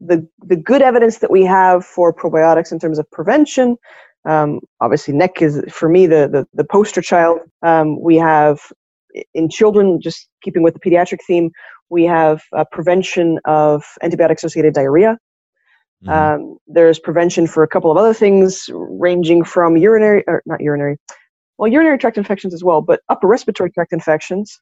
the 0.00 0.26
the 0.44 0.56
good 0.56 0.82
evidence 0.82 1.18
that 1.18 1.30
we 1.30 1.44
have 1.44 1.84
for 1.84 2.12
probiotics 2.12 2.72
in 2.72 2.78
terms 2.78 2.98
of 2.98 3.10
prevention, 3.10 3.76
um, 4.24 4.60
obviously 4.80 5.14
NEC 5.14 5.42
is 5.42 5.62
for 5.70 5.88
me 5.90 6.06
the 6.06 6.28
the, 6.28 6.46
the 6.54 6.64
poster 6.64 7.02
child. 7.02 7.40
Um, 7.62 8.00
we 8.00 8.16
have 8.16 8.60
in 9.34 9.48
children, 9.48 10.00
just 10.00 10.28
keeping 10.42 10.62
with 10.62 10.74
the 10.74 10.80
pediatric 10.80 11.20
theme, 11.26 11.50
we 11.90 12.04
have 12.04 12.42
uh, 12.56 12.64
prevention 12.72 13.38
of 13.44 13.84
antibiotic 14.02 14.36
associated 14.36 14.74
diarrhea. 14.74 15.18
Mhm. 16.04 16.12
Um, 16.12 16.58
there's 16.66 16.98
prevention 16.98 17.46
for 17.46 17.62
a 17.62 17.68
couple 17.68 17.90
of 17.90 17.96
other 17.96 18.14
things, 18.14 18.68
ranging 18.72 19.44
from 19.44 19.76
urinary, 19.76 20.24
or 20.26 20.42
not 20.46 20.60
urinary, 20.60 20.96
well, 21.58 21.70
urinary 21.70 21.98
tract 21.98 22.18
infections 22.18 22.54
as 22.54 22.64
well, 22.64 22.80
but 22.80 23.00
upper 23.08 23.28
respiratory 23.28 23.70
tract 23.70 23.92
infections. 23.92 24.60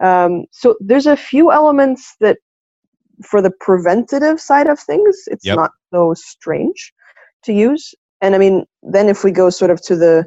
Um, 0.00 0.46
so 0.50 0.76
there's 0.80 1.06
a 1.06 1.16
few 1.16 1.52
elements 1.52 2.16
that, 2.20 2.38
for 3.24 3.40
the 3.42 3.52
preventative 3.60 4.40
side 4.40 4.66
of 4.66 4.80
things, 4.80 5.24
it's 5.26 5.44
Yep. 5.44 5.56
not 5.56 5.70
so 5.92 6.14
strange 6.14 6.92
to 7.44 7.52
use. 7.52 7.94
And 8.20 8.34
I 8.34 8.38
mean, 8.38 8.64
then 8.82 9.08
if 9.08 9.22
we 9.22 9.30
go 9.30 9.50
sort 9.50 9.70
of 9.70 9.80
to 9.82 9.94
the 9.96 10.26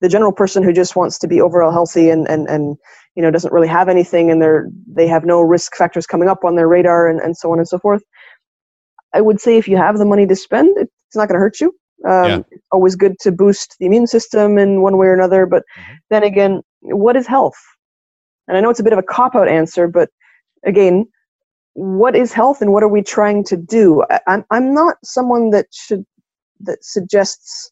the 0.00 0.08
general 0.08 0.32
person 0.32 0.62
who 0.62 0.72
just 0.72 0.96
wants 0.96 1.18
to 1.18 1.28
be 1.28 1.40
overall 1.40 1.72
healthy 1.72 2.10
and 2.10 2.28
and 2.28 2.48
and 2.48 2.76
you 3.14 3.22
know 3.22 3.30
doesn't 3.30 3.52
really 3.52 3.68
have 3.68 3.88
anything 3.88 4.30
and 4.30 4.40
they're 4.40 4.68
they 4.86 5.06
have 5.06 5.24
no 5.24 5.40
risk 5.40 5.74
factors 5.76 6.06
coming 6.06 6.28
up 6.28 6.44
on 6.44 6.56
their 6.56 6.68
radar 6.68 7.08
and, 7.08 7.20
and 7.20 7.36
so 7.36 7.52
on 7.52 7.58
and 7.58 7.68
so 7.68 7.78
forth 7.78 8.02
i 9.14 9.20
would 9.20 9.40
say 9.40 9.56
if 9.56 9.68
you 9.68 9.76
have 9.76 9.98
the 9.98 10.04
money 10.04 10.26
to 10.26 10.36
spend 10.36 10.76
it's 10.78 11.16
not 11.16 11.28
going 11.28 11.34
to 11.36 11.40
hurt 11.40 11.60
you 11.60 11.74
um, 12.08 12.30
Yeah. 12.30 12.42
always 12.72 12.96
good 12.96 13.18
to 13.20 13.30
boost 13.30 13.76
the 13.78 13.84
immune 13.86 14.06
system 14.06 14.56
in 14.56 14.80
one 14.80 14.96
way 14.96 15.06
or 15.06 15.14
another 15.14 15.46
but 15.46 15.64
Mhm. 15.78 15.98
then 16.08 16.22
again 16.22 16.62
what 16.82 17.16
is 17.16 17.26
health 17.26 17.58
and 18.48 18.56
i 18.56 18.60
know 18.60 18.70
it's 18.70 18.80
a 18.80 18.84
bit 18.84 18.92
of 18.94 18.98
a 18.98 19.02
cop 19.02 19.34
out 19.34 19.48
answer 19.48 19.86
but 19.86 20.08
again 20.64 21.06
what 21.74 22.16
is 22.16 22.32
health 22.32 22.60
and 22.62 22.72
what 22.72 22.82
are 22.82 22.88
we 22.88 23.02
trying 23.02 23.44
to 23.44 23.56
do 23.56 24.02
I, 24.10 24.20
I'm, 24.26 24.44
I'm 24.50 24.74
not 24.74 24.96
someone 25.04 25.50
that 25.50 25.66
should 25.72 26.04
that 26.60 26.84
suggests 26.84 27.70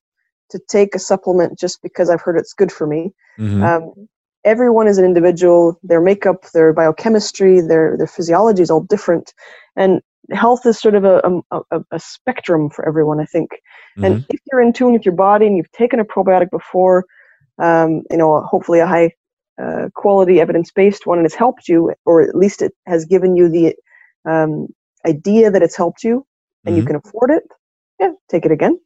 to 0.51 0.59
take 0.69 0.95
a 0.95 0.99
supplement 0.99 1.59
just 1.59 1.81
because 1.83 2.11
i've 2.11 2.21
heard 2.21 2.39
it's 2.39 2.53
good 2.55 2.73
for 2.73 2.87
me 2.87 3.13
Mhm. 3.39 3.63
um, 3.63 4.09
everyone 4.45 4.89
is 4.89 4.99
an 4.99 5.05
individual. 5.05 5.79
Their 5.83 6.01
makeup, 6.01 6.51
their 6.53 6.73
biochemistry, 6.73 7.61
their 7.61 7.97
their 7.97 8.07
physiology 8.07 8.63
is 8.63 8.71
all 8.71 8.83
different, 8.83 9.33
and 9.77 10.01
health 10.33 10.67
is 10.67 10.79
sort 10.81 10.95
of 10.95 11.05
a 11.05 11.21
a, 11.51 11.81
a, 11.91 12.01
spectrum 12.01 12.71
for 12.71 12.87
everyone. 12.89 13.21
I 13.21 13.25
think. 13.25 13.51
And 14.03 14.15
Mhm. 14.15 14.27
if 14.29 14.41
you're 14.47 14.61
in 14.61 14.73
tune 14.73 14.93
with 14.93 15.05
your 15.05 15.15
body 15.15 15.47
and 15.47 15.57
you've 15.57 15.73
taken 15.73 16.01
a 16.01 16.05
probiotic 16.05 16.51
before, 16.51 17.05
um, 17.59 18.03
you 18.11 18.17
know, 18.17 18.41
hopefully 18.43 18.79
a 18.81 18.87
high 18.87 19.13
uh, 19.61 19.89
quality 19.95 20.41
evidence 20.41 20.71
based 20.71 21.07
one, 21.07 21.19
and 21.19 21.27
it's 21.27 21.35
helped 21.35 21.69
you, 21.69 21.93
or 22.07 22.23
at 22.23 22.35
least 22.35 22.63
it 22.63 22.73
has 22.87 23.05
given 23.05 23.37
you 23.37 23.49
the 23.49 23.75
um, 24.25 24.69
idea 25.07 25.51
that 25.51 25.63
it's 25.63 25.77
helped 25.77 26.05
you, 26.05 26.25
and 26.65 26.77
you 26.77 26.83
Mhm. 26.83 26.87
can 26.87 26.97
afford 26.97 27.31
it. 27.31 27.43
Yeah, 28.01 28.13
take 28.29 28.47
it 28.47 28.53
again. 28.53 28.79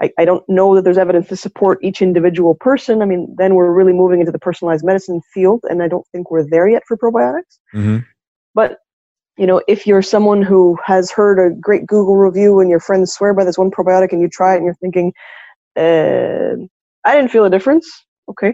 I, 0.00 0.10
I 0.18 0.24
don't 0.24 0.42
know 0.48 0.74
that 0.74 0.82
there's 0.82 0.98
evidence 0.98 1.28
to 1.28 1.36
support 1.36 1.78
each 1.82 2.00
individual 2.00 2.54
person. 2.54 3.02
I 3.02 3.04
mean, 3.04 3.34
then 3.38 3.54
we're 3.54 3.70
really 3.72 3.92
moving 3.92 4.20
into 4.20 4.32
the 4.32 4.38
personalized 4.38 4.84
medicine 4.84 5.20
field, 5.34 5.60
and 5.68 5.82
I 5.82 5.88
don't 5.88 6.06
think 6.12 6.30
we're 6.30 6.48
there 6.48 6.68
yet 6.68 6.82
for 6.88 6.96
probiotics. 6.96 7.58
Mhm. 7.74 8.04
But 8.54 8.78
you 9.38 9.46
know, 9.46 9.62
if 9.66 9.86
you're 9.86 10.02
someone 10.02 10.42
who 10.42 10.78
has 10.84 11.10
heard 11.10 11.38
a 11.38 11.54
great 11.54 11.86
Google 11.86 12.16
review 12.16 12.60
and 12.60 12.68
your 12.68 12.80
friends 12.80 13.12
swear 13.12 13.32
by 13.32 13.44
this 13.44 13.56
one 13.58 13.70
probiotic, 13.70 14.12
and 14.12 14.20
you 14.20 14.28
try 14.28 14.54
it, 14.54 14.58
and 14.58 14.66
you're 14.66 14.74
thinking, 14.74 15.12
uh, 15.76 16.56
"I 17.04 17.16
didn't 17.16 17.30
feel 17.30 17.44
a 17.44 17.50
difference." 17.50 17.86
Okay, 18.28 18.52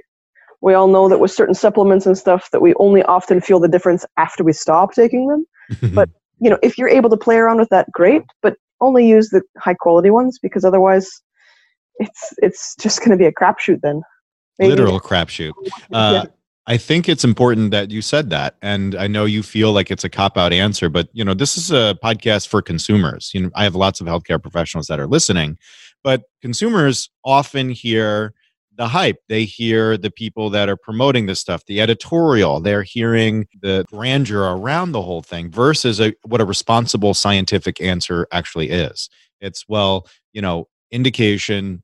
we 0.61 0.75
all 0.75 0.89
know 0.89 1.09
that 1.09 1.19
with 1.21 1.31
certain 1.31 1.55
supplements 1.55 2.07
and 2.07 2.17
stuff, 2.17 2.51
that 2.53 2.61
we 2.63 2.75
only 2.75 3.03
often 3.05 3.41
feel 3.41 3.61
the 3.61 3.69
difference 3.69 4.05
after 4.17 4.43
we 4.45 4.53
stop 4.53 4.93
taking 4.95 5.27
them 5.29 5.45
But- 5.95 6.11
you 6.41 6.49
know, 6.49 6.59
if 6.63 6.79
you're 6.79 6.89
able 6.89 7.11
to 7.11 7.17
play 7.17 7.37
around 7.37 7.59
with 7.59 7.69
that, 7.71 7.91
great. 7.91 8.23
But 8.43 8.55
only 8.81 9.05
use 9.09 9.31
the 9.31 9.43
high 9.59 9.75
quality 9.75 10.11
ones 10.11 10.39
because 10.41 10.65
otherwise, 10.65 11.11
it's 11.99 12.35
it's 12.39 12.77
just 12.77 13.01
going 13.01 13.11
to 13.11 13.17
be 13.17 13.27
a 13.27 13.33
crapshoot 13.33 13.81
then. 13.83 14.03
Maybe- 14.59 14.71
literal 14.71 15.01
crapshoot. 15.01 15.53
Uh, 15.93 16.27
I 16.67 16.77
think 16.77 17.09
it's 17.09 17.25
important 17.25 17.71
that 17.71 17.91
you 17.91 18.03
said 18.03 18.29
that, 18.29 18.57
and 18.61 18.95
I 18.95 19.07
know 19.07 19.25
you 19.25 19.43
feel 19.43 19.73
like 19.73 19.91
it's 19.91 20.05
a 20.05 20.11
cop 20.11 20.37
out 20.37 20.53
answer, 20.53 20.91
but 20.91 21.09
you 21.13 21.25
know 21.25 21.33
this 21.33 21.57
is 21.57 21.71
a 21.71 21.99
podcast 22.05 22.49
for 22.49 22.61
consumers. 22.61 23.31
You 23.33 23.43
know, 23.43 23.51
I 23.55 23.65
have 23.65 23.75
lots 23.75 24.01
of 24.01 24.07
healthcare 24.07 24.41
professionals 24.41 24.87
that 24.89 25.01
are 25.01 25.07
listening, 25.07 25.57
but 26.05 26.25
consumers 26.43 27.09
often 27.25 27.71
hear 27.71 28.35
the 28.79 28.89
hype. 28.89 29.17
They 29.29 29.45
hear 29.45 29.97
the 29.97 30.11
people 30.11 30.51
that 30.51 30.69
are 30.69 30.77
promoting 30.77 31.27
this 31.27 31.41
stuff, 31.41 31.65
the 31.67 31.81
editorial. 31.81 32.61
They're 32.61 32.85
hearing 32.85 33.47
the 33.61 33.85
grandeur 33.89 34.55
around 34.55 34.93
the 34.93 35.03
whole 35.03 35.23
thing 35.23 35.51
versus 35.51 36.01
a, 36.01 36.15
what 36.25 36.41
a 36.41 36.45
responsible 36.45 37.13
scientific 37.13 37.81
answer 37.81 38.27
actually 38.31 38.71
is. 38.71 39.11
It's 39.41 39.65
well, 39.69 40.07
you 40.33 40.41
know, 40.41 40.69
indication, 40.91 41.83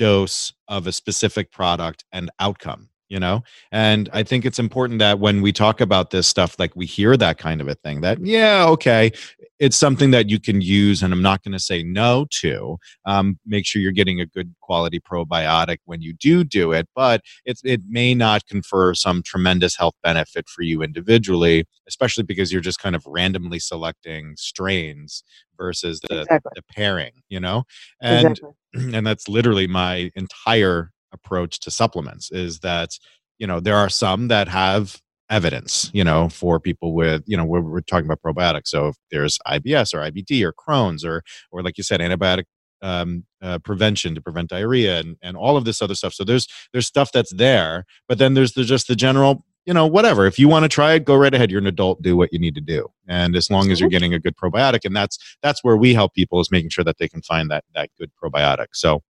dose 0.00 0.54
of 0.66 0.86
a 0.86 0.92
specific 0.92 1.52
product 1.52 2.06
and 2.10 2.30
outcome 2.40 2.88
you 3.10 3.18
know? 3.18 3.42
And 3.72 4.08
i 4.14 4.22
think 4.22 4.46
it's 4.46 4.58
important 4.58 5.00
that 5.00 5.18
when 5.18 5.42
we 5.42 5.52
talk 5.52 5.80
about 5.82 6.10
this 6.10 6.26
stuff 6.26 6.56
like 6.58 6.74
we 6.74 6.86
hear 6.86 7.16
that 7.16 7.36
kind 7.36 7.60
of 7.60 7.68
a 7.68 7.74
thing 7.74 8.00
that 8.00 8.24
yeah 8.24 8.64
okay 8.68 9.10
it's 9.58 9.76
something 9.76 10.10
that 10.12 10.30
you 10.30 10.40
can 10.40 10.60
use 10.62 11.02
and 11.02 11.12
i'm 11.12 11.20
not 11.20 11.42
going 11.42 11.52
to 11.52 11.58
say 11.58 11.82
no 11.82 12.26
to. 12.30 12.78
Um, 13.04 13.38
make 13.44 13.66
sure 13.66 13.82
you're 13.82 13.92
getting 13.92 14.20
a 14.20 14.26
good 14.26 14.54
quality 14.62 15.00
probiotic 15.00 15.78
when 15.84 16.00
you 16.00 16.14
do 16.14 16.44
do 16.44 16.72
it 16.72 16.88
but 16.94 17.20
it's, 17.44 17.60
it 17.64 17.82
may 17.88 18.14
not 18.14 18.46
confer 18.46 18.94
some 18.94 19.22
tremendous 19.22 19.76
health 19.76 19.94
benefit 20.02 20.48
for 20.48 20.62
you 20.62 20.80
individually 20.82 21.66
especially 21.88 22.22
because 22.22 22.52
you're 22.52 22.68
just 22.70 22.78
kind 22.78 22.94
of 22.94 23.04
randomly 23.06 23.58
selecting 23.58 24.34
strains 24.36 25.24
versus 25.60 26.00
the, 26.08 26.20
Exactly. 26.22 26.52
the 26.54 26.62
pairing 26.74 27.12
you 27.28 27.40
know 27.40 27.64
and 28.00 28.30
exactly. 28.30 28.50
and 28.96 29.06
that's 29.06 29.28
literally 29.28 29.66
my 29.66 30.10
entire 30.16 30.90
approach 31.12 31.60
to 31.60 31.70
supplements 31.70 32.30
is 32.30 32.60
that 32.60 32.90
you 33.38 33.46
know 33.46 33.60
there 33.60 33.76
are 33.76 33.88
some 33.90 34.28
that 34.28 34.48
have 34.48 35.00
evidence 35.28 35.90
you 35.92 36.02
know 36.02 36.28
for 36.28 36.58
people 36.58 36.92
with 36.94 37.22
you 37.26 37.36
know 37.36 37.44
we're, 37.44 37.60
we're 37.60 37.80
talking 37.80 38.06
about 38.10 38.20
probiotics 38.22 38.66
so 38.68 38.88
if 38.88 38.96
there's 39.10 39.38
ibs 39.46 39.94
or 39.94 39.98
ibd 40.10 40.42
or 40.42 40.52
crohn's 40.52 41.04
or 41.04 41.22
or 41.52 41.62
like 41.62 41.78
you 41.78 41.84
said 41.84 42.00
antibiotic 42.00 42.44
um, 42.82 43.24
uh, 43.42 43.58
prevention 43.58 44.14
to 44.14 44.22
prevent 44.22 44.48
diarrhea 44.48 45.00
and, 45.00 45.16
and 45.22 45.36
all 45.36 45.56
of 45.58 45.64
this 45.66 45.82
other 45.82 45.94
stuff 45.94 46.14
so 46.14 46.24
there's 46.24 46.48
there's 46.72 46.86
stuff 46.86 47.12
that's 47.12 47.32
there 47.34 47.84
but 48.08 48.18
then 48.18 48.32
there's 48.34 48.54
the, 48.54 48.64
just 48.64 48.88
the 48.88 48.96
general 48.96 49.44
you 49.66 49.74
know 49.74 49.86
whatever 49.86 50.26
if 50.26 50.38
you 50.38 50.48
want 50.48 50.64
to 50.64 50.68
try 50.68 50.94
it 50.94 51.04
go 51.04 51.14
right 51.14 51.34
ahead 51.34 51.50
you're 51.50 51.60
an 51.60 51.66
adult 51.66 52.00
do 52.02 52.16
what 52.16 52.32
you 52.32 52.38
need 52.38 52.54
to 52.54 52.60
do 52.60 52.88
and 53.08 53.36
as 53.36 53.50
long 53.50 53.70
as 53.70 53.78
you're 53.80 53.90
getting 53.90 54.14
a 54.14 54.18
good 54.18 54.36
probiotic 54.36 54.80
and 54.84 54.96
that's 54.96 55.18
that's 55.42 55.62
where 55.62 55.76
we 55.76 55.92
help 55.94 56.14
people 56.14 56.40
is 56.40 56.50
making 56.50 56.70
sure 56.70 56.84
that 56.84 56.98
they 56.98 57.08
can 57.08 57.20
find 57.22 57.50
that 57.50 57.64
that 57.74 57.90
good 57.98 58.10
probiotic 58.22 58.68
so 58.72 59.02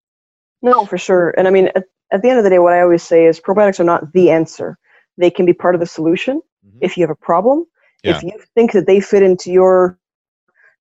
No, 0.61 0.85
for 0.85 0.97
sure. 0.97 1.33
And 1.37 1.47
I 1.47 1.51
mean, 1.51 1.67
at, 1.75 1.83
at 2.11 2.21
the 2.21 2.29
end 2.29 2.37
of 2.39 2.43
the 2.43 2.49
day, 2.49 2.59
what 2.59 2.73
I 2.73 2.81
always 2.81 3.03
say 3.03 3.25
is 3.25 3.39
probiotics 3.39 3.79
are 3.79 3.85
not 3.85 4.11
the 4.11 4.29
answer. 4.29 4.77
They 5.17 5.31
can 5.31 5.45
be 5.45 5.53
part 5.53 5.73
of 5.75 5.79
the 5.79 5.87
solution 5.87 6.41
Mhm. 6.67 6.79
if 6.81 6.97
you 6.97 7.03
have 7.03 7.09
a 7.11 7.15
problem. 7.25 7.65
Yeah. 8.03 8.17
If 8.17 8.23
you 8.23 8.33
think 8.55 8.73
that 8.73 8.85
they 8.85 8.99
fit 8.99 9.23
into 9.23 9.51
your 9.51 9.97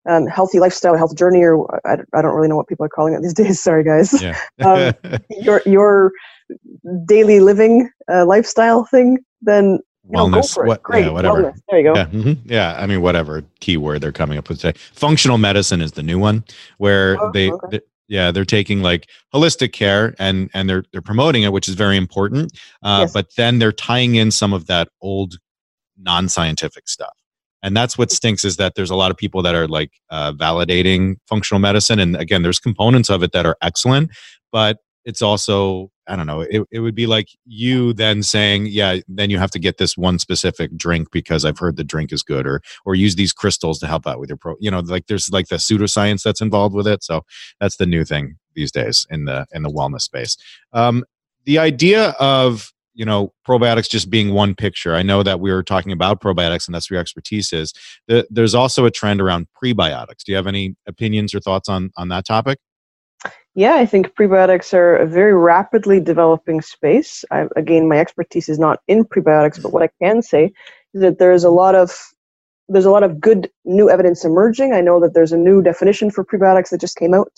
um, 0.09 0.27
healthy 0.27 0.59
lifestyle, 0.59 0.97
health 0.97 1.15
journey, 1.17 1.43
or 1.45 1.55
I, 1.87 1.99
I 2.15 2.23
don't 2.23 2.35
really 2.35 2.49
know 2.49 2.57
what 2.57 2.67
people 2.67 2.85
are 2.87 2.89
calling 2.89 3.15
it 3.15 3.23
these 3.23 3.35
days. 3.43 3.61
Sorry, 3.63 3.85
guys. 3.85 4.21
yeah 4.21 4.37
Um, 4.65 4.93
your 5.31 5.63
your 5.67 6.11
daily 7.07 7.39
living 7.41 7.89
uh, 8.13 8.25
lifestyle 8.27 8.85
thing, 8.85 9.19
then 9.43 9.79
you 10.05 10.13
know, 10.17 10.29
go 10.31 10.39
wellness 10.39 10.55
for 10.55 10.65
what 10.65 10.83
Great, 10.83 11.05
yeah 11.05 11.11
whatever 11.11 11.45
wellness. 11.45 11.61
There 11.69 11.79
you 11.81 11.85
go. 11.85 11.95
yeah 11.95 12.07
mhm. 12.07 12.39
yeah 12.45 12.77
i 12.79 12.87
mean 12.87 13.03
whatever 13.03 13.43
keyword 13.61 14.01
they're 14.01 14.13
coming 14.13 14.39
up 14.39 14.49
with 14.49 14.61
today 14.61 14.79
functional 14.95 15.39
medicine 15.39 15.81
is 15.81 15.93
the 15.93 16.03
new 16.03 16.19
one 16.19 16.45
where 16.79 17.17
Oh, 17.21 17.31
they, 17.33 17.51
okay. 17.51 17.67
they 17.73 17.81
yeah 18.09 18.31
they're 18.31 18.47
taking 18.47 18.81
like 18.83 19.09
holistic 19.35 19.73
care 19.73 20.15
and 20.19 20.51
and 20.55 20.69
they're 20.69 20.85
they're 20.93 21.03
promoting 21.03 21.43
it 21.43 21.53
which 21.53 21.69
is 21.69 21.75
very 21.75 21.97
important 21.99 22.53
uh, 22.83 23.01
Yes. 23.03 23.13
but 23.13 23.27
then 23.37 23.59
they're 23.59 23.73
tying 23.73 24.15
in 24.15 24.31
some 24.31 24.55
of 24.55 24.67
that 24.67 24.89
old 25.03 25.39
non-scientific 25.99 26.89
stuff 26.89 27.13
and 27.63 27.77
that's 27.77 27.99
what 27.99 28.11
stinks 28.13 28.45
is 28.45 28.57
that 28.57 28.77
there's 28.77 28.91
a 28.91 28.95
lot 28.95 29.11
of 29.11 29.17
people 29.17 29.43
that 29.43 29.55
are 29.55 29.67
like 29.69 29.91
uh, 30.11 30.33
validating 30.33 31.17
functional 31.29 31.59
medicine 31.61 31.99
and 31.99 32.17
again 32.17 32.43
there's 32.43 32.61
components 32.61 33.11
of 33.11 33.23
it 33.23 33.33
that 33.33 33.45
are 33.45 33.57
excellent 33.63 34.11
but 34.53 34.79
it's 35.09 35.23
also 35.23 35.91
i 36.07 36.15
don't 36.15 36.27
know 36.27 36.43
it, 36.43 36.63
it 36.71 36.81
would 36.81 36.95
be 36.95 37.07
like 37.07 37.29
you 37.47 37.93
then 37.95 38.23
saying 38.23 38.67
yeah 38.67 38.99
then 39.09 39.31
you 39.31 39.39
have 39.39 39.51
to 39.51 39.59
get 39.59 39.79
this 39.79 39.97
one 39.97 40.19
specific 40.19 40.77
drink 40.77 41.09
because 41.11 41.45
i've 41.45 41.59
heard 41.59 41.77
the 41.77 41.85
drink 41.85 42.13
is 42.13 42.23
good 42.23 42.47
or 42.47 42.61
or 42.85 42.95
use 42.95 43.17
these 43.17 43.33
crystals 43.33 43.79
to 43.79 43.87
help 43.87 44.07
out 44.07 44.21
with 44.21 44.29
your 44.29 44.37
pro 44.37 44.55
you 44.61 44.71
know 44.71 44.81
like 44.81 45.07
there's 45.07 45.31
like 45.31 45.49
the 45.49 45.57
pseudoscience 45.57 46.23
that's 46.23 46.41
involved 46.41 46.75
with 46.75 46.87
it. 46.87 47.03
So 47.03 47.25
that's 47.61 47.77
the 47.77 47.87
new 47.87 48.05
thing 48.05 48.37
these 48.55 48.73
days 48.73 49.07
in 49.11 49.25
the 49.25 49.47
in 49.53 49.63
the 49.63 49.71
wellness 49.71 50.03
space. 50.03 50.37
Um, 50.73 51.05
the 51.45 51.59
idea 51.59 52.11
of 52.21 52.73
you 52.95 53.05
know 53.05 53.33
probiotics 53.47 53.89
just 53.89 54.11
being 54.11 54.33
one 54.33 54.55
picture. 54.55 54.95
I 54.95 55.03
know 55.03 55.23
that 55.23 55.41
we 55.41 55.53
were 55.53 55.63
talking 55.63 55.93
about 55.93 56.21
probiotics 56.21 56.67
and 56.67 56.75
that's 56.75 56.91
where 56.91 56.97
your 56.97 57.01
expertise 57.01 57.53
is. 57.53 57.73
The- 58.09 58.27
there's 58.31 58.55
also 58.55 58.85
a 58.85 58.91
trend 58.91 59.21
around 59.21 59.47
prebiotics. 59.63 60.25
Do 60.25 60.33
you 60.33 60.37
have 60.37 60.47
any 60.47 60.77
opinions 60.87 61.35
or 61.35 61.41
thoughts 61.41 61.69
on 61.69 61.91
on 61.97 62.09
that 62.09 62.27
topic 62.27 62.59
Yeah, 63.55 63.75
I 63.75 63.87
think 63.87 64.15
prebiotics 64.15 64.73
are 64.73 64.97
a 64.97 65.07
very 65.07 65.35
rapidly 65.35 66.01
developing 66.01 66.61
space. 66.61 67.25
I, 67.31 67.47
again, 67.57 67.89
my 67.89 67.99
expertise 67.99 68.49
is 68.49 68.59
not 68.59 68.81
in 68.87 69.05
prebiotics, 69.05 69.61
but 69.61 69.73
what 69.73 69.83
I 69.83 69.91
can 70.01 70.23
say 70.23 70.53
is 70.95 71.01
that 71.01 71.19
there's 71.19 71.45
a 71.45 71.51
lot 71.51 71.75
of 71.75 71.93
there's 72.69 72.85
a 72.85 72.91
lot 72.91 73.03
of 73.03 73.21
good 73.21 73.51
new 73.65 73.91
evidence 73.91 74.25
emerging. 74.25 74.75
I 74.75 74.83
know 74.83 75.01
that 75.01 75.15
there's 75.15 75.33
a 75.33 75.39
new 75.39 75.63
definition 75.63 76.11
for 76.11 76.25
prebiotics 76.25 76.69
that 76.69 76.81
just 76.81 76.99
came 76.99 77.15
out, 77.15 77.33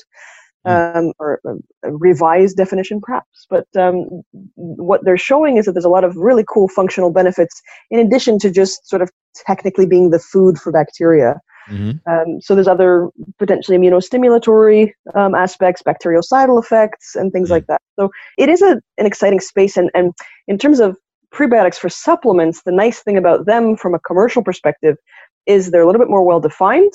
um, 0.64 1.12
or 1.18 1.40
a, 1.46 1.54
a 1.88 1.96
revised 1.96 2.56
definition 2.56 3.00
perhaps. 3.00 3.46
But 3.48 3.66
um, 3.76 4.22
what 4.54 5.04
they're 5.04 5.16
showing 5.16 5.56
is 5.56 5.66
that 5.66 5.72
there's 5.72 5.84
a 5.84 5.88
lot 5.90 6.04
of 6.04 6.16
really 6.16 6.44
cool 6.46 6.68
functional 6.68 7.12
benefits 7.12 7.62
in 7.90 8.00
addition 8.00 8.38
to 8.40 8.50
just 8.50 8.88
sort 8.88 9.02
of 9.02 9.10
technically 9.46 9.86
being 9.86 10.10
the 10.10 10.18
food 10.18 10.58
for 10.58 10.72
bacteria. 10.72 11.40
Mm-hmm. 11.70 12.10
Um, 12.10 12.40
so 12.40 12.54
there's 12.54 12.68
other 12.68 13.08
potentially 13.38 13.78
immunostimulatory 13.78 14.92
um, 15.14 15.34
aspects, 15.34 15.82
bactericidal 15.82 16.62
effects, 16.62 17.14
and 17.14 17.32
things 17.32 17.48
Mm. 17.48 17.52
like 17.52 17.66
that. 17.66 17.80
So 17.98 18.10
it 18.38 18.48
is 18.48 18.62
a, 18.62 18.80
an 18.98 19.06
exciting 19.06 19.40
space. 19.40 19.76
And, 19.76 19.90
and 19.94 20.12
in 20.48 20.58
terms 20.58 20.80
of 20.80 20.96
prebiotics 21.32 21.76
for 21.76 21.88
supplements, 21.88 22.62
the 22.64 22.72
nice 22.72 23.00
thing 23.00 23.16
about 23.16 23.46
them 23.46 23.76
from 23.76 23.94
a 23.94 24.00
commercial 24.00 24.42
perspective 24.42 24.96
is 25.46 25.70
they're 25.70 25.82
a 25.82 25.86
little 25.86 26.00
bit 26.00 26.10
more 26.10 26.24
well 26.24 26.40
defined. 26.40 26.92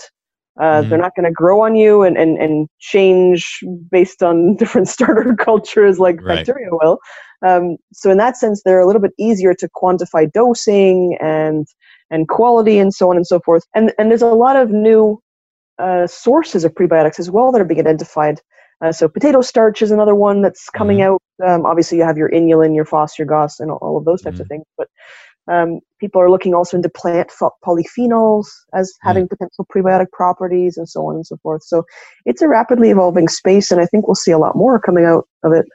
Uh, 0.60 0.84
Mhm. 0.84 0.90
They're 0.90 0.98
not 1.00 1.14
going 1.16 1.26
to 1.26 1.32
grow 1.32 1.62
on 1.62 1.76
you 1.76 2.04
and, 2.04 2.18
and, 2.18 2.38
and 2.38 2.68
change 2.80 3.60
based 3.92 4.24
on 4.24 4.56
different 4.58 4.88
starter 4.88 5.36
cultures 5.40 6.00
like 6.00 6.18
Right. 6.22 6.38
bacteria 6.38 6.68
will. 6.72 7.00
Um, 7.46 7.78
so 7.94 8.10
in 8.10 8.18
that 8.18 8.38
sense, 8.38 8.62
they're 8.64 8.80
a 8.80 8.86
little 8.86 9.02
bit 9.02 9.12
easier 9.20 9.54
to 9.56 9.70
quantify 9.76 10.32
dosing 10.32 11.18
and 11.22 11.68
and 12.12 12.28
quality 12.28 12.78
and 12.78 12.94
so 12.94 13.10
on 13.10 13.18
and 13.18 13.28
so 13.28 13.40
forth. 13.40 13.64
And 13.76 13.94
and 14.00 14.10
there's 14.12 14.22
a 14.22 14.28
lot 14.28 14.56
of 14.56 14.70
new 14.72 15.22
uh, 15.78 16.08
sources 16.08 16.64
of 16.64 16.74
prebiotics 16.74 17.20
as 17.20 17.30
well 17.30 17.52
that 17.52 17.62
are 17.62 17.66
being 17.66 17.80
identified. 17.80 18.42
Uh, 18.84 18.92
so 18.92 19.08
potato 19.08 19.42
starch 19.42 19.82
is 19.82 19.92
another 19.92 20.16
one 20.16 20.42
that's 20.42 20.70
coming 20.70 21.02
out. 21.02 21.22
Um, 21.46 21.66
obviously, 21.66 21.98
you 21.98 22.04
have 22.04 22.18
your 22.18 22.30
inulin, 22.30 22.76
your 22.76 22.86
FOS, 22.86 23.18
your 23.18 23.26
GOS, 23.28 23.60
and 23.60 23.72
all, 23.72 23.78
all 23.82 23.98
of 23.98 24.06
those 24.06 24.22
types 24.22 24.40
of 24.40 24.48
things. 24.48 24.66
But 24.78 24.88
um, 25.48 25.80
people 26.00 26.22
are 26.22 26.30
looking 26.30 26.54
also 26.54 26.78
into 26.78 26.90
plant 26.90 27.32
polyphenols 27.66 28.48
as 28.74 28.94
having 29.02 29.28
potential 29.28 29.66
prebiotic 29.74 30.12
properties 30.12 30.78
and 30.78 30.90
so 30.90 31.06
on 31.06 31.16
and 31.16 31.26
so 31.26 31.38
forth. 31.38 31.64
So 31.64 31.84
it's 32.26 32.42
a 32.42 32.48
rapidly 32.48 32.90
evolving 32.90 33.28
space, 33.28 33.72
and 33.72 33.82
I 33.82 33.86
think 33.86 34.08
we'll 34.08 34.16
see 34.16 34.32
a 34.32 34.38
lot 34.38 34.56
more 34.56 34.80
coming 34.80 35.06
out 35.06 35.28
of 35.44 35.54
it. 35.54 35.66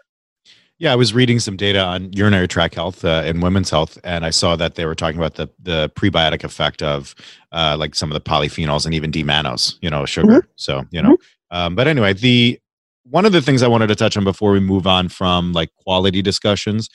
Yeah, 0.79 0.95
I 0.95 0.97
was 0.97 1.12
reading 1.12 1.41
some 1.41 1.59
data 1.59 1.81
on 1.81 2.11
urinary 2.14 2.49
tract 2.49 2.75
health 2.75 3.05
uh, 3.05 3.23
and 3.27 3.43
women's 3.43 3.68
health, 3.68 3.99
and 4.03 4.25
I 4.25 4.31
saw 4.31 4.57
that 4.57 4.77
they 4.77 4.87
were 4.87 4.95
talking 4.95 5.18
about 5.18 5.35
the 5.35 5.49
the 5.62 5.91
prebiotic 5.91 6.43
effect 6.43 6.83
of 6.83 7.14
uh, 7.53 7.77
like 7.79 7.95
some 7.95 8.11
of 8.11 8.14
the 8.14 8.21
polyphenols 8.21 8.87
and 8.87 8.95
even 8.95 9.11
D-mannose, 9.11 9.77
you 9.83 9.91
know, 9.91 10.07
sugar. 10.07 10.49
So 10.57 10.85
you 10.91 11.03
know, 11.03 11.18
um, 11.51 11.75
but 11.75 11.87
anyway, 11.87 12.14
the 12.14 12.59
one 13.05 13.27
of 13.27 13.33
the 13.33 13.43
things 13.43 13.62
I 13.62 13.68
wanted 13.68 13.89
to 13.89 13.95
touch 13.95 14.16
on 14.16 14.25
before 14.25 14.53
we 14.53 14.61
move 14.61 14.87
on 14.87 15.09
from 15.09 15.53
like 15.53 15.71
quality 15.85 16.23
discussions, 16.23 16.89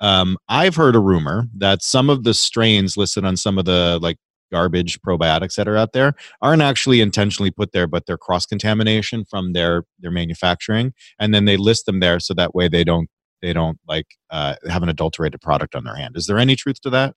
um, 0.00 0.36
I've 0.48 0.76
heard 0.76 0.96
a 0.96 1.00
rumor 1.00 1.46
that 1.56 1.82
some 1.82 2.08
of 2.10 2.24
the 2.24 2.34
strains 2.34 2.96
listed 2.96 3.24
on 3.24 3.36
some 3.36 3.58
of 3.58 3.64
the 3.64 3.98
like 4.02 4.16
garbage 4.52 5.00
probiotics 5.02 5.54
that 5.54 5.68
are 5.68 5.76
out 5.76 5.92
there 5.92 6.12
aren't 6.42 6.62
actually 6.62 7.00
intentionally 7.00 7.50
put 7.52 7.70
there, 7.72 7.86
but 7.86 8.06
they're 8.06 8.18
cross 8.18 8.46
contamination 8.46 9.24
from 9.24 9.52
their 9.52 9.84
their 10.00 10.10
manufacturing, 10.10 10.92
and 11.18 11.34
then 11.34 11.44
they 11.44 11.56
list 11.56 11.86
them 11.86 12.00
there 12.00 12.18
so 12.20 12.34
that 12.34 12.54
way 12.54 12.68
they 12.68 12.84
don't 12.84 13.08
they 13.42 13.52
don't 13.52 13.78
like 13.88 14.06
uh, 14.30 14.56
have 14.68 14.82
an 14.82 14.88
adulterated 14.88 15.40
product 15.40 15.74
on 15.74 15.84
their 15.84 15.96
hand. 15.96 16.16
Is 16.16 16.26
there 16.26 16.38
any 16.38 16.56
truth 16.56 16.80
to 16.82 16.90
that? 16.90 17.14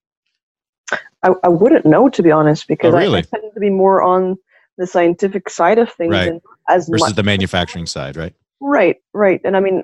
I, 1.23 1.31
I 1.43 1.49
wouldn't 1.49 1.85
know 1.85 2.09
to 2.09 2.21
be 2.23 2.31
honest 2.31 2.67
because 2.67 2.93
Oh, 2.93 2.97
I- 2.97 3.17
I, 3.17 3.21
tend 3.21 3.43
to 3.53 3.59
be 3.59 3.69
more 3.69 4.01
on 4.03 4.37
the 4.77 4.85
scientific 4.87 5.49
side 5.49 5.79
of 5.79 5.91
things 5.91 6.11
Right. 6.11 6.33
as 6.69 6.87
Versus 6.89 7.07
much 7.09 7.15
the 7.15 7.23
manufacturing 7.23 7.85
side, 7.85 8.15
right? 8.17 8.33
Right, 8.59 8.97
right. 9.13 9.39
And 9.43 9.55
I 9.57 9.59
mean, 9.59 9.83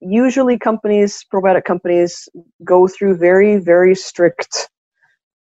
usually 0.00 0.58
companies, 0.58 1.24
probiotic 1.32 1.64
companies, 1.64 2.28
go 2.64 2.86
through 2.88 3.16
very, 3.16 3.56
very 3.58 3.94
strict 3.94 4.68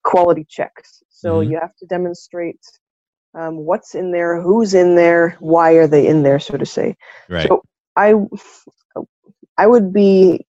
quality 0.02 0.46
checks. 0.48 1.02
So 1.08 1.40
Mhm. 1.40 1.50
you 1.50 1.58
have 1.60 1.74
to 1.76 1.86
demonstrate 1.86 2.60
um, 3.36 3.56
what's 3.56 3.94
in 3.94 4.12
there, 4.12 4.40
who's 4.40 4.74
in 4.74 4.94
there, 4.94 5.36
why 5.40 5.72
are 5.72 5.88
they 5.88 6.06
in 6.06 6.22
there, 6.22 6.38
so 6.38 6.56
to 6.56 6.66
say. 6.66 6.96
Right. 7.28 7.48
So 7.48 7.62
I, 7.96 8.14
I 9.58 9.66
would 9.66 9.92
be 9.92 10.46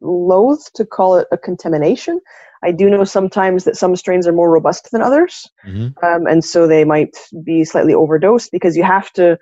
loath 0.00 0.72
to 0.74 0.84
call 0.84 1.16
it 1.16 1.28
a 1.30 1.38
contamination. 1.38 2.20
I 2.64 2.72
do 2.72 2.90
know 2.90 3.04
sometimes 3.04 3.64
that 3.64 3.76
some 3.76 3.94
strains 3.94 4.26
are 4.26 4.32
more 4.32 4.50
robust 4.50 4.90
than 4.90 5.02
others 5.02 5.48
Mhm. 5.64 5.94
um, 6.02 6.26
and 6.26 6.44
so 6.44 6.66
they 6.66 6.84
might 6.84 7.16
be 7.44 7.64
slightly 7.64 7.94
overdosed 7.94 8.50
because 8.50 8.76
you 8.76 8.82
have 8.82 9.12
to 9.12 9.38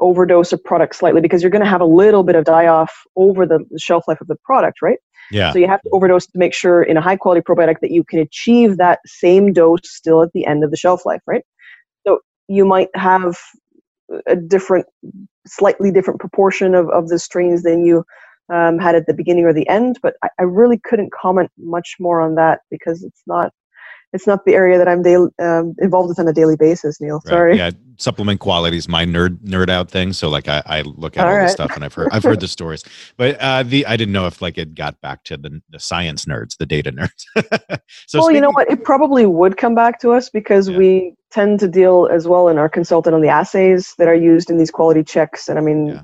overdose 0.00 0.52
a 0.52 0.58
product 0.58 0.96
slightly 0.96 1.20
because 1.20 1.42
you're 1.42 1.50
going 1.50 1.64
to 1.64 1.68
have 1.68 1.80
a 1.80 1.86
little 1.86 2.22
bit 2.22 2.34
of 2.34 2.44
die 2.44 2.66
off 2.66 2.92
over 3.16 3.46
the 3.46 3.64
shelf 3.78 4.04
life 4.08 4.20
of 4.20 4.26
the 4.26 4.36
product, 4.44 4.82
right? 4.82 4.98
Yeah. 5.30 5.52
So 5.52 5.58
you 5.58 5.68
have 5.68 5.80
to 5.82 5.90
overdose 5.92 6.26
to 6.26 6.38
make 6.38 6.54
sure 6.54 6.82
in 6.82 6.96
a 6.96 7.00
high 7.00 7.16
quality 7.16 7.40
probiotic 7.40 7.80
that 7.80 7.90
you 7.90 8.04
can 8.04 8.18
achieve 8.18 8.76
that 8.76 9.00
same 9.06 9.52
dose 9.52 9.80
still 9.84 10.22
at 10.22 10.30
the 10.34 10.46
end 10.46 10.64
of 10.64 10.70
the 10.70 10.76
shelf 10.76 11.06
life, 11.06 11.22
right? 11.26 11.42
So 12.06 12.20
you 12.48 12.64
might 12.64 12.88
have 12.94 13.36
a 14.26 14.36
different, 14.36 14.86
slightly 15.46 15.90
different 15.90 16.20
proportion 16.20 16.74
of, 16.74 16.90
of 16.90 17.08
the 17.08 17.18
strains 17.18 17.62
than 17.62 17.84
you 17.84 18.04
um, 18.52 18.78
had 18.78 18.94
at 18.94 19.06
the 19.06 19.14
beginning 19.14 19.44
or 19.44 19.52
the 19.52 19.68
end, 19.68 19.98
but 20.02 20.14
I, 20.22 20.28
I 20.38 20.42
really 20.42 20.78
couldn't 20.78 21.12
comment 21.12 21.50
much 21.58 21.96
more 21.98 22.20
on 22.20 22.34
that 22.34 22.60
because 22.70 23.02
it's 23.02 23.22
not. 23.26 23.52
It's 24.14 24.26
not 24.26 24.44
the 24.46 24.54
area 24.54 24.78
that 24.78 24.88
I'm 24.88 25.02
daily, 25.02 25.28
um, 25.42 25.74
involved 25.80 26.08
with 26.08 26.18
on 26.20 26.28
a 26.28 26.32
daily 26.32 26.56
basis, 26.56 27.00
Neal. 27.00 27.20
Right. 27.24 27.30
Sorry. 27.30 27.56
Yeah, 27.58 27.70
supplement 27.98 28.40
quality 28.40 28.76
is 28.76 28.88
my 28.88 29.04
nerd 29.04 29.38
nerd 29.40 29.68
out 29.68 29.90
thing. 29.90 30.12
So 30.12 30.28
like 30.28 30.48
I, 30.48 30.62
I 30.66 30.82
look 30.82 31.16
at 31.16 31.26
all, 31.26 31.32
All 31.34 31.40
this 31.42 31.52
stuff 31.52 31.72
and 31.74 31.84
I've 31.84 31.94
heard 31.94 32.08
I've 32.12 32.22
heard 32.22 32.40
the 32.40 32.48
stories, 32.48 32.84
but 33.16 33.36
uh, 33.40 33.64
the 33.64 33.84
I 33.86 33.96
didn't 33.96 34.12
know 34.12 34.26
if 34.26 34.40
like 34.40 34.56
it 34.56 34.74
got 34.74 35.00
back 35.00 35.24
to 35.24 35.36
the 35.36 35.60
the 35.70 35.80
science 35.80 36.24
nerds, 36.26 36.56
the 36.56 36.66
data 36.66 36.92
nerds. 36.92 37.24
so 38.06 38.20
well, 38.20 38.30
you 38.30 38.40
know 38.40 38.50
what? 38.50 38.70
It 38.70 38.84
probably 38.84 39.26
would 39.26 39.56
come 39.56 39.74
back 39.74 40.00
to 40.00 40.12
us 40.12 40.30
because 40.30 40.68
Yeah. 40.68 40.78
we 40.78 41.14
tend 41.30 41.58
to 41.60 41.68
deal 41.68 42.08
as 42.12 42.28
well 42.28 42.48
in 42.48 42.56
our 42.58 42.68
consultant 42.68 43.14
on 43.14 43.20
the 43.20 43.28
assays 43.28 43.94
that 43.98 44.06
are 44.06 44.14
used 44.14 44.48
in 44.48 44.56
these 44.58 44.70
quality 44.70 45.02
checks. 45.02 45.48
And 45.48 45.58
I 45.58 45.62
mean, 45.62 45.86
Yeah. 45.88 46.02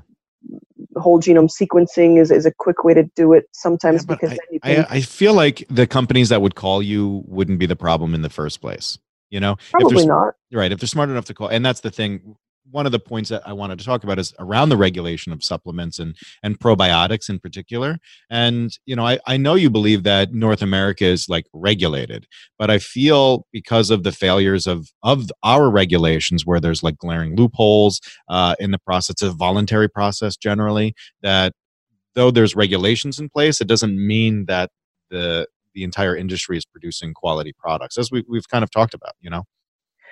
Whole 0.97 1.19
genome 1.19 1.49
sequencing 1.49 2.19
is, 2.19 2.31
is 2.31 2.45
a 2.45 2.51
quick 2.51 2.83
way 2.83 2.93
to 2.93 3.03
do 3.15 3.33
it 3.33 3.45
sometimes 3.53 4.03
Yeah, 4.03 4.15
because 4.15 4.29
then 4.29 4.39
you 4.51 4.59
can 4.59 4.85
I, 4.89 4.95
I 4.97 5.01
feel 5.01 5.33
like 5.33 5.65
the 5.69 5.87
companies 5.87 6.29
that 6.29 6.41
would 6.41 6.55
call 6.55 6.81
you 6.81 7.23
wouldn't 7.27 7.59
be 7.59 7.65
the 7.65 7.75
problem 7.75 8.13
in 8.13 8.21
the 8.21 8.29
first 8.29 8.61
place. 8.61 8.97
You 9.29 9.39
know, 9.39 9.55
probably 9.71 10.03
s- 10.03 10.07
not. 10.07 10.33
right 10.51 10.71
if 10.71 10.79
they're 10.79 10.87
smart 10.87 11.09
enough 11.09 11.25
to 11.25 11.33
call 11.33 11.47
and 11.47 11.65
that's 11.65 11.79
the 11.79 11.91
thing 11.91 12.35
one 12.71 12.85
of 12.85 12.91
the 12.91 12.99
points 12.99 13.29
that 13.29 13.41
i 13.45 13.53
wanted 13.53 13.77
to 13.77 13.85
talk 13.85 14.03
about 14.03 14.17
is 14.17 14.33
around 14.39 14.69
the 14.69 14.77
regulation 14.77 15.31
of 15.31 15.43
supplements 15.43 15.99
and 15.99 16.15
and 16.43 16.59
probiotics 16.59 17.29
in 17.29 17.39
particular 17.39 17.97
and 18.29 18.77
you 18.85 18.95
know 18.95 19.05
i, 19.05 19.19
I 19.27 19.37
know 19.37 19.55
you 19.55 19.69
believe 19.69 20.03
that 20.03 20.33
north 20.33 20.61
america 20.61 21.05
is 21.05 21.29
like 21.29 21.45
regulated 21.53 22.27
but 22.57 22.69
i 22.69 22.79
feel 22.79 23.45
because 23.51 23.89
of 23.89 24.03
the 24.03 24.11
failures 24.11 24.67
of 24.67 24.87
of 25.03 25.29
our 25.43 25.69
regulations 25.69 26.45
where 26.45 26.59
there's 26.59 26.83
like 26.83 26.97
glaring 26.97 27.35
loopholes 27.35 28.01
uh, 28.29 28.55
in 28.59 28.71
the 28.71 28.79
process 28.79 29.21
a 29.21 29.31
voluntary 29.31 29.89
process 29.89 30.35
generally 30.37 30.93
that 31.21 31.53
though 32.15 32.31
there's 32.31 32.55
regulations 32.55 33.19
in 33.19 33.29
place 33.29 33.61
it 33.61 33.67
doesn't 33.67 33.95
mean 33.95 34.45
that 34.45 34.69
the 35.09 35.47
the 35.73 35.83
entire 35.83 36.15
industry 36.15 36.57
is 36.57 36.65
producing 36.65 37.13
quality 37.13 37.53
products 37.57 37.97
as 37.97 38.11
we, 38.11 38.23
we've 38.27 38.47
kind 38.49 38.63
of 38.63 38.71
talked 38.71 38.93
about 38.93 39.13
you 39.19 39.29
know 39.29 39.43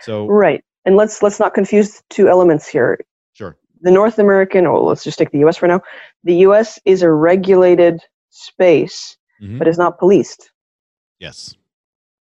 so 0.02 0.28
Right. 0.28 0.64
And 0.90 0.98
let's 0.98 1.22
let's 1.22 1.40
not 1.40 1.54
confuse 1.54 2.02
two 2.10 2.30
elements 2.30 2.68
here. 2.68 2.98
sure 3.34 3.56
The 3.82 3.92
North 3.92 4.18
American, 4.18 4.66
or 4.66 4.80
let's 4.80 5.04
just 5.04 5.20
take 5.20 5.30
the 5.30 5.38
US 5.46 5.56
for 5.56 5.68
now. 5.68 5.82
The 6.24 6.38
US 6.48 6.80
is 6.84 7.04
a 7.04 7.12
regulated 7.12 8.02
space, 8.32 9.16
Mhm. 9.40 9.60
but 9.60 9.68
it's 9.68 9.78
not 9.78 10.00
policed. 10.00 10.50
yes 11.20 11.38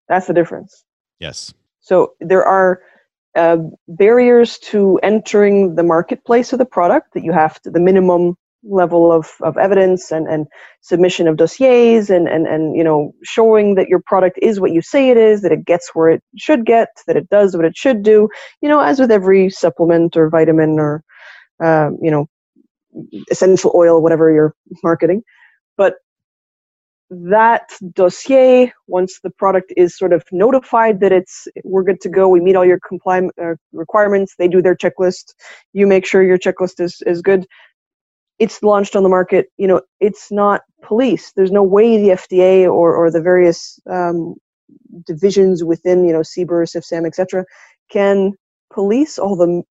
That's 0.09 0.27
the 0.27 0.33
difference. 0.33 0.83
yes 1.19 1.53
So 1.79 1.95
there 2.19 2.43
are 2.43 2.81
uh, 3.35 3.57
barriers 3.87 4.57
to 4.71 4.99
entering 5.11 5.75
the 5.75 5.83
marketplace 5.83 6.51
of 6.51 6.59
the 6.59 6.65
product 6.77 7.13
that 7.13 7.23
you 7.23 7.31
have 7.31 7.61
to 7.61 7.69
the 7.71 7.79
minimum 7.89 8.35
level 8.69 9.11
of, 9.11 9.31
of 9.41 9.57
evidence 9.57 10.11
and, 10.11 10.27
and 10.27 10.47
submission 10.81 11.27
of 11.27 11.37
dossiers 11.37 12.09
and, 12.09 12.27
and, 12.27 12.47
and 12.47 12.75
you 12.75 12.83
know 12.83 13.13
showing 13.23 13.75
that 13.75 13.87
your 13.87 14.01
product 14.05 14.37
is 14.41 14.59
what 14.59 14.71
you 14.71 14.81
say 14.81 15.09
it 15.09 15.17
is 15.17 15.41
that 15.41 15.51
it 15.51 15.65
gets 15.65 15.91
where 15.93 16.09
it 16.09 16.23
should 16.37 16.65
get 16.65 16.89
that 17.07 17.15
it 17.15 17.29
does 17.29 17.55
what 17.55 17.65
it 17.65 17.77
should 17.77 18.03
do 18.03 18.27
you 18.61 18.69
know 18.69 18.79
as 18.81 18.99
with 18.99 19.11
every 19.11 19.49
supplement 19.49 20.17
or 20.17 20.29
vitamin 20.29 20.79
or 20.79 21.03
um, 21.63 21.97
you 22.01 22.11
know 22.11 22.27
essential 23.31 23.71
oil 23.75 24.01
whatever 24.01 24.31
you're 24.31 24.55
marketing. 24.83 25.23
But 25.77 25.95
that 27.09 27.69
dossier 27.93 28.73
once 28.87 29.19
the 29.23 29.29
product 29.29 29.71
is 29.77 29.97
sort 29.97 30.11
of 30.11 30.23
notified 30.31 30.99
that 30.99 31.13
it's 31.13 31.47
we're 31.63 31.83
good 31.83 32.01
to 32.01 32.09
go 32.09 32.27
we 32.27 32.41
meet 32.41 32.57
all 32.57 32.65
your 32.65 32.81
compliance 32.85 33.31
uh, 33.41 33.53
requirements 33.71 34.35
they 34.37 34.47
do 34.49 34.61
their 34.61 34.75
checklist 34.75 35.33
you 35.71 35.87
make 35.87 36.05
sure 36.05 36.21
your 36.21 36.37
checklist 36.37 36.81
is, 36.81 37.01
is 37.05 37.21
good 37.21 37.45
it's 38.39 38.61
launched 38.61 38.95
on 38.95 39.03
the 39.03 39.09
market 39.09 39.47
you 39.57 39.67
know 39.67 39.81
it's 39.99 40.31
not 40.31 40.61
police 40.83 41.31
there's 41.35 41.51
no 41.51 41.63
way 41.63 41.97
the 41.97 42.15
fda 42.15 42.65
or, 42.65 42.95
or 42.95 43.09
the 43.11 43.21
various 43.21 43.79
um, 43.89 44.35
divisions 45.05 45.63
within 45.63 46.05
you 46.05 46.13
know 46.13 46.21
CBER, 46.21 46.63
CFSAN, 46.67 47.05
etc., 47.05 47.45
can 47.89 48.33
police 48.73 49.17
all 49.17 49.35
the 49.35 49.63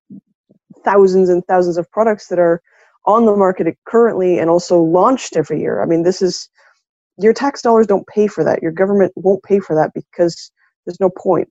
thousands 0.83 1.29
and 1.29 1.45
thousands 1.45 1.77
of 1.77 1.89
products 1.91 2.27
that 2.27 2.39
are 2.39 2.61
on 3.05 3.25
the 3.25 3.35
market 3.35 3.77
currently 3.85 4.37
and 4.37 4.49
also 4.49 4.81
launched 4.81 5.35
every 5.35 5.59
year. 5.59 5.81
I 5.81 5.85
mean, 5.85 6.03
this 6.03 6.21
is 6.21 6.49
your 7.17 7.33
tax 7.33 7.61
dollars 7.61 7.87
don't 7.87 8.07
pay 8.07 8.27
for 8.27 8.43
that. 8.43 8.61
Your 8.61 8.71
government 8.71 9.13
won't 9.15 9.43
pay 9.43 9.59
for 9.59 9.75
that 9.75 9.91
because 9.93 10.51
there's 10.85 10.99
no 10.99 11.09
point. 11.09 11.49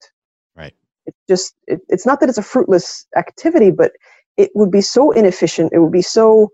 Right. 0.55 0.75
It's 1.07 1.19
just 1.29 1.55
it, 1.67 1.81
it's 1.89 2.07
not 2.07 2.21
that 2.21 2.29
it's 2.29 2.39
a 2.39 2.43
fruitless 2.43 3.07
activity, 3.17 3.71
but 3.71 3.93
it 4.37 4.51
would 4.55 4.71
be 4.71 4.81
so 4.83 5.13
inefficient. 5.13 5.73
It 5.73 5.79
would 5.79 5.93
be 5.93 6.03
so 6.03 6.51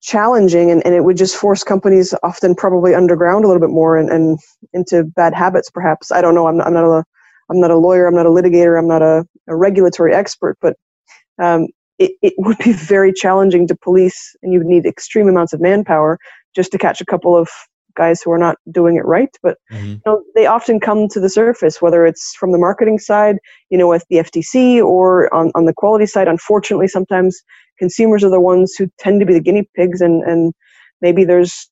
challenging 0.00 0.70
and, 0.70 0.84
and 0.86 0.94
it 0.94 1.04
would 1.04 1.16
just 1.16 1.36
force 1.36 1.64
companies 1.64 2.14
often 2.22 2.54
probably 2.54 2.94
underground 2.94 3.44
a 3.44 3.48
little 3.48 3.60
bit 3.60 3.70
more 3.70 3.96
and, 3.96 4.10
and 4.10 4.38
into 4.72 5.04
bad 5.04 5.34
habits 5.34 5.70
perhaps. 5.70 6.12
I 6.12 6.20
don't 6.20 6.34
know. 6.34 6.46
I'm 6.46 6.56
not, 6.56 6.66
I'm 6.68 6.74
not 6.74 6.84
a 6.84 7.04
i'm 7.50 7.60
not 7.60 7.70
a 7.70 7.76
lawyer. 7.76 8.06
I'm 8.06 8.14
not 8.14 8.26
a 8.26 8.30
litigator. 8.30 8.78
I'm 8.78 8.88
not 8.88 9.02
a, 9.02 9.26
a 9.48 9.56
regulatory 9.56 10.14
expert 10.14 10.56
but 10.60 10.76
um, 11.40 11.68
it, 11.98 12.12
it 12.22 12.34
would 12.38 12.58
be 12.58 12.72
very 12.74 13.12
challenging 13.12 13.66
to 13.66 13.76
police 13.76 14.36
and 14.42 14.52
you 14.52 14.60
would 14.60 14.68
need 14.68 14.86
extreme 14.86 15.28
amounts 15.28 15.52
of 15.52 15.60
manpower 15.60 16.18
just 16.54 16.72
to 16.72 16.78
catch 16.78 17.00
a 17.00 17.06
couple 17.06 17.36
of 17.36 17.48
guys 17.98 18.22
who 18.22 18.30
are 18.30 18.38
not 18.46 18.56
doing 18.70 18.96
it 18.96 19.04
right 19.04 19.36
but 19.42 19.58
mm-hmm. 19.72 19.86
you 19.86 20.00
know, 20.06 20.22
they 20.34 20.46
often 20.46 20.80
come 20.80 21.08
to 21.08 21.20
the 21.20 21.28
surface 21.28 21.82
whether 21.82 22.06
it's 22.06 22.34
from 22.40 22.52
the 22.52 22.58
marketing 22.66 22.98
side 22.98 23.36
you 23.70 23.76
know 23.78 23.88
with 23.88 24.04
the 24.08 24.18
ftc 24.18 24.82
or 24.82 25.32
on, 25.34 25.50
on 25.54 25.64
the 25.64 25.74
quality 25.74 26.06
side. 26.06 26.28
Unfortunately 26.28 26.88
sometimes 26.88 27.42
consumers 27.78 28.24
are 28.24 28.30
the 28.30 28.40
ones 28.40 28.74
who 28.76 28.88
tend 28.98 29.20
to 29.20 29.26
be 29.26 29.34
the 29.34 29.40
guinea 29.40 29.68
pigs 29.74 30.00
and 30.00 30.22
and 30.22 30.52
maybe 31.00 31.24
there's 31.24 31.70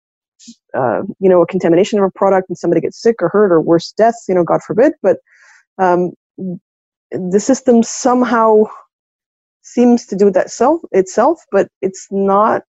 uh, 0.74 1.02
you 1.18 1.28
know 1.28 1.42
a 1.42 1.46
contamination 1.46 1.98
of 1.98 2.04
a 2.04 2.10
product 2.10 2.48
and 2.48 2.58
somebody 2.58 2.80
gets 2.80 3.00
sick 3.00 3.16
or 3.20 3.28
hurt 3.28 3.52
or 3.52 3.60
worse 3.60 3.92
death 3.96 4.16
you 4.28 4.34
know 4.34 4.44
god 4.44 4.62
forbid. 4.62 4.92
But 5.02 5.18
um, 5.78 6.12
the 7.10 7.40
system 7.40 7.82
somehow 7.82 8.64
seems 9.62 10.06
to 10.06 10.16
do 10.16 10.30
that 10.30 10.50
self 10.50 10.80
itself 10.92 11.40
but 11.50 11.68
it's 11.82 12.06
not 12.10 12.62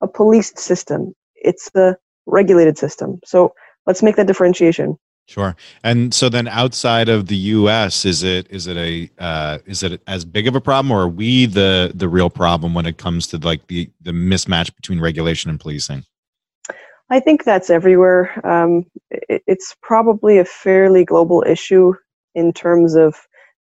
a 0.00 0.08
policed 0.08 0.58
system. 0.58 1.12
It's 1.36 1.70
a 1.74 1.96
regulated 2.26 2.78
system. 2.78 3.20
So 3.24 3.54
let's 3.86 4.02
make 4.02 4.16
that 4.16 4.26
differentiation. 4.26 4.98
Sure. 5.26 5.56
And 5.82 6.12
so 6.12 6.28
then 6.28 6.48
outside 6.48 7.08
of 7.08 7.28
the 7.28 7.36
US 7.36 8.04
is 8.04 8.22
it 8.22 8.46
is 8.50 8.66
it 8.66 8.76
a 8.76 9.10
uh, 9.22 9.58
is 9.64 9.82
it 9.82 10.02
as 10.06 10.24
big 10.24 10.46
of 10.46 10.54
a 10.54 10.60
problem 10.60 10.92
or 10.92 11.02
are 11.02 11.08
we 11.08 11.46
the 11.46 11.92
the 11.94 12.08
real 12.08 12.28
problem 12.28 12.74
when 12.74 12.84
it 12.84 12.98
comes 12.98 13.26
to 13.28 13.38
like 13.38 13.66
the 13.68 13.90
the 14.02 14.12
mismatch 14.12 14.74
between 14.76 15.00
regulation 15.00 15.48
and 15.48 15.58
policing? 15.58 16.04
I 17.10 17.20
think 17.20 17.44
that's 17.44 17.70
everywhere. 17.70 18.40
Um, 18.46 18.84
it, 19.10 19.42
it's 19.46 19.74
probably 19.82 20.38
a 20.38 20.44
fairly 20.44 21.04
global 21.04 21.42
issue 21.46 21.94
in 22.34 22.52
terms 22.52 22.94
of 22.94 23.14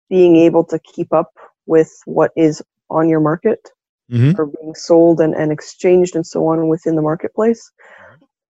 being 0.08 0.36
able 0.36 0.64
to 0.64 0.78
keep 0.80 1.12
up 1.12 1.32
with 1.66 1.92
what 2.06 2.32
is 2.36 2.62
on 2.90 3.08
your 3.08 3.20
market 3.20 3.70
mm-hmm. 4.10 4.40
or 4.40 4.46
being 4.46 4.74
sold 4.74 5.20
and, 5.20 5.34
and 5.34 5.52
exchanged 5.52 6.14
and 6.14 6.26
so 6.26 6.46
on 6.46 6.68
within 6.68 6.96
the 6.96 7.02
marketplace. 7.02 7.70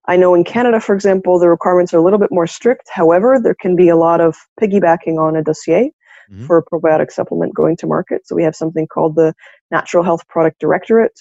I 0.08 0.16
know 0.16 0.34
in 0.34 0.44
Canada, 0.44 0.80
for 0.80 0.94
example, 0.94 1.38
the 1.38 1.48
requirements 1.48 1.94
are 1.94 1.98
a 1.98 2.02
little 2.02 2.18
bit 2.18 2.32
more 2.32 2.46
strict. 2.46 2.88
However, 2.92 3.38
there 3.40 3.54
can 3.54 3.76
be 3.76 3.88
a 3.88 3.96
lot 3.96 4.20
of 4.20 4.36
piggybacking 4.60 5.18
on 5.18 5.36
a 5.36 5.42
dossier 5.42 5.92
mm-hmm. 6.30 6.46
for 6.46 6.58
a 6.58 6.64
probiotic 6.64 7.12
supplement 7.12 7.54
going 7.54 7.76
to 7.78 7.86
market. 7.86 8.26
So 8.26 8.34
we 8.34 8.42
have 8.42 8.56
something 8.56 8.86
called 8.88 9.14
the 9.14 9.34
Natural 9.70 10.02
Health 10.02 10.26
Product 10.28 10.58
Directorate, 10.58 11.18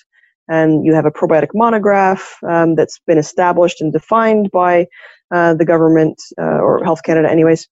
and 0.47 0.84
you 0.84 0.93
have 0.93 1.05
a 1.05 1.11
probiotic 1.11 1.49
monograph 1.53 2.38
um, 2.47 2.75
that's 2.75 2.99
been 3.05 3.19
established 3.19 3.82
and 3.82 3.93
defined 3.93 4.49
by 4.51 4.88
uh, 5.32 5.53
the 5.53 5.65
government 5.65 6.19
uh, 6.39 6.59
or 6.59 6.84
Health 6.84 7.03
Canada, 7.03 7.29
anyways. 7.29 7.67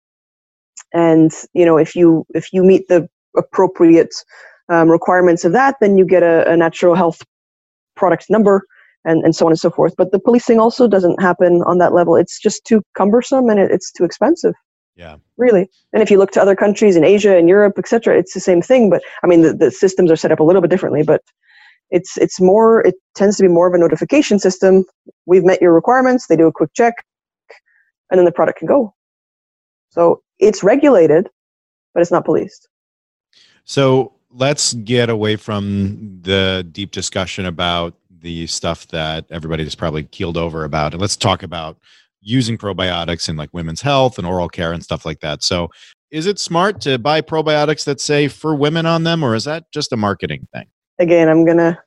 And 0.94 1.32
you 1.54 1.66
know, 1.66 1.78
if 1.78 1.96
you 1.96 2.26
if 2.36 2.54
you 2.54 2.64
meet 2.64 2.88
the 2.88 3.08
appropriate 3.36 4.14
um, 4.70 4.90
requirements 4.90 5.44
of 5.44 5.54
that, 5.54 5.76
then 5.82 5.98
you 5.98 6.06
get 6.06 6.24
a, 6.24 6.50
a 6.50 6.56
natural 6.56 6.96
health 6.96 7.22
product 7.96 8.26
number 8.30 8.64
and, 9.10 9.24
and 9.24 9.36
so 9.36 9.46
on 9.46 9.52
and 9.52 9.60
so 9.60 9.70
forth. 9.70 9.96
But 9.98 10.12
the 10.12 10.20
policing 10.20 10.60
also 10.60 10.88
doesn't 10.88 11.22
happen 11.22 11.64
on 11.66 11.78
that 11.80 11.94
level. 11.94 12.16
It's 12.16 12.40
just 12.40 12.64
too 12.66 12.82
cumbersome 12.96 13.50
and 13.50 13.60
it, 13.60 13.72
it's 13.72 13.92
too 13.92 14.04
expensive. 14.04 14.54
Yeah. 14.96 15.16
Really. 15.38 15.70
And 15.94 16.04
if 16.04 16.12
you 16.12 16.18
look 16.18 16.32
to 16.32 16.42
other 16.42 16.56
countries 16.56 16.96
in 16.96 17.04
Asia 17.04 17.38
and 17.38 17.48
Europe, 17.48 17.76
etc., 17.78 18.18
it's 18.18 18.34
the 18.34 18.40
same 18.40 18.62
thing. 18.62 18.90
But 18.90 19.02
I 19.24 19.28
mean, 19.28 19.42
the, 19.42 19.54
the 19.54 19.72
systems 19.72 20.12
are 20.12 20.16
set 20.16 20.32
up 20.32 20.40
a 20.40 20.44
little 20.44 20.62
bit 20.62 20.70
differently, 20.70 21.04
but 21.04 21.22
it's 21.90 22.18
it's 22.18 22.40
more 22.40 22.86
it 22.86 22.96
tends 23.16 23.38
to 23.38 23.44
be 23.44 23.48
more 23.48 23.68
of 23.68 23.74
a 23.74 23.78
notification 23.78 24.40
system. 24.40 24.84
We've 25.26 25.46
met 25.46 25.62
your 25.62 25.74
requirements. 25.74 26.28
They 26.28 26.36
do 26.36 26.48
a 26.48 26.52
quick 26.52 26.72
check, 26.74 26.94
and 28.12 28.18
then 28.18 28.26
the 28.26 28.32
product 28.32 28.60
can 28.60 28.68
go. 28.68 28.94
So 29.90 30.22
it's 30.38 30.64
regulated, 30.64 31.30
but 31.94 32.02
it's 32.02 32.12
not 32.12 32.26
policed. 32.26 32.68
So 33.64 34.14
let's 34.32 34.74
get 34.74 35.10
away 35.10 35.36
from 35.36 36.20
the 36.22 36.68
deep 36.72 36.92
discussion 36.92 37.46
about 37.46 37.94
the 38.22 38.48
stuff 38.48 38.88
that 38.88 39.26
everybody's 39.30 39.76
probably 39.76 40.04
keeled 40.04 40.38
over 40.38 40.64
about. 40.64 40.94
And 40.94 41.02
let's 41.02 41.16
talk 41.16 41.44
about 41.44 41.78
using 42.22 42.58
probiotics 42.58 43.30
in 43.30 43.38
like 43.38 43.50
women's 43.54 43.82
health 43.82 44.18
and 44.18 44.28
oral 44.28 44.50
care 44.50 44.74
and 44.74 44.84
stuff 44.84 45.06
like 45.06 45.20
that. 45.22 45.44
So, 45.44 45.70
is 46.12 46.26
it 46.26 46.40
smart 46.40 46.82
to 46.82 46.98
buy 46.98 47.22
probiotics 47.22 47.86
that 47.86 48.02
say 48.02 48.28
for 48.28 48.56
women 48.56 48.86
on 48.86 49.04
them, 49.04 49.24
or 49.24 49.36
is 49.36 49.44
that 49.44 49.72
just 49.72 49.94
a 49.94 49.98
marketing 49.98 50.48
thing? 50.54 50.66
Again, 50.98 51.30
I'm 51.30 51.46
gonna 51.46 51.80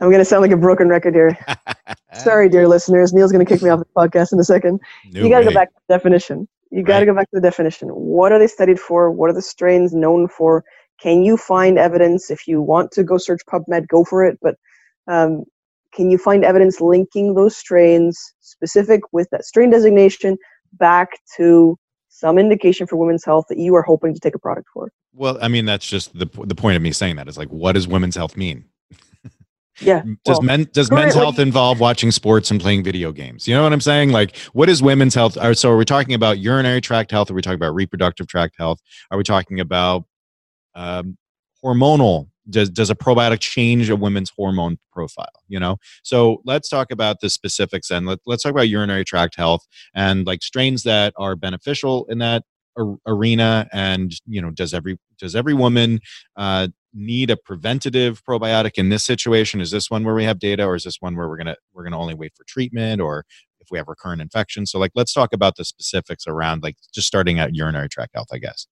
I'm 0.00 0.10
gonna 0.10 0.24
sound 0.24 0.42
like 0.42 0.50
a 0.50 0.56
broken 0.56 0.88
record 0.88 1.14
here. 1.14 1.36
Sorry, 2.14 2.48
dear 2.48 2.68
listeners. 2.68 3.12
Neal's 3.12 3.32
gonna 3.32 3.44
kick 3.44 3.62
me 3.62 3.70
off 3.70 3.80
the 3.80 3.86
podcast 3.96 4.32
in 4.32 4.38
a 4.38 4.44
second. 4.44 4.80
No 5.06 5.22
you 5.22 5.28
gotta 5.28 5.46
way. 5.46 5.52
go 5.52 5.60
back 5.60 5.68
to 5.68 5.80
the 5.88 5.94
definition. 5.94 6.48
You 6.70 6.82
gotta 6.82 7.06
right. 7.06 7.12
go 7.12 7.14
back 7.14 7.30
to 7.30 7.36
the 7.36 7.40
definition. 7.40 7.88
What 7.88 8.32
are 8.32 8.38
they 8.38 8.46
studied 8.46 8.78
for? 8.78 9.10
What 9.10 9.30
are 9.30 9.34
the 9.34 9.42
strains 9.42 9.92
known 9.92 10.28
for? 10.28 10.64
Can 11.00 11.22
you 11.22 11.36
find 11.36 11.78
evidence? 11.78 12.30
If 12.30 12.46
you 12.46 12.60
want 12.60 12.92
to 12.92 13.02
go 13.02 13.16
search 13.16 13.40
PubMed, 13.50 13.88
go 13.88 14.04
for 14.04 14.24
it. 14.24 14.38
But 14.40 14.56
um, 15.06 15.44
can 15.92 16.10
you 16.10 16.18
find 16.18 16.44
evidence 16.44 16.80
linking 16.80 17.34
those 17.34 17.56
strains 17.56 18.18
specific 18.40 19.00
with 19.12 19.28
that 19.30 19.44
strain 19.44 19.70
designation 19.70 20.36
back 20.74 21.18
to 21.36 21.76
some 22.08 22.38
indication 22.38 22.86
for 22.86 22.96
women's 22.96 23.24
health 23.24 23.46
that 23.48 23.58
you 23.58 23.74
are 23.74 23.82
hoping 23.82 24.14
to 24.14 24.20
take 24.20 24.34
a 24.34 24.38
product 24.38 24.68
for? 24.72 24.92
Well, 25.14 25.38
I 25.40 25.48
mean, 25.48 25.64
that's 25.64 25.86
just 25.86 26.16
the 26.16 26.26
the 26.44 26.54
point 26.54 26.76
of 26.76 26.82
me 26.82 26.92
saying 26.92 27.16
that 27.16 27.28
is 27.28 27.38
like, 27.38 27.48
what 27.48 27.72
does 27.72 27.88
women's 27.88 28.16
health 28.16 28.36
mean? 28.36 28.64
Yeah. 29.82 30.02
does 30.26 30.36
well, 30.36 30.42
men 30.42 30.68
does 30.74 30.90
men's 30.90 31.14
health 31.14 31.38
involve 31.38 31.80
watching 31.80 32.10
sports 32.10 32.50
and 32.50 32.60
playing 32.60 32.84
video 32.84 33.12
games? 33.12 33.48
You 33.48 33.54
know 33.54 33.62
what 33.62 33.72
I'm 33.72 33.80
saying? 33.80 34.10
Like, 34.10 34.36
what 34.52 34.68
is 34.68 34.82
women's 34.82 35.14
health? 35.14 35.38
So, 35.56 35.70
are 35.70 35.76
we 35.78 35.86
talking 35.86 36.12
about 36.12 36.38
urinary 36.38 36.82
tract 36.82 37.10
health? 37.10 37.30
Are 37.30 37.34
we 37.34 37.40
talking 37.40 37.54
about 37.54 37.74
reproductive 37.74 38.26
tract 38.26 38.56
health? 38.58 38.78
Are 39.10 39.16
we 39.16 39.24
talking 39.24 39.58
about 39.58 40.04
um, 40.74 41.16
hormonal 41.64 42.28
does 42.48 42.70
does 42.70 42.90
a 42.90 42.94
probiotic 42.94 43.40
change 43.40 43.90
a 43.90 43.96
woman's 43.96 44.30
hormone 44.36 44.78
profile 44.92 45.28
you 45.48 45.60
know? 45.60 45.76
So 46.02 46.40
let's 46.44 46.68
talk 46.68 46.90
about 46.90 47.20
the 47.20 47.28
specifics 47.28 47.90
and 47.90 48.06
let, 48.06 48.20
let's 48.24 48.42
talk 48.42 48.52
about 48.52 48.68
urinary 48.68 49.04
tract 49.04 49.36
health 49.36 49.66
and 49.94 50.26
like 50.26 50.42
strains 50.42 50.84
that 50.84 51.12
are 51.16 51.36
beneficial 51.36 52.06
in 52.08 52.18
that 52.18 52.44
ar- 52.78 52.96
arena 53.06 53.68
and 53.72 54.12
you 54.26 54.40
know 54.40 54.50
does 54.50 54.72
every 54.72 54.98
does 55.18 55.36
every 55.36 55.54
woman 55.54 56.00
uh, 56.36 56.68
need 56.94 57.30
a 57.30 57.36
preventative 57.36 58.22
probiotic 58.24 58.72
in 58.76 58.88
this 58.88 59.04
situation? 59.04 59.60
Is 59.60 59.70
this 59.70 59.90
one 59.90 60.02
where 60.04 60.14
we 60.14 60.24
have 60.24 60.38
data 60.38 60.64
or 60.64 60.74
is 60.74 60.84
this 60.84 60.96
one 61.00 61.16
where 61.16 61.28
we're 61.28 61.36
gonna 61.36 61.56
we're 61.74 61.84
gonna 61.84 62.00
only 62.00 62.14
wait 62.14 62.32
for 62.36 62.44
treatment 62.44 63.00
or 63.00 63.24
if 63.60 63.68
we 63.70 63.78
have 63.78 63.88
recurrent 63.88 64.22
infection? 64.22 64.66
So 64.66 64.78
like 64.78 64.92
let's 64.94 65.12
talk 65.12 65.32
about 65.32 65.56
the 65.56 65.64
specifics 65.64 66.26
around 66.26 66.62
like 66.62 66.76
just 66.94 67.06
starting 67.06 67.38
out 67.38 67.54
urinary 67.54 67.88
tract 67.88 68.12
health 68.14 68.28
i 68.32 68.38
guess. 68.38 68.66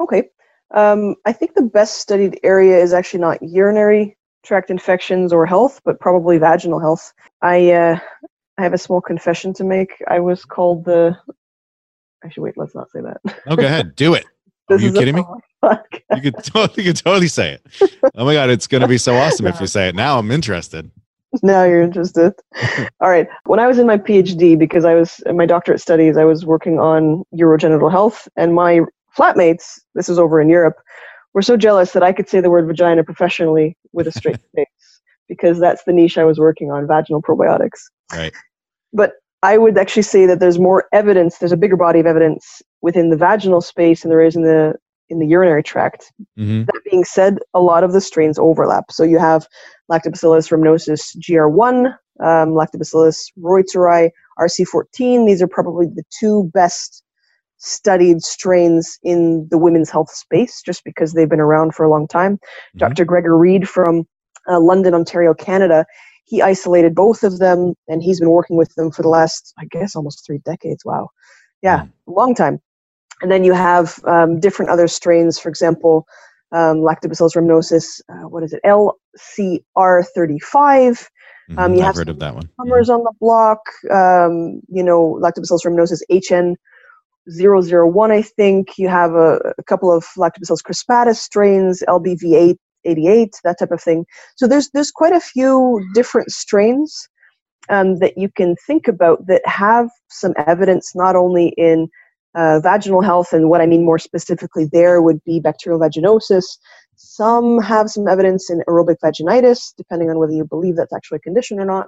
Okay 0.00 0.24
um, 0.72 1.14
I 1.24 1.32
think 1.32 1.54
the 1.54 1.62
best 1.62 1.98
studied 1.98 2.40
area 2.42 2.78
is 2.78 2.92
actually 2.92 3.20
not 3.20 3.42
urinary 3.42 4.16
tract 4.44 4.70
infections 4.70 5.32
or 5.32 5.46
health, 5.46 5.80
but 5.84 6.00
probably 6.00 6.38
vaginal 6.38 6.80
health. 6.80 7.12
I 7.42 7.70
uh, 7.70 7.98
I 8.58 8.62
have 8.62 8.74
a 8.74 8.78
small 8.78 9.00
confession 9.00 9.52
to 9.54 9.64
make. 9.64 10.02
I 10.08 10.20
was 10.20 10.44
called 10.44 10.84
the. 10.84 11.16
Actually, 12.24 12.44
wait. 12.44 12.58
Let's 12.58 12.74
not 12.74 12.90
say 12.90 13.00
that. 13.00 13.20
oh, 13.46 13.56
go 13.56 13.66
ahead. 13.66 13.96
Do 13.96 14.14
it. 14.14 14.24
Are 14.70 14.78
you 14.78 14.92
kidding 14.92 15.16
me? 15.16 15.24
You 16.14 16.20
could, 16.20 16.34
totally, 16.44 16.82
you 16.82 16.92
could 16.92 17.02
totally 17.02 17.28
say 17.28 17.52
it. 17.52 17.92
Oh 18.16 18.24
my 18.24 18.34
God, 18.34 18.50
it's 18.50 18.66
going 18.66 18.80
to 18.80 18.88
be 18.88 18.98
so 18.98 19.14
awesome 19.14 19.46
if 19.46 19.60
you 19.60 19.68
say 19.68 19.88
it. 19.88 19.94
Now 19.94 20.18
I'm 20.18 20.30
interested. 20.32 20.90
Now 21.42 21.62
you're 21.62 21.82
interested. 21.82 22.34
All 23.00 23.08
right. 23.08 23.28
When 23.44 23.60
I 23.60 23.68
was 23.68 23.78
in 23.78 23.86
my 23.86 23.96
PhD, 23.96 24.58
because 24.58 24.84
I 24.84 24.94
was 24.94 25.20
in 25.24 25.36
my 25.36 25.46
doctorate 25.46 25.80
studies, 25.80 26.16
I 26.16 26.24
was 26.24 26.44
working 26.44 26.80
on 26.80 27.22
urogenital 27.32 27.90
health, 27.92 28.28
and 28.36 28.54
my 28.54 28.80
flatmates, 29.16 29.78
this 29.94 30.08
is 30.08 30.18
over 30.18 30.40
in 30.40 30.48
Europe, 30.48 30.76
were 31.34 31.42
so 31.42 31.56
jealous 31.56 31.92
that 31.92 32.02
I 32.02 32.12
could 32.12 32.28
say 32.28 32.40
the 32.40 32.50
word 32.50 32.66
vagina 32.66 33.04
professionally 33.04 33.76
with 33.92 34.06
a 34.06 34.12
straight 34.12 34.38
face 34.56 34.66
because 35.28 35.58
that's 35.58 35.84
the 35.84 35.92
niche 35.92 36.18
I 36.18 36.24
was 36.24 36.38
working 36.38 36.70
on, 36.70 36.86
vaginal 36.86 37.22
probiotics. 37.22 37.80
Right. 38.12 38.32
But 38.92 39.14
I 39.42 39.58
would 39.58 39.78
actually 39.78 40.02
say 40.02 40.26
that 40.26 40.40
there's 40.40 40.58
more 40.58 40.86
evidence, 40.92 41.38
there's 41.38 41.52
a 41.52 41.56
bigger 41.56 41.76
body 41.76 42.00
of 42.00 42.06
evidence 42.06 42.62
within 42.80 43.10
the 43.10 43.16
vaginal 43.16 43.60
space 43.60 44.02
than 44.02 44.10
there 44.10 44.22
is 44.22 44.36
in 44.36 44.42
the 44.42 44.74
in 45.08 45.18
the 45.18 45.26
urinary 45.26 45.62
tract. 45.62 46.10
Mm-hmm. 46.38 46.64
That 46.64 46.80
being 46.90 47.04
said, 47.04 47.38
a 47.52 47.60
lot 47.60 47.84
of 47.84 47.92
the 47.92 48.00
strains 48.00 48.38
overlap. 48.38 48.90
So 48.90 49.04
you 49.04 49.18
have 49.18 49.46
Lactobacillus 49.90 50.50
rhamnosus 50.50 51.16
GR1, 51.18 51.94
um, 52.20 52.50
Lactobacillus 52.50 53.30
reuteri 53.38 54.10
RC14. 54.38 55.26
These 55.26 55.42
are 55.42 55.48
probably 55.48 55.86
the 55.86 56.04
two 56.18 56.50
best 56.54 57.01
studied 57.62 58.22
strains 58.22 58.98
in 59.02 59.46
the 59.50 59.58
women's 59.58 59.90
health 59.90 60.10
space 60.10 60.62
just 60.62 60.84
because 60.84 61.12
they've 61.12 61.28
been 61.28 61.40
around 61.40 61.74
for 61.74 61.84
a 61.84 61.90
long 61.90 62.08
time. 62.08 62.34
Mm-hmm. 62.34 62.78
Dr. 62.78 63.04
Gregor 63.04 63.36
Reid 63.36 63.68
from 63.68 64.04
uh, 64.48 64.60
London, 64.60 64.94
Ontario, 64.94 65.32
Canada, 65.32 65.86
he 66.24 66.42
isolated 66.42 66.94
both 66.94 67.22
of 67.22 67.38
them 67.38 67.74
and 67.88 68.02
he's 68.02 68.18
been 68.18 68.30
working 68.30 68.56
with 68.56 68.74
them 68.74 68.90
for 68.90 69.02
the 69.02 69.08
last, 69.08 69.54
I 69.58 69.66
guess, 69.66 69.94
almost 69.94 70.26
three 70.26 70.38
decades. 70.44 70.84
Wow. 70.84 71.10
Yeah, 71.62 71.82
mm-hmm. 71.82 72.12
long 72.12 72.34
time. 72.34 72.60
And 73.20 73.30
then 73.30 73.44
you 73.44 73.52
have 73.52 74.00
um, 74.04 74.40
different 74.40 74.70
other 74.70 74.88
strains, 74.88 75.38
for 75.38 75.48
example, 75.48 76.04
um, 76.50 76.78
Lactobacillus 76.78 77.36
rhamnosus, 77.36 78.00
uh, 78.08 78.26
what 78.28 78.42
is 78.42 78.52
it, 78.52 78.60
LCR35. 78.66 81.06
Mm-hmm, 81.50 81.58
um, 81.58 81.74
you 81.74 81.80
I've 81.80 81.86
have 81.86 81.96
heard 81.96 82.08
of 82.08 82.18
that 82.18 82.34
one. 82.34 82.48
Summers 82.56 82.88
mm-hmm. 82.88 83.00
on 83.00 83.04
the 83.04 83.12
block, 83.20 83.60
um, 83.90 84.60
you 84.68 84.82
know, 84.82 85.20
Lactobacillus 85.22 85.64
rhamnosus 85.64 86.02
HN 86.10 86.56
001, 87.28 88.10
I 88.10 88.22
think. 88.22 88.78
You 88.78 88.88
have 88.88 89.12
a, 89.12 89.54
a 89.58 89.62
couple 89.64 89.94
of 89.94 90.04
Lactobacillus 90.16 90.62
crispatus 90.62 91.16
strains, 91.16 91.82
LBV8, 91.88 92.56
88, 92.84 93.40
that 93.44 93.58
type 93.58 93.70
of 93.70 93.82
thing. 93.82 94.04
So 94.36 94.46
there's 94.46 94.70
there's 94.70 94.90
quite 94.90 95.12
a 95.12 95.20
few 95.20 95.84
different 95.94 96.30
strains 96.30 97.08
um, 97.68 97.98
that 97.98 98.18
you 98.18 98.28
can 98.28 98.56
think 98.66 98.88
about 98.88 99.26
that 99.26 99.42
have 99.46 99.88
some 100.08 100.34
evidence 100.46 100.94
not 100.94 101.16
only 101.16 101.48
in 101.56 101.88
uh, 102.34 102.60
vaginal 102.60 103.02
health, 103.02 103.32
and 103.32 103.50
what 103.50 103.60
I 103.60 103.66
mean 103.66 103.84
more 103.84 103.98
specifically 103.98 104.66
there 104.70 105.02
would 105.02 105.22
be 105.24 105.40
bacterial 105.40 105.80
vaginosis. 105.80 106.44
Some 106.96 107.60
have 107.60 107.90
some 107.90 108.08
evidence 108.08 108.50
in 108.50 108.62
aerobic 108.68 108.96
vaginitis, 109.04 109.74
depending 109.76 110.10
on 110.10 110.18
whether 110.18 110.32
you 110.32 110.44
believe 110.44 110.76
that's 110.76 110.92
actually 110.92 111.16
a 111.16 111.20
condition 111.20 111.58
or 111.58 111.64
not. 111.64 111.86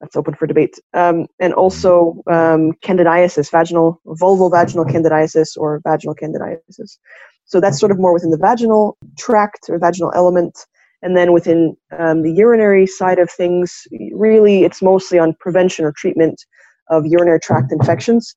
That's 0.00 0.16
open 0.16 0.34
for 0.34 0.46
debate. 0.46 0.78
Um, 0.94 1.26
and 1.40 1.52
also 1.52 2.22
um, 2.26 2.72
candidiasis, 2.82 3.50
vaginal, 3.50 4.00
vulvovaginal 4.06 4.90
candidiasis 4.90 5.56
or 5.56 5.80
vaginal 5.86 6.14
candidiasis. 6.14 6.98
So 7.44 7.60
that's 7.60 7.78
sort 7.78 7.92
of 7.92 7.98
more 7.98 8.14
within 8.14 8.30
the 8.30 8.38
vaginal 8.38 8.96
tract 9.18 9.68
or 9.68 9.78
vaginal 9.78 10.12
element. 10.14 10.66
And 11.02 11.16
then 11.16 11.32
within 11.32 11.76
um, 11.98 12.22
the 12.22 12.32
urinary 12.32 12.86
side 12.86 13.18
of 13.18 13.30
things, 13.30 13.86
really 14.12 14.64
it's 14.64 14.82
mostly 14.82 15.18
on 15.18 15.34
prevention 15.40 15.84
or 15.84 15.92
treatment 15.92 16.44
of 16.88 17.06
urinary 17.06 17.40
tract 17.40 17.72
infections. 17.72 18.34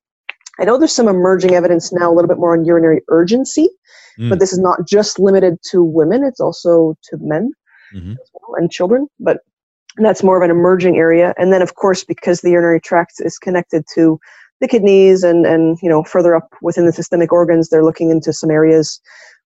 I 0.59 0.66
know 0.66 0.78
there's 0.78 0.95
some 0.95 1.07
emerging 1.07 1.55
evidence 1.55 1.91
now, 1.91 2.11
a 2.11 2.14
little 2.14 2.28
bit 2.28 2.38
more 2.38 2.55
on 2.55 2.64
urinary 2.64 3.01
urgency, 3.09 3.70
mm. 4.20 4.30
but 4.30 4.39
this 4.39 4.53
is 4.53 4.59
not 4.59 4.88
just 4.88 5.18
limited 5.18 5.57
to 5.72 5.84
women, 5.84 6.24
it's 6.24 6.39
also 6.39 6.95
to 7.05 7.18
men 7.20 7.51
mm-hmm. 7.93 8.14
well, 8.34 8.55
and 8.55 8.72
children. 8.72 9.07
But 9.20 9.39
that's 9.98 10.24
more 10.24 10.38
of 10.38 10.44
an 10.44 10.56
emerging 10.56 10.98
area. 10.98 11.34
And 11.38 11.54
then, 11.54 11.62
of 11.62 11.76
course, 11.76 12.04
because 12.04 12.41
the 12.41 12.52
urinary 12.52 12.82
tract 12.82 13.14
is 13.20 13.38
connected 13.38 13.86
to 13.94 14.20
the 14.60 14.68
kidneys 14.68 15.24
and, 15.24 15.46
and 15.46 15.78
you 15.82 15.89
know 15.89 16.04
further 16.04 16.36
up 16.36 16.50
within 16.62 16.86
the 16.86 16.94
systemic 16.94 17.32
organs, 17.32 17.70
they're 17.70 17.84
looking 17.84 18.10
into 18.10 18.32
some 18.34 18.50
areas 18.50 19.00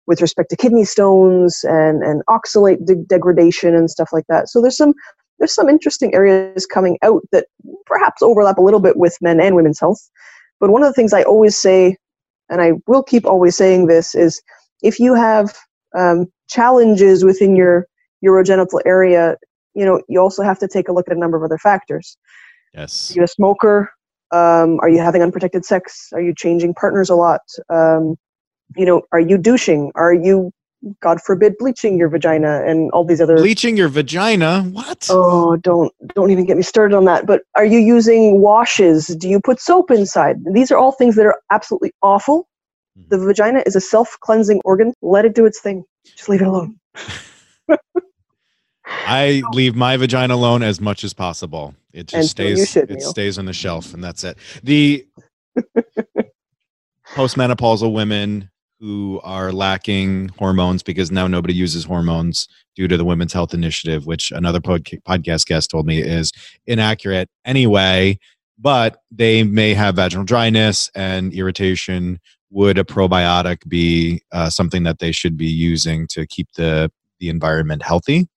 with 0.07 0.21
respect 0.21 0.49
to 0.51 0.55
kidney 0.55 0.85
stones 0.85 1.63
and, 1.63 2.03
and 2.03 2.21
oxalate 2.29 2.85
de- 2.85 2.95
degradation 2.95 3.73
and 3.73 3.89
stuff 3.89 4.09
like 4.13 4.25
that. 4.27 4.49
So 4.49 4.61
there's 4.61 4.77
some 4.77 4.93
there's 5.39 5.53
some 5.53 5.69
interesting 5.69 6.13
areas 6.13 6.65
coming 6.65 6.97
out 7.01 7.23
that 7.31 7.47
perhaps 7.85 8.21
overlap 8.21 8.57
a 8.57 8.61
little 8.61 8.79
bit 8.79 8.97
with 8.97 9.17
men 9.21 9.39
and 9.39 9.55
women's 9.55 9.79
health. 9.79 10.09
But 10.59 10.69
one 10.69 10.83
of 10.83 10.87
the 10.87 10.93
things 10.93 11.13
I 11.13 11.23
always 11.23 11.57
say, 11.57 11.97
and 12.49 12.61
I 12.61 12.73
will 12.87 13.03
keep 13.03 13.25
always 13.25 13.57
saying 13.57 13.87
this, 13.87 14.15
is 14.15 14.41
if 14.81 14.99
you 14.99 15.13
have 15.13 15.57
um, 15.97 16.27
challenges 16.47 17.25
within 17.25 17.55
your 17.55 17.87
urogenital 18.23 18.79
area, 18.85 19.35
you 19.75 19.85
know, 19.85 20.01
you 20.07 20.19
also 20.19 20.43
have 20.43 20.59
to 20.59 20.67
take 20.67 20.87
a 20.87 20.91
look 20.91 21.07
at 21.07 21.15
a 21.15 21.19
number 21.19 21.37
of 21.37 21.43
other 21.43 21.57
factors. 21.57 22.17
Yes. 22.73 23.11
Are 23.11 23.15
you 23.15 23.23
a 23.23 23.27
smoker? 23.27 23.91
Um, 24.31 24.79
are 24.79 24.89
you 24.89 24.99
having 24.99 25.21
unprotected 25.21 25.65
sex? 25.65 26.09
Are 26.13 26.21
you 26.21 26.33
changing 26.35 26.73
partners 26.73 27.09
a 27.09 27.15
lot? 27.15 27.41
Um, 27.69 28.15
you 28.75 28.85
know, 28.85 29.03
are 29.11 29.19
you 29.19 29.37
douching? 29.37 29.91
Are 29.95 30.13
you 30.13 30.51
God 31.01 31.19
forbid, 31.21 31.57
bleaching 31.57 31.97
your 31.97 32.09
vagina 32.09 32.63
and 32.65 32.91
all 32.91 33.03
these 33.03 33.19
other 33.19 33.35
bleaching 33.35 33.75
your 33.75 33.87
vagina. 33.89 34.63
What? 34.63 35.07
Oh, 35.09 35.55
don't 35.57 35.91
don't 36.13 36.29
even 36.31 36.45
get 36.45 36.57
me 36.57 36.63
started 36.63 36.95
on 36.95 37.05
that. 37.05 37.25
But 37.25 37.41
are 37.55 37.65
you 37.65 37.79
using 37.79 38.39
washes? 38.39 39.07
Do 39.07 39.27
you 39.27 39.39
put 39.39 39.59
soap 39.59 39.89
inside? 39.89 40.37
These 40.51 40.71
are 40.71 40.77
all 40.77 40.91
things 40.91 41.15
that 41.15 41.25
are 41.25 41.39
absolutely 41.51 41.91
awful. 42.03 42.47
Hmm. 42.95 43.03
The 43.09 43.17
vagina 43.17 43.63
is 43.65 43.75
a 43.75 43.81
self-cleansing 43.81 44.61
organ. 44.63 44.93
Let 45.01 45.25
it 45.25 45.33
do 45.33 45.45
its 45.45 45.59
thing. 45.59 45.85
Just 46.05 46.29
leave 46.29 46.41
it 46.41 46.47
alone. 46.47 46.79
I 48.87 49.43
leave 49.51 49.75
my 49.75 49.97
vagina 49.97 50.35
alone 50.35 50.63
as 50.63 50.79
much 50.79 51.03
as 51.03 51.13
possible. 51.13 51.75
It 51.93 52.07
just 52.07 52.31
stays 52.31 52.69
should, 52.69 52.91
it 52.91 53.01
stays 53.01 53.37
on 53.37 53.45
the 53.45 53.53
shelf 53.53 53.93
and 53.93 54.03
that's 54.03 54.23
it. 54.23 54.37
The 54.63 55.07
postmenopausal 57.13 57.93
women 57.93 58.49
who 58.79 59.21
are 59.23 59.51
lacking 59.51 60.29
hormones 60.37 60.83
because 60.83 61.11
now 61.11 61.27
nobody 61.27 61.53
uses 61.53 61.85
hormones 61.85 62.47
due 62.75 62.87
to 62.87 62.97
the 62.97 63.05
Women's 63.05 63.33
Health 63.33 63.53
Initiative, 63.53 64.05
which 64.05 64.31
another 64.31 64.59
pod- 64.59 64.83
podcast 65.07 65.45
guest 65.45 65.71
told 65.71 65.85
me 65.85 66.01
is 66.01 66.31
inaccurate 66.67 67.29
anyway. 67.45 68.19
But 68.59 69.01
they 69.11 69.43
may 69.43 69.73
have 69.73 69.95
vaginal 69.95 70.25
dryness 70.25 70.89
and 70.95 71.33
irritation. 71.33 72.19
Would 72.51 72.77
a 72.77 72.83
probiotic 72.83 73.67
be 73.67 74.21
uh, 74.31 74.49
something 74.49 74.83
that 74.83 74.99
they 74.99 75.11
should 75.11 75.35
be 75.35 75.47
using 75.47 76.07
to 76.07 76.25
keep 76.27 76.47
the 76.55 76.91
the 77.19 77.29
environment 77.29 77.81
healthy? 77.81 78.27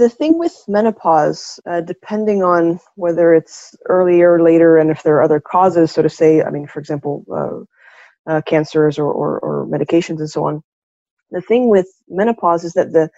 The 0.00 0.08
thing 0.08 0.38
with 0.38 0.56
menopause, 0.66 1.60
uh, 1.66 1.82
depending 1.82 2.42
on 2.42 2.80
whether 2.94 3.34
it's 3.34 3.76
earlier 3.84 4.32
or 4.32 4.42
later, 4.42 4.78
and 4.78 4.90
if 4.90 5.02
there 5.02 5.16
are 5.16 5.22
other 5.22 5.40
causes, 5.40 5.92
so 5.92 6.00
to 6.00 6.08
say, 6.08 6.42
I 6.42 6.48
mean, 6.48 6.66
for 6.66 6.80
example, 6.80 7.22
uh, 7.30 8.32
uh, 8.32 8.40
cancers 8.46 8.98
or, 8.98 9.12
or, 9.12 9.38
or 9.40 9.66
medications 9.66 10.20
and 10.20 10.30
so 10.30 10.46
on. 10.46 10.62
The 11.32 11.42
thing 11.42 11.68
with 11.68 11.86
menopause 12.08 12.64
is 12.64 12.72
that 12.72 12.92
the 12.94 13.10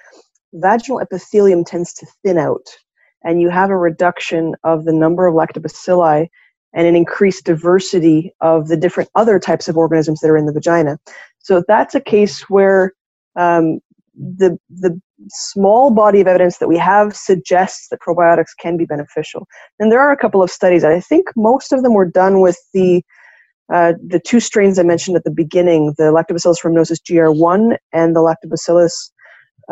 vaginal 0.54 0.98
epithelium 0.98 1.64
tends 1.64 1.94
to 1.94 2.06
thin 2.24 2.36
out, 2.36 2.66
and 3.22 3.40
you 3.40 3.48
have 3.48 3.70
a 3.70 3.76
reduction 3.76 4.56
of 4.64 4.84
the 4.84 4.92
number 4.92 5.28
of 5.28 5.36
lactobacilli 5.36 6.26
and 6.74 6.86
an 6.88 6.96
increased 6.96 7.44
diversity 7.44 8.34
of 8.40 8.66
the 8.66 8.76
different 8.76 9.08
other 9.14 9.38
types 9.38 9.68
of 9.68 9.76
organisms 9.76 10.18
that 10.18 10.30
are 10.30 10.36
in 10.36 10.46
the 10.46 10.52
vagina. 10.52 10.98
So 11.38 11.62
that's 11.68 11.94
a 11.94 12.00
case 12.00 12.50
where 12.50 12.92
um, 13.36 13.78
the 14.14 14.58
the 14.68 15.00
small 15.28 15.90
body 15.90 16.20
of 16.20 16.26
evidence 16.26 16.58
that 16.58 16.68
we 16.68 16.76
have 16.76 17.16
suggests 17.16 17.88
that 17.88 18.00
probiotics 18.00 18.50
can 18.60 18.76
be 18.76 18.84
beneficial. 18.84 19.46
And 19.78 19.90
there 19.90 20.00
are 20.00 20.12
a 20.12 20.16
couple 20.16 20.42
of 20.42 20.50
studies. 20.50 20.84
I 20.84 21.00
think 21.00 21.28
most 21.36 21.72
of 21.72 21.82
them 21.82 21.94
were 21.94 22.06
done 22.06 22.40
with 22.40 22.58
the 22.74 23.02
uh, 23.72 23.94
the 24.06 24.20
two 24.20 24.40
strains 24.40 24.78
I 24.78 24.82
mentioned 24.82 25.16
at 25.16 25.24
the 25.24 25.30
beginning, 25.30 25.94
the 25.96 26.12
Lactobacillus 26.12 26.62
rhamnosus 26.62 26.98
GR1 27.08 27.78
and 27.92 28.14
the 28.14 28.20
Lactobacillus, 28.20 28.92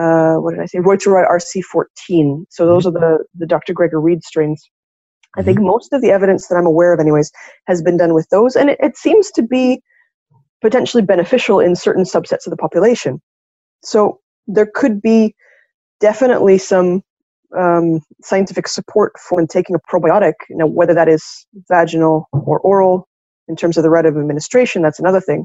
uh, 0.00 0.40
what 0.40 0.52
did 0.52 0.60
I 0.60 0.66
say, 0.66 0.78
Reuteri 0.78 1.28
RC14. 1.28 2.44
So 2.48 2.64
those 2.64 2.86
are 2.86 2.92
the, 2.92 3.24
the 3.34 3.46
Dr. 3.46 3.74
Gregor 3.74 4.00
Reid 4.00 4.22
strains. 4.22 4.70
I 5.36 5.42
think 5.42 5.58
mm-hmm. 5.58 5.66
most 5.66 5.92
of 5.92 6.00
the 6.00 6.10
evidence 6.10 6.48
that 6.48 6.56
I'm 6.56 6.66
aware 6.66 6.94
of, 6.94 7.00
anyways, 7.00 7.30
has 7.66 7.82
been 7.82 7.98
done 7.98 8.14
with 8.14 8.28
those, 8.30 8.56
and 8.56 8.70
it, 8.70 8.78
it 8.80 8.96
seems 8.96 9.30
to 9.32 9.42
be 9.42 9.82
potentially 10.62 11.02
beneficial 11.02 11.60
in 11.60 11.76
certain 11.76 12.04
subsets 12.04 12.46
of 12.46 12.50
the 12.50 12.56
population. 12.56 13.20
So 13.82 14.19
there 14.46 14.70
could 14.74 15.00
be 15.00 15.34
definitely 16.00 16.58
some 16.58 17.02
um, 17.56 18.00
scientific 18.22 18.68
support 18.68 19.12
for 19.18 19.36
when 19.36 19.46
taking 19.46 19.74
a 19.76 19.80
probiotic, 19.90 20.34
you 20.48 20.56
know, 20.56 20.66
whether 20.66 20.94
that 20.94 21.08
is 21.08 21.46
vaginal 21.68 22.28
or 22.32 22.60
oral, 22.60 23.08
in 23.48 23.56
terms 23.56 23.76
of 23.76 23.82
the 23.82 23.90
route 23.90 24.06
of 24.06 24.16
administration, 24.16 24.80
that's 24.80 25.00
another 25.00 25.20
thing. 25.20 25.44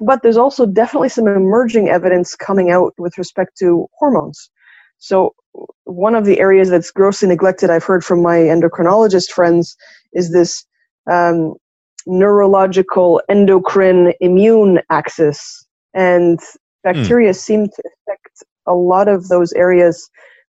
But 0.00 0.22
there's 0.22 0.36
also 0.36 0.66
definitely 0.66 1.08
some 1.08 1.26
emerging 1.26 1.88
evidence 1.88 2.36
coming 2.36 2.70
out 2.70 2.92
with 2.98 3.18
respect 3.18 3.56
to 3.58 3.88
hormones. 3.98 4.50
So, 4.98 5.34
one 5.84 6.14
of 6.14 6.24
the 6.24 6.38
areas 6.38 6.70
that's 6.70 6.90
grossly 6.90 7.28
neglected, 7.28 7.70
I've 7.70 7.84
heard 7.84 8.04
from 8.04 8.22
my 8.22 8.36
endocrinologist 8.36 9.30
friends, 9.30 9.76
is 10.12 10.30
this 10.30 10.64
um, 11.10 11.54
neurological, 12.06 13.20
endocrine, 13.28 14.12
immune 14.20 14.80
axis. 14.90 15.66
And 15.94 16.38
bacteria 16.92 17.30
hmm. 17.30 17.34
seem 17.34 17.66
to 17.66 17.82
affect 18.06 18.44
a 18.66 18.74
lot 18.74 19.08
of 19.08 19.28
those 19.28 19.52
areas, 19.54 20.08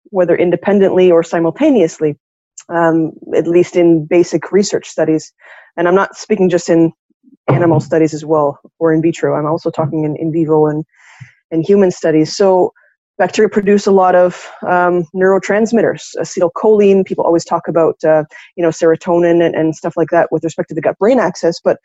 whether 0.05 0.35
independently 0.35 1.11
or 1.11 1.23
simultaneously, 1.23 2.17
um, 2.69 3.11
at 3.35 3.47
least 3.47 3.75
in 3.75 4.05
basic 4.05 4.51
research 4.51 4.87
studies. 4.87 5.33
And 5.77 5.87
I'm 5.87 5.95
not 5.95 6.15
speaking 6.15 6.49
just 6.49 6.69
in 6.69 6.91
animal 7.47 7.79
studies 7.89 8.13
as 8.13 8.25
well 8.25 8.59
or 8.79 8.93
in 8.93 9.01
vitro. 9.01 9.35
I'm 9.35 9.45
also 9.45 9.69
talking 9.69 10.03
in 10.03 10.15
in 10.15 10.31
vivo 10.31 10.67
and, 10.67 10.83
and 11.51 11.65
human 11.65 11.91
studies. 11.91 12.35
So 12.35 12.73
bacteria 13.17 13.49
produce 13.49 13.85
a 13.85 13.91
lot 13.91 14.15
of 14.15 14.49
um, 14.63 15.05
neurotransmitters 15.15 16.15
acetylcholine 16.17 17.05
people 17.05 17.23
always 17.23 17.45
talk 17.45 17.67
about 17.67 17.95
uh, 18.03 18.23
you 18.55 18.63
know 18.63 18.69
serotonin 18.69 19.45
and, 19.45 19.55
and 19.55 19.75
stuff 19.75 19.95
like 19.95 20.09
that 20.09 20.31
with 20.31 20.43
respect 20.43 20.69
to 20.69 20.75
the 20.75 20.81
gut 20.81 20.97
brain 20.97 21.19
axis 21.19 21.59
but 21.63 21.77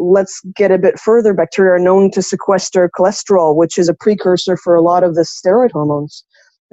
let's 0.00 0.40
get 0.56 0.70
a 0.72 0.78
bit 0.78 0.98
further. 0.98 1.34
Bacteria 1.34 1.72
are 1.72 1.78
known 1.78 2.10
to 2.12 2.22
sequester 2.22 2.90
cholesterol 2.98 3.54
which 3.54 3.78
is 3.78 3.88
a 3.88 3.94
precursor 3.94 4.56
for 4.56 4.74
a 4.74 4.82
lot 4.82 5.04
of 5.04 5.14
the 5.14 5.22
steroid 5.22 5.70
hormones. 5.70 6.24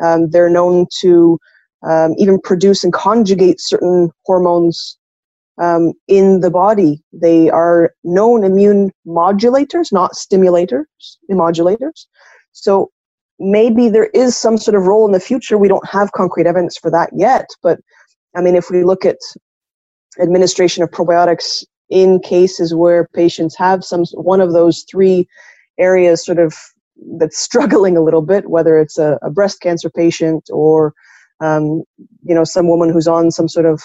Um, 0.01 0.29
they're 0.29 0.49
known 0.49 0.87
to 1.01 1.37
um, 1.87 2.15
even 2.17 2.39
produce 2.39 2.83
and 2.83 2.93
conjugate 2.93 3.59
certain 3.59 4.09
hormones 4.25 4.97
um, 5.59 5.93
in 6.07 6.39
the 6.39 6.49
body. 6.49 7.03
They 7.11 7.49
are 7.49 7.91
known 8.03 8.43
immune 8.43 8.91
modulators 9.05 9.91
not 9.91 10.13
stimulators 10.13 10.85
immodulators. 11.29 12.05
So 12.53 12.89
maybe 13.39 13.89
there 13.89 14.09
is 14.13 14.35
some 14.35 14.57
sort 14.57 14.75
of 14.75 14.87
role 14.87 15.05
in 15.05 15.11
the 15.11 15.19
future. 15.19 15.57
We 15.57 15.67
don't 15.67 15.87
have 15.87 16.11
concrete 16.13 16.47
evidence 16.47 16.77
for 16.77 16.89
that 16.91 17.09
yet, 17.13 17.47
but 17.61 17.79
I 18.35 18.41
mean, 18.41 18.55
if 18.55 18.69
we 18.69 18.83
look 18.83 19.05
at 19.05 19.17
administration 20.19 20.83
of 20.83 20.89
probiotics 20.91 21.63
in 21.89 22.19
cases 22.21 22.75
where 22.75 23.07
patients 23.13 23.55
have 23.57 23.83
some 23.83 24.05
one 24.13 24.41
of 24.41 24.53
those 24.53 24.85
three 24.89 25.27
areas 25.79 26.25
sort 26.25 26.39
of 26.39 26.55
that's 27.19 27.39
struggling 27.49 27.97
a 27.97 28.03
little 28.03 28.23
bit, 28.23 28.49
whether 28.49 28.77
it's 28.79 28.97
a, 28.99 29.19
a 29.21 29.31
breast 29.31 29.61
cancer 29.61 29.89
patient 29.89 30.49
or 30.51 30.93
um, 31.41 31.83
you 32.23 32.35
know 32.35 32.43
some 32.45 32.69
woman 32.69 32.91
who's 32.91 33.07
on 33.09 33.31
some 33.31 33.49
sort 33.49 33.65
of 33.67 33.81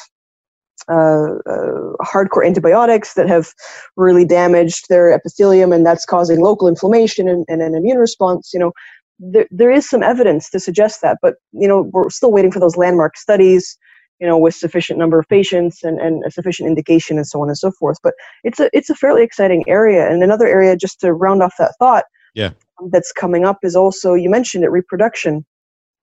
uh, 0.91 1.35
uh, 1.51 1.93
hardcore 2.03 2.47
antibiotics 2.47 3.15
that 3.15 3.29
have 3.29 3.49
really 3.97 4.25
damaged 4.27 4.89
their 4.89 5.13
epithelium 5.13 5.73
and 5.73 5.87
that's 5.87 6.07
causing 6.07 6.41
local 6.41 6.69
inflammation 6.69 7.29
and, 7.29 7.45
and 7.49 7.63
an 7.63 7.75
immune 7.75 7.99
response 7.99 8.51
you 8.55 8.61
know 8.61 8.73
there, 9.19 9.47
there 9.51 9.71
is 9.71 9.89
some 9.89 10.03
evidence 10.03 10.51
to 10.51 10.61
suggest 10.61 11.01
that, 11.03 11.19
but 11.23 11.37
you 11.53 11.69
know 11.69 11.91
we're 11.93 12.11
still 12.11 12.33
waiting 12.33 12.53
for 12.53 12.61
those 12.61 12.77
landmark 12.77 13.17
studies, 13.17 13.79
you 14.23 14.29
know, 14.29 14.39
with 14.39 14.55
sufficient 14.55 15.01
number 15.01 15.19
of 15.19 15.29
patients 15.29 15.83
and, 15.83 15.99
and 15.99 16.23
a 16.25 16.31
sufficient 16.31 16.69
indication 16.69 17.17
and 17.17 17.27
so 17.27 17.43
on 17.43 17.49
and 17.49 17.59
so 17.59 17.73
forth. 17.73 17.99
But 18.05 18.15
it's 18.45 18.61
a 18.61 18.71
it's 18.73 18.89
a 18.89 18.95
fairly 18.95 19.25
exciting 19.25 19.65
area. 19.67 20.09
And 20.09 20.23
another 20.23 20.47
area, 20.47 20.77
just 20.77 21.01
to 21.01 21.13
round 21.13 21.43
off 21.43 21.57
that 21.59 21.75
thought, 21.81 22.05
yeah, 22.33 22.51
that's 22.93 23.11
coming 23.11 23.45
up 23.45 23.59
is 23.65 23.75
also 23.75 24.15
you 24.15 24.31
mentioned 24.31 24.63
it 24.63 24.71
reproduction, 24.71 25.45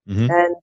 mm-hmm. 0.08 0.30
and 0.30 0.56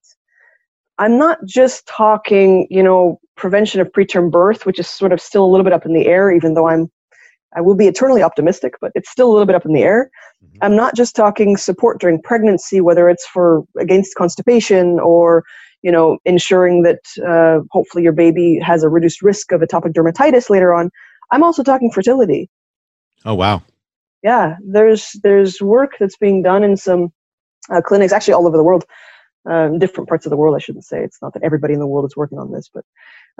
I'm 0.99 1.17
not 1.17 1.39
just 1.47 1.87
talking, 1.87 2.67
you 2.69 2.83
know, 2.83 3.19
prevention 3.35 3.81
of 3.81 3.91
preterm 3.91 4.29
birth, 4.29 4.67
which 4.67 4.77
is 4.77 4.87
sort 4.87 5.11
of 5.11 5.19
still 5.19 5.43
a 5.43 5.49
little 5.49 5.63
bit 5.63 5.73
up 5.73 5.85
in 5.85 5.93
the 5.93 6.05
air, 6.05 6.31
even 6.31 6.53
though 6.53 6.67
I'm 6.67 6.91
I 7.55 7.61
will 7.61 7.75
be 7.75 7.87
eternally 7.87 8.21
optimistic, 8.21 8.75
but 8.79 8.91
it's 8.93 9.09
still 9.09 9.31
a 9.31 9.33
little 9.33 9.47
bit 9.47 9.55
up 9.55 9.65
in 9.65 9.73
the 9.73 9.81
air. 9.81 10.11
Mm-hmm. 10.45 10.57
I'm 10.61 10.75
not 10.75 10.95
just 10.95 11.15
talking 11.15 11.57
support 11.57 11.99
during 11.99 12.21
pregnancy, 12.21 12.81
whether 12.81 13.09
it's 13.09 13.25
for 13.25 13.63
against 13.79 14.13
constipation 14.13 14.99
or 14.99 15.43
you 15.81 15.91
know 15.91 16.17
ensuring 16.25 16.83
that 16.83 16.99
uh, 17.25 17.63
hopefully 17.71 18.03
your 18.03 18.13
baby 18.13 18.59
has 18.59 18.83
a 18.83 18.89
reduced 18.89 19.21
risk 19.21 19.51
of 19.51 19.61
atopic 19.61 19.93
dermatitis 19.93 20.49
later 20.49 20.73
on. 20.73 20.89
I'm 21.31 21.43
also 21.43 21.63
talking 21.63 21.91
fertility. 21.91 22.49
Oh 23.25 23.35
wow! 23.35 23.61
Yeah, 24.23 24.55
there's 24.63 25.11
there's 25.23 25.61
work 25.61 25.95
that's 25.99 26.17
being 26.17 26.41
done 26.41 26.63
in 26.63 26.77
some 26.77 27.11
uh, 27.69 27.81
clinics, 27.81 28.13
actually 28.13 28.33
all 28.33 28.47
over 28.47 28.57
the 28.57 28.63
world, 28.63 28.85
um, 29.49 29.79
different 29.79 30.09
parts 30.09 30.25
of 30.25 30.29
the 30.29 30.37
world. 30.37 30.55
I 30.55 30.59
shouldn't 30.59 30.85
say 30.85 31.03
it's 31.03 31.21
not 31.21 31.33
that 31.33 31.43
everybody 31.43 31.73
in 31.73 31.79
the 31.79 31.87
world 31.87 32.05
is 32.05 32.15
working 32.15 32.39
on 32.39 32.51
this, 32.51 32.69
but 32.73 32.85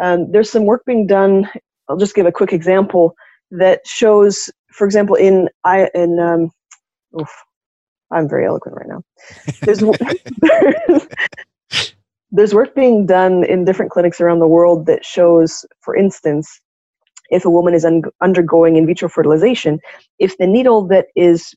um, 0.02 0.32
there's 0.32 0.52
some 0.52 0.66
work 0.66 0.86
being 0.86 1.08
done. 1.08 1.50
I'll 1.90 1.98
just 1.98 2.16
give 2.16 2.26
a 2.26 2.32
quick 2.32 2.54
example 2.54 3.16
that 3.52 3.88
shows, 3.88 4.50
for 4.72 4.86
example, 4.86 5.16
in 5.16 5.50
I 5.64 5.90
in 5.94 6.20
um, 6.20 6.52
oof, 7.20 7.30
I'm 8.12 8.30
very 8.30 8.46
eloquent 8.46 8.78
right 8.78 8.88
now. 8.88 9.04
There's 9.62 9.82
there's 12.32 12.54
work 12.54 12.76
being 12.76 13.06
done 13.06 13.44
in 13.46 13.66
different 13.66 13.92
clinics 13.92 14.20
around 14.20 14.40
the 14.40 14.48
world 14.48 14.86
that 14.86 15.06
shows, 15.06 15.66
for 15.82 15.96
instance, 15.96 16.60
if 17.30 17.46
a 17.46 17.50
woman 17.50 17.74
is 17.74 17.86
un- 17.86 18.04
undergoing 18.22 18.76
in 18.76 18.86
vitro 18.86 19.10
fertilization, 19.10 19.80
if 20.20 20.38
the 20.38 20.48
needle 20.48 20.86
that 20.88 21.08
is 21.16 21.54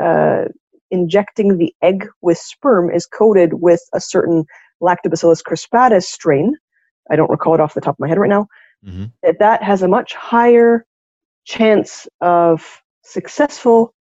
uh, 0.00 0.44
injecting 0.90 1.58
the 1.58 1.74
egg 1.82 2.08
with 2.22 2.38
sperm 2.38 2.90
is 2.90 3.06
coated 3.06 3.54
with 3.54 3.82
a 3.94 4.00
certain 4.00 4.44
Lactobacillus 4.82 5.42
crispatus 5.42 6.04
strain, 6.04 6.56
I 7.10 7.16
don't 7.16 7.30
recall 7.30 7.54
it 7.54 7.60
off 7.60 7.74
the 7.74 7.80
top 7.80 7.94
of 7.94 8.00
my 8.00 8.08
head 8.08 8.18
right 8.18 8.28
now, 8.28 8.46
mm-hmm. 8.84 9.06
that 9.22 9.38
that 9.38 9.62
has 9.62 9.82
a 9.82 9.88
much 9.88 10.14
higher 10.14 10.84
chance 11.44 12.06
of 12.20 12.82
successful 13.02 13.94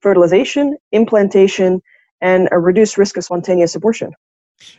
fertilization, 0.00 0.76
implantation, 0.92 1.80
and 2.20 2.48
a 2.52 2.58
reduced 2.58 2.98
risk 2.98 3.16
of 3.16 3.24
spontaneous 3.24 3.74
abortion. 3.74 4.12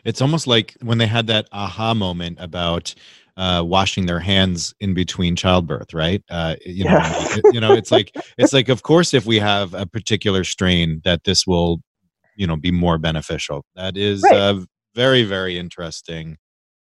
It's 0.04 0.22
almost 0.22 0.48
like 0.48 0.76
when 0.82 0.98
they 0.98 1.08
had 1.08 1.28
that 1.28 1.48
aha 1.52 1.94
moment 1.94 2.38
about 2.40 2.94
uh, 3.36 3.64
washing 3.66 4.08
their 4.08 4.20
hands 4.20 4.74
in 4.80 4.94
between 4.94 5.36
childbirth, 5.36 5.94
right? 5.94 6.24
Uh, 6.30 6.56
you 6.66 6.84
know, 6.84 6.92
yeah. 6.92 7.38
you 7.52 7.60
know, 7.60 7.74
it's 7.74 7.92
like 7.92 8.16
it's 8.38 8.54
like, 8.54 8.70
of 8.70 8.84
course, 8.84 9.14
if 9.14 9.26
we 9.26 9.38
have 9.40 9.74
a 9.74 9.86
particular 9.86 10.44
strain, 10.44 11.02
that 11.04 11.24
this 11.24 11.46
will, 11.46 11.82
you 12.36 12.48
know, 12.48 12.56
be 12.56 12.72
more 12.72 12.98
beneficial. 12.98 13.64
That 13.76 13.96
is 13.96 14.24
right. 14.24 14.34
uh, 14.34 14.66
very, 14.96 15.24
very 15.24 15.60
interesting 15.60 16.38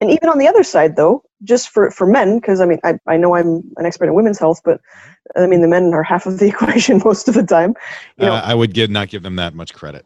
and 0.02 0.10
even 0.10 0.30
on 0.30 0.38
the 0.38 0.48
other 0.48 0.64
side 0.64 0.96
though 0.96 1.24
just 1.44 1.70
for 1.70 1.92
for 1.92 2.08
men 2.08 2.40
because 2.40 2.62
i 2.62 2.66
mean 2.66 2.80
I, 2.84 2.98
I 3.08 3.18
know 3.18 3.36
i'm 3.36 3.64
an 3.78 3.86
expert 3.86 4.06
in 4.06 4.14
women's 4.14 4.40
health 4.40 4.62
but 4.64 4.82
i 5.36 5.48
mean 5.48 5.62
the 5.62 5.68
men 5.68 5.94
are 5.94 6.04
half 6.04 6.26
of 6.26 6.40
the 6.40 6.48
equation 6.50 7.02
most 7.04 7.28
of 7.28 7.34
the 7.34 7.44
time 7.44 7.76
you 8.18 8.26
know, 8.26 8.34
uh, 8.34 8.42
i 8.44 8.54
would 8.54 8.74
give 8.74 8.90
not 8.90 9.10
give 9.10 9.24
them 9.24 9.36
that 9.38 9.54
much 9.54 9.74
credit 9.74 10.06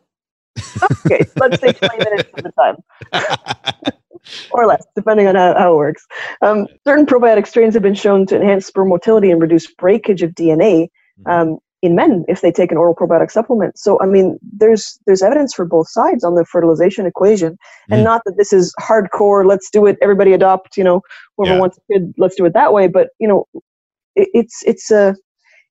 okay 1.06 1.26
let's 1.38 1.60
say 1.60 1.74
20 1.74 1.97
minutes 1.97 2.30
of 2.38 2.43
the 2.43 2.51
time 2.51 3.93
or 4.51 4.66
less 4.66 4.86
depending 4.95 5.28
on 5.28 5.36
how, 5.36 5.54
how 5.58 5.74
it 5.74 5.78
works 5.78 6.06
um, 6.41 6.68
certain 6.86 7.06
probiotic 7.06 7.47
strains 7.47 7.74
have 7.74 7.84
been 7.84 7.95
shown 7.95 8.26
to 8.26 8.36
enhance 8.36 8.66
sperm 8.66 8.89
motility 8.89 9.32
and 9.32 9.41
reduce 9.41 9.72
breakage 9.74 10.22
of 10.22 10.32
dna 10.32 10.88
mm-hmm. 10.88 11.30
um, 11.30 11.58
in 11.84 11.95
men 11.95 12.24
if 12.30 12.39
they 12.39 12.51
take 12.51 12.72
an 12.72 12.78
oral 12.78 12.95
probiotic 12.95 13.30
supplement. 13.30 13.78
So 13.78 13.99
I 14.01 14.06
mean, 14.06 14.39
there's 14.41 14.97
there's 15.06 15.22
evidence 15.22 15.54
for 15.54 15.66
both 15.66 15.89
sides 15.89 16.24
on 16.24 16.36
the 16.36 16.45
fertilization 16.45 17.06
equation, 17.06 17.58
and 17.91 17.99
mm. 17.99 18.04
not 18.06 18.22
that 18.26 18.38
this 18.38 18.54
is 18.54 18.74
hardcore. 18.80 19.45
Let's 19.45 19.70
do 19.70 19.86
it. 19.86 19.97
Everybody 20.01 20.32
adopt. 20.32 20.78
You 20.78 20.86
know, 20.86 21.01
whoever 21.36 21.56
yeah. 21.56 21.60
wants 21.60 21.78
a 21.78 21.93
kid, 21.93 22.14
let's 22.18 22.36
do 22.36 22.45
it 22.45 22.54
that 22.54 22.72
way. 22.72 22.88
But 22.88 23.10
you 23.20 23.28
know, 23.28 23.45
it, 24.16 24.30
it's 24.34 24.64
it's 24.66 24.89
a 24.91 25.14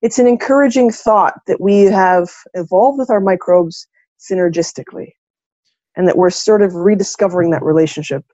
it's 0.03 0.19
an 0.19 0.27
encouraging 0.27 0.93
thought 0.93 1.35
that 1.47 1.63
we 1.63 1.85
have 1.85 2.29
evolved 2.53 2.99
with 2.99 3.09
our 3.09 3.21
microbes 3.21 3.89
synergistically, 4.31 5.13
and 5.97 6.09
that 6.09 6.17
we're 6.17 6.31
sort 6.31 6.63
of 6.63 6.75
rediscovering 6.75 7.51
that 7.51 7.63
relationship 7.63 8.25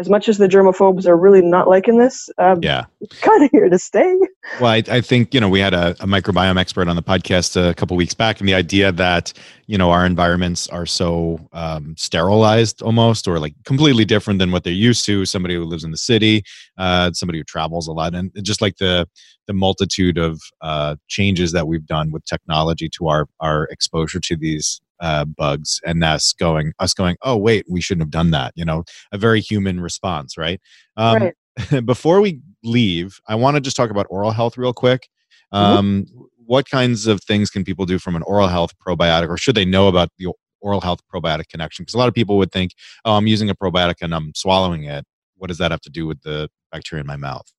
as 0.00 0.08
much 0.08 0.30
as 0.30 0.38
the 0.38 0.48
germophobes 0.48 1.06
are 1.06 1.16
really 1.16 1.42
not 1.42 1.68
liking 1.68 1.98
this, 1.98 2.30
um, 2.38 2.60
yeah, 2.62 2.86
kind 3.20 3.44
of 3.44 3.50
here 3.50 3.68
to 3.68 3.78
stay. 3.78 4.16
Well, 4.58 4.70
I, 4.70 4.82
I, 4.90 5.00
think 5.02 5.34
you 5.34 5.40
know 5.40 5.48
we 5.48 5.60
had 5.60 5.74
a, 5.74 5.90
a, 6.00 6.06
microbiome 6.06 6.58
expert 6.58 6.88
on 6.88 6.96
the 6.96 7.02
podcast 7.02 7.54
a 7.54 7.74
couple 7.74 7.98
weeks 7.98 8.14
back, 8.14 8.40
and 8.40 8.48
the 8.48 8.54
idea 8.54 8.92
that 8.92 9.34
you 9.66 9.76
know 9.76 9.90
our 9.90 10.06
environments 10.06 10.66
are 10.68 10.86
so 10.86 11.38
um, 11.52 11.94
sterilized 11.98 12.80
almost, 12.80 13.28
or 13.28 13.38
like 13.38 13.54
completely 13.64 14.06
different 14.06 14.38
than 14.38 14.52
what 14.52 14.64
they're 14.64 14.72
used 14.72 15.04
to. 15.04 15.26
Somebody 15.26 15.54
who 15.54 15.64
lives 15.64 15.84
in 15.84 15.90
the 15.90 15.98
city, 15.98 16.44
uh, 16.78 17.12
somebody 17.12 17.38
who 17.38 17.44
travels 17.44 17.86
a 17.86 17.92
lot, 17.92 18.14
and 18.14 18.32
just 18.42 18.62
like 18.62 18.78
the 18.78 19.06
the 19.46 19.52
multitude 19.52 20.16
of 20.16 20.40
uh, 20.62 20.96
changes 21.08 21.52
that 21.52 21.68
we've 21.68 21.86
done 21.86 22.10
with 22.10 22.24
technology 22.24 22.88
to 22.96 23.08
our 23.08 23.26
our 23.40 23.64
exposure 23.64 24.20
to 24.20 24.36
these 24.36 24.80
uh, 25.00 25.24
bugs 25.24 25.80
and 25.84 26.04
us 26.04 26.32
going 26.34 26.72
us 26.78 26.94
going 26.94 27.16
oh 27.22 27.36
wait 27.36 27.64
we 27.68 27.80
shouldn't 27.80 28.02
have 28.02 28.10
done 28.10 28.30
that 28.30 28.52
you 28.54 28.64
know 28.64 28.84
a 29.12 29.18
very 29.18 29.40
human 29.40 29.80
response 29.80 30.36
right, 30.36 30.60
um, 30.96 31.32
right. 31.62 31.84
before 31.86 32.20
we 32.20 32.40
leave 32.62 33.18
i 33.28 33.34
want 33.34 33.54
to 33.54 33.60
just 33.60 33.76
talk 33.76 33.90
about 33.90 34.06
oral 34.10 34.30
health 34.30 34.58
real 34.58 34.72
quick 34.72 35.08
mm-hmm. 35.52 35.56
um, 35.56 36.02
mm-hmm. 36.02 36.20
what 36.44 36.68
kinds 36.68 37.06
of 37.06 37.22
things 37.22 37.50
can 37.50 37.64
people 37.64 37.86
do 37.86 37.98
from 37.98 38.14
an 38.14 38.22
oral 38.22 38.48
health 38.48 38.72
probiotic 38.86 39.28
or 39.28 39.38
should 39.38 39.54
they 39.54 39.64
know 39.64 39.88
about 39.88 40.10
the 40.18 40.30
oral 40.60 40.80
health 40.80 41.00
probiotic 41.12 41.48
connection 41.48 41.82
because 41.82 41.94
a 41.94 41.98
lot 41.98 42.08
of 42.08 42.14
people 42.14 42.36
would 42.36 42.52
think 42.52 42.72
oh 43.04 43.14
i'm 43.14 43.26
using 43.26 43.48
a 43.48 43.54
probiotic 43.54 43.96
and 44.02 44.14
i'm 44.14 44.32
swallowing 44.34 44.84
it 44.84 45.04
what 45.36 45.48
does 45.48 45.58
that 45.58 45.70
have 45.70 45.80
to 45.80 45.90
do 45.90 46.06
with 46.06 46.20
the 46.22 46.48
bacteria 46.70 47.00
in 47.00 47.06
my 47.06 47.16
mouth 47.16 47.50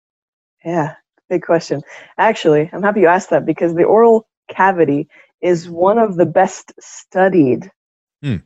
yeah 0.64 0.94
big 1.30 1.42
question 1.42 1.82
actually 2.20 2.70
i'm 2.74 2.84
happy 2.84 3.00
you 3.02 3.08
asked 3.08 3.32
that 3.32 3.46
because 3.46 3.74
the 3.74 3.84
oral 3.84 4.28
cavity 4.50 5.08
is 5.42 5.70
one 5.70 5.98
of 5.98 6.18
the 6.18 6.26
best 6.26 6.74
studied 6.80 7.72
hmm. 8.24 8.38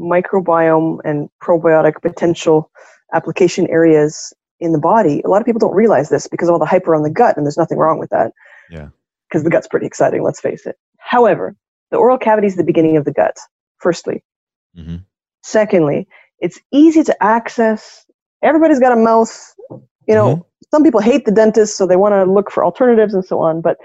microbiome 0.00 0.98
and 1.04 1.28
probiotic 1.42 2.00
potential 2.02 2.70
application 3.12 3.68
areas 3.68 4.32
in 4.60 4.72
the 4.72 4.78
body. 4.78 5.22
A 5.24 5.28
lot 5.28 5.40
of 5.40 5.46
people 5.46 5.58
don't 5.58 5.74
realize 5.74 6.08
this 6.08 6.26
because 6.26 6.48
of 6.48 6.52
all 6.52 6.58
the 6.58 6.66
hype 6.66 6.86
around 6.88 7.02
the 7.02 7.10
gut, 7.10 7.36
and 7.36 7.46
there's 7.46 7.58
nothing 7.58 7.78
wrong 7.78 7.98
with 7.98 8.10
that. 8.10 8.32
Yeah. 8.70 8.88
Because 9.28 9.44
the 9.44 9.50
gut's 9.50 9.68
pretty 9.68 9.86
exciting, 9.86 10.22
let's 10.22 10.40
face 10.40 10.66
it. 10.66 10.76
However, 10.98 11.54
the 11.90 11.96
oral 11.96 12.18
cavity 12.18 12.46
is 12.46 12.56
the 12.56 12.64
beginning 12.64 12.96
of 12.96 13.04
the 13.04 13.12
gut, 13.12 13.36
firstly. 13.78 14.22
Mm-hmm. 14.76 14.96
Secondly, 15.42 16.08
it's 16.40 16.58
easy 16.72 17.02
to 17.04 17.22
access. 17.22 18.04
Everybody's 18.42 18.80
got 18.80 18.92
a 18.92 18.96
mouth. 18.96 19.54
You 20.06 20.14
know, 20.14 20.36
Mhm. 20.36 20.44
some 20.70 20.82
people 20.82 21.00
hate 21.00 21.24
the 21.24 21.32
dentist, 21.32 21.76
so 21.76 21.86
they 21.86 21.96
want 21.96 22.12
to 22.12 22.30
look 22.30 22.50
for 22.50 22.64
alternatives 22.64 23.14
and 23.14 23.24
so 23.24 23.38
on. 23.40 23.60
But 23.60 23.78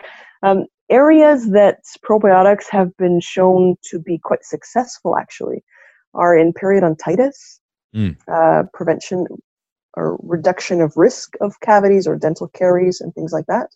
um, 0.44 0.66
areas 0.90 1.52
that 1.52 1.80
probiotics 2.08 2.66
have 2.70 2.96
been 2.98 3.20
shown 3.20 3.76
to 3.90 4.00
be 4.00 4.18
quite 4.18 4.44
successful, 4.44 5.18
actually, 5.18 5.64
are 6.14 6.36
in 6.36 6.54
periodontitis, 6.54 7.60
Mm. 7.96 8.16
uh, 8.32 8.64
prevention 8.72 9.26
or 9.98 10.20
reduction 10.22 10.80
of 10.80 10.94
risk 10.96 11.34
of 11.42 11.60
cavities 11.62 12.06
or 12.08 12.16
dental 12.16 12.48
caries 12.50 13.02
and 13.02 13.16
things 13.16 13.34
like 13.34 13.48
that. 13.48 13.70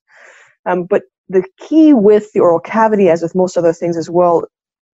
Um, 0.67 0.83
but 0.83 1.03
the 1.29 1.43
key 1.57 1.93
with 1.93 2.31
the 2.33 2.39
oral 2.39 2.59
cavity, 2.59 3.09
as 3.09 3.23
with 3.23 3.33
most 3.33 3.57
other 3.57 3.73
things 3.73 3.97
as 3.97 4.09
well, 4.11 4.43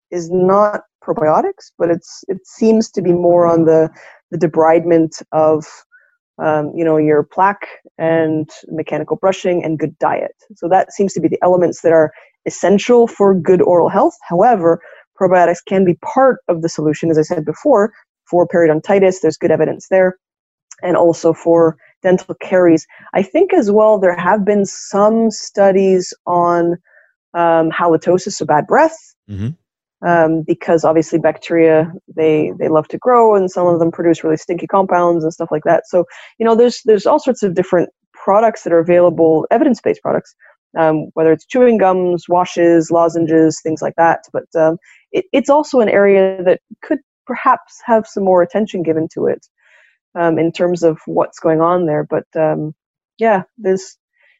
is 0.09 0.31
not 0.31 0.83
probiotics, 1.03 1.71
but 1.77 1.89
it's 1.89 2.23
it 2.29 2.45
seems 2.47 2.89
to 2.91 3.01
be 3.01 3.11
more 3.11 3.45
on 3.45 3.65
the 3.65 3.89
the 4.31 4.37
debridement 4.37 5.21
of 5.33 5.65
um, 6.41 6.71
you 6.75 6.83
know 6.83 6.97
your 6.97 7.23
plaque 7.23 7.67
and 7.97 8.49
mechanical 8.67 9.17
brushing 9.17 9.63
and 9.63 9.79
good 9.79 9.97
diet. 9.99 10.35
So 10.55 10.67
that 10.69 10.93
seems 10.93 11.13
to 11.13 11.21
be 11.21 11.27
the 11.27 11.39
elements 11.41 11.81
that 11.81 11.91
are 11.93 12.11
essential 12.45 13.07
for 13.07 13.33
good 13.33 13.61
oral 13.61 13.89
health. 13.89 14.15
However, 14.27 14.81
probiotics 15.19 15.63
can 15.65 15.85
be 15.85 15.95
part 15.95 16.39
of 16.47 16.61
the 16.61 16.69
solution, 16.69 17.11
as 17.11 17.17
I 17.17 17.23
said 17.23 17.45
before, 17.45 17.91
for 18.29 18.47
periodontitis. 18.47 19.17
There's 19.21 19.37
good 19.37 19.51
evidence 19.51 19.87
there, 19.89 20.17
and 20.81 20.95
also 20.95 21.33
for 21.33 21.77
dental 22.01 22.35
caries. 22.41 22.87
I 23.13 23.23
think 23.23 23.53
as 23.53 23.69
well 23.71 23.99
there 23.99 24.15
have 24.17 24.45
been 24.45 24.65
some 24.65 25.31
studies 25.31 26.13
on 26.25 26.77
um, 27.33 27.69
halitosis, 27.69 28.33
so 28.33 28.45
bad 28.45 28.65
breath, 28.65 28.97
Mhm. 29.29 29.55
Um, 30.05 30.43
because 30.43 30.83
obviously 30.83 31.19
bacteria 31.19 31.91
they 32.15 32.51
they 32.59 32.69
love 32.69 32.87
to 32.89 32.97
grow, 32.97 33.35
and 33.35 33.51
some 33.51 33.67
of 33.67 33.79
them 33.79 33.91
produce 33.91 34.23
really 34.23 34.37
stinky 34.37 34.67
compounds 34.67 35.23
and 35.23 35.33
stuff 35.33 35.49
like 35.51 35.63
that. 35.65 35.87
So 35.87 36.05
you 36.37 36.45
know, 36.45 36.55
there's 36.55 36.81
there's 36.85 37.05
all 37.05 37.19
sorts 37.19 37.43
of 37.43 37.55
different 37.55 37.89
products 38.13 38.63
that 38.63 38.73
are 38.73 38.79
available, 38.79 39.47
evidence-based 39.51 40.01
products, 40.01 40.35
um, 40.77 41.07
whether 41.13 41.31
it's 41.31 41.45
chewing 41.45 41.77
gums, 41.77 42.25
washes, 42.27 42.91
lozenges, 42.91 43.59
things 43.61 43.81
like 43.81 43.95
that. 43.97 44.21
But 44.33 44.45
um, 44.55 44.77
it, 45.11 45.25
it's 45.31 45.49
also 45.49 45.79
an 45.79 45.89
area 45.89 46.43
that 46.43 46.61
could 46.81 46.99
perhaps 47.25 47.79
have 47.85 48.07
some 48.07 48.23
more 48.23 48.41
attention 48.41 48.83
given 48.83 49.07
to 49.13 49.27
it 49.27 49.45
um, 50.15 50.37
in 50.39 50.51
terms 50.51 50.83
of 50.83 50.99
what's 51.05 51.39
going 51.39 51.61
on 51.61 51.85
there. 51.85 52.03
But 52.03 52.25
um, 52.35 52.73
yeah, 53.17 53.43
there's 53.57 53.97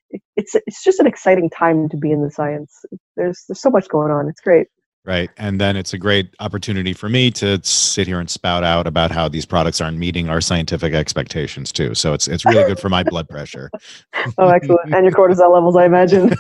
it, 0.10 0.22
it's 0.36 0.56
it's 0.56 0.84
just 0.84 1.00
an 1.00 1.08
exciting 1.08 1.50
time 1.50 1.90
to 1.90 1.98
be 1.98 2.12
in 2.12 2.24
the 2.24 2.32
science. 2.32 2.86
There's 3.16 3.44
there's 3.48 3.62
so 3.62 3.70
much 3.70 3.88
going 3.90 4.12
on. 4.12 4.28
It's 4.28 4.42
great. 4.42 4.68
Right. 5.06 5.30
And 5.38 5.60
then 5.62 5.78
it's 5.78 5.94
a 5.94 5.98
great 5.98 6.36
opportunity 6.40 6.94
for 6.94 7.08
me 7.08 7.32
to 7.32 7.60
sit 7.64 8.06
here 8.06 8.20
and 8.20 8.30
spout 8.30 8.64
out 8.64 8.86
about 8.86 9.12
how 9.12 9.30
these 9.30 9.46
products 9.46 9.80
aren't 9.80 9.98
meeting 9.98 10.30
our 10.30 10.42
scientific 10.42 10.94
expectations 10.94 11.72
too. 11.72 11.96
So 11.96 12.14
it's 12.14 12.28
it's 12.28 12.46
really 12.46 12.66
good 12.66 12.80
for 12.80 12.90
my 12.90 13.04
blood 13.04 13.28
pressure. 13.30 13.72
Oh, 14.38 14.50
excellent! 14.50 14.94
and 14.94 15.06
your 15.06 15.14
cortisol 15.14 15.54
levels, 15.54 15.76
I 15.76 15.86
imagine. 15.86 16.34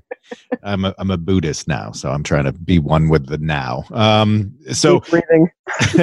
I'm 0.62 0.84
a 0.84 0.94
I'm 0.98 1.10
a 1.10 1.16
Buddhist 1.16 1.66
now, 1.66 1.90
so 1.92 2.10
I'm 2.10 2.22
trying 2.22 2.44
to 2.44 2.52
be 2.52 2.78
one 2.78 3.08
with 3.08 3.26
the 3.26 3.38
now. 3.38 3.84
Um 3.92 4.54
so 4.72 5.02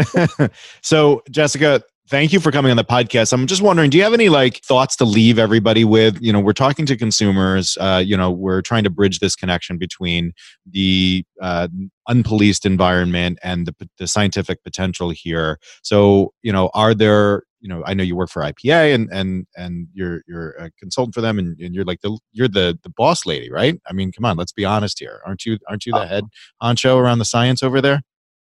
so 0.82 1.22
Jessica, 1.30 1.84
thank 2.12 2.34
you 2.34 2.42
for 2.42 2.52
coming 2.52 2.70
on 2.70 2.78
the 2.78 2.84
podcast. 2.84 3.32
I'm 3.32 3.48
just 3.48 3.62
wondering, 3.62 3.90
do 3.90 3.98
you 3.98 4.04
have 4.04 4.14
any 4.14 4.28
like 4.28 4.58
thoughts 4.58 4.98
to 4.98 5.06
leave 5.06 5.40
everybody 5.40 5.86
with? 5.86 6.22
You 6.22 6.34
know, 6.34 6.42
we're 6.42 6.52
talking 6.52 6.86
to 6.86 6.98
consumers. 6.98 7.78
Uh, 7.80 8.04
you 8.06 8.18
know, 8.18 8.30
we're 8.30 8.62
trying 8.62 8.84
to 8.84 8.90
bridge 8.90 9.20
this 9.20 9.36
connection 9.36 9.78
between 9.78 10.34
the 10.70 11.24
uh, 11.42 11.70
unpoliced 12.10 12.66
environment 12.66 13.40
and 13.44 13.66
the, 13.66 13.90
the 13.98 14.08
scientific 14.08 14.62
potential 14.62 15.10
here. 15.10 15.58
So, 15.84 16.34
you 16.44 16.52
know, 16.52 16.70
are 16.74 16.94
there 16.94 17.44
you 17.62 17.70
know, 17.70 17.84
I 17.86 17.94
know 17.94 18.04
you 18.04 18.16
work 18.16 18.32
for 18.32 18.42
IPA 18.42 18.96
and 18.96 19.08
and 19.14 19.46
and 19.56 19.88
you're 19.94 20.24
you're 20.28 20.54
a 20.54 20.72
consultant 20.80 21.14
for 21.14 21.22
them, 21.22 21.38
and, 21.38 21.60
and 21.60 21.76
you're 21.76 21.86
like 21.86 22.02
the 22.02 22.18
you're 22.32 22.48
the 22.48 22.78
the 22.82 22.90
boss 22.90 23.24
lady, 23.26 23.52
right? 23.52 23.80
I 23.88 23.94
mean, 23.94 24.12
come 24.12 24.26
on, 24.26 24.36
let's 24.36 24.52
be 24.52 24.66
honest 24.66 24.98
here. 24.98 25.22
Aren't 25.28 25.46
you 25.46 25.60
aren't 25.70 25.86
you 25.86 25.94
the 25.94 26.08
head 26.08 26.24
honcho 26.62 26.98
around 26.98 27.20
the 27.20 27.26
science 27.26 27.62
over 27.62 27.80
there? 27.80 28.02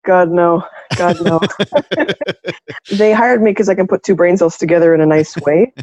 God 0.08 0.32
no, 0.32 0.64
God 0.96 1.18
no. 1.22 1.40
they 2.92 3.12
hired 3.12 3.42
me 3.44 3.52
because 3.52 3.68
I 3.68 3.76
can 3.76 3.88
put 3.88 4.04
two 4.04 4.16
brain 4.16 4.38
cells 4.38 4.58
together 4.58 4.96
in 4.96 5.02
a 5.02 5.06
nice 5.06 5.38
way, 5.38 5.74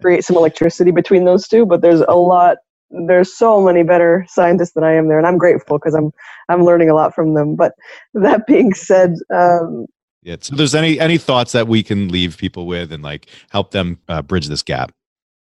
create 0.00 0.24
some 0.24 0.36
electricity 0.36 0.90
between 0.92 1.26
those 1.26 1.46
two. 1.46 1.66
But 1.66 1.82
there's 1.82 2.00
a 2.00 2.16
lot. 2.16 2.56
There's 2.90 3.36
so 3.36 3.60
many 3.60 3.84
better 3.84 4.26
scientists 4.28 4.72
than 4.72 4.82
I 4.82 4.94
am 4.94 5.08
there, 5.08 5.18
and 5.18 5.26
I'm 5.26 5.38
grateful 5.38 5.78
because 5.78 5.94
I'm 5.94 6.10
I'm 6.48 6.64
learning 6.64 6.90
a 6.90 6.94
lot 6.94 7.14
from 7.14 7.34
them. 7.34 7.54
But 7.54 7.74
that 8.14 8.46
being 8.46 8.72
said, 8.74 9.14
um, 9.32 9.86
Yeah. 10.22 10.36
So, 10.40 10.56
there's 10.56 10.74
any 10.74 10.98
any 10.98 11.18
thoughts 11.18 11.52
that 11.52 11.68
we 11.68 11.82
can 11.82 12.08
leave 12.08 12.38
people 12.38 12.66
with 12.66 12.92
and 12.92 13.02
like 13.02 13.26
help 13.50 13.72
them 13.72 13.98
uh, 14.08 14.22
bridge 14.22 14.48
this 14.48 14.62
gap? 14.62 14.92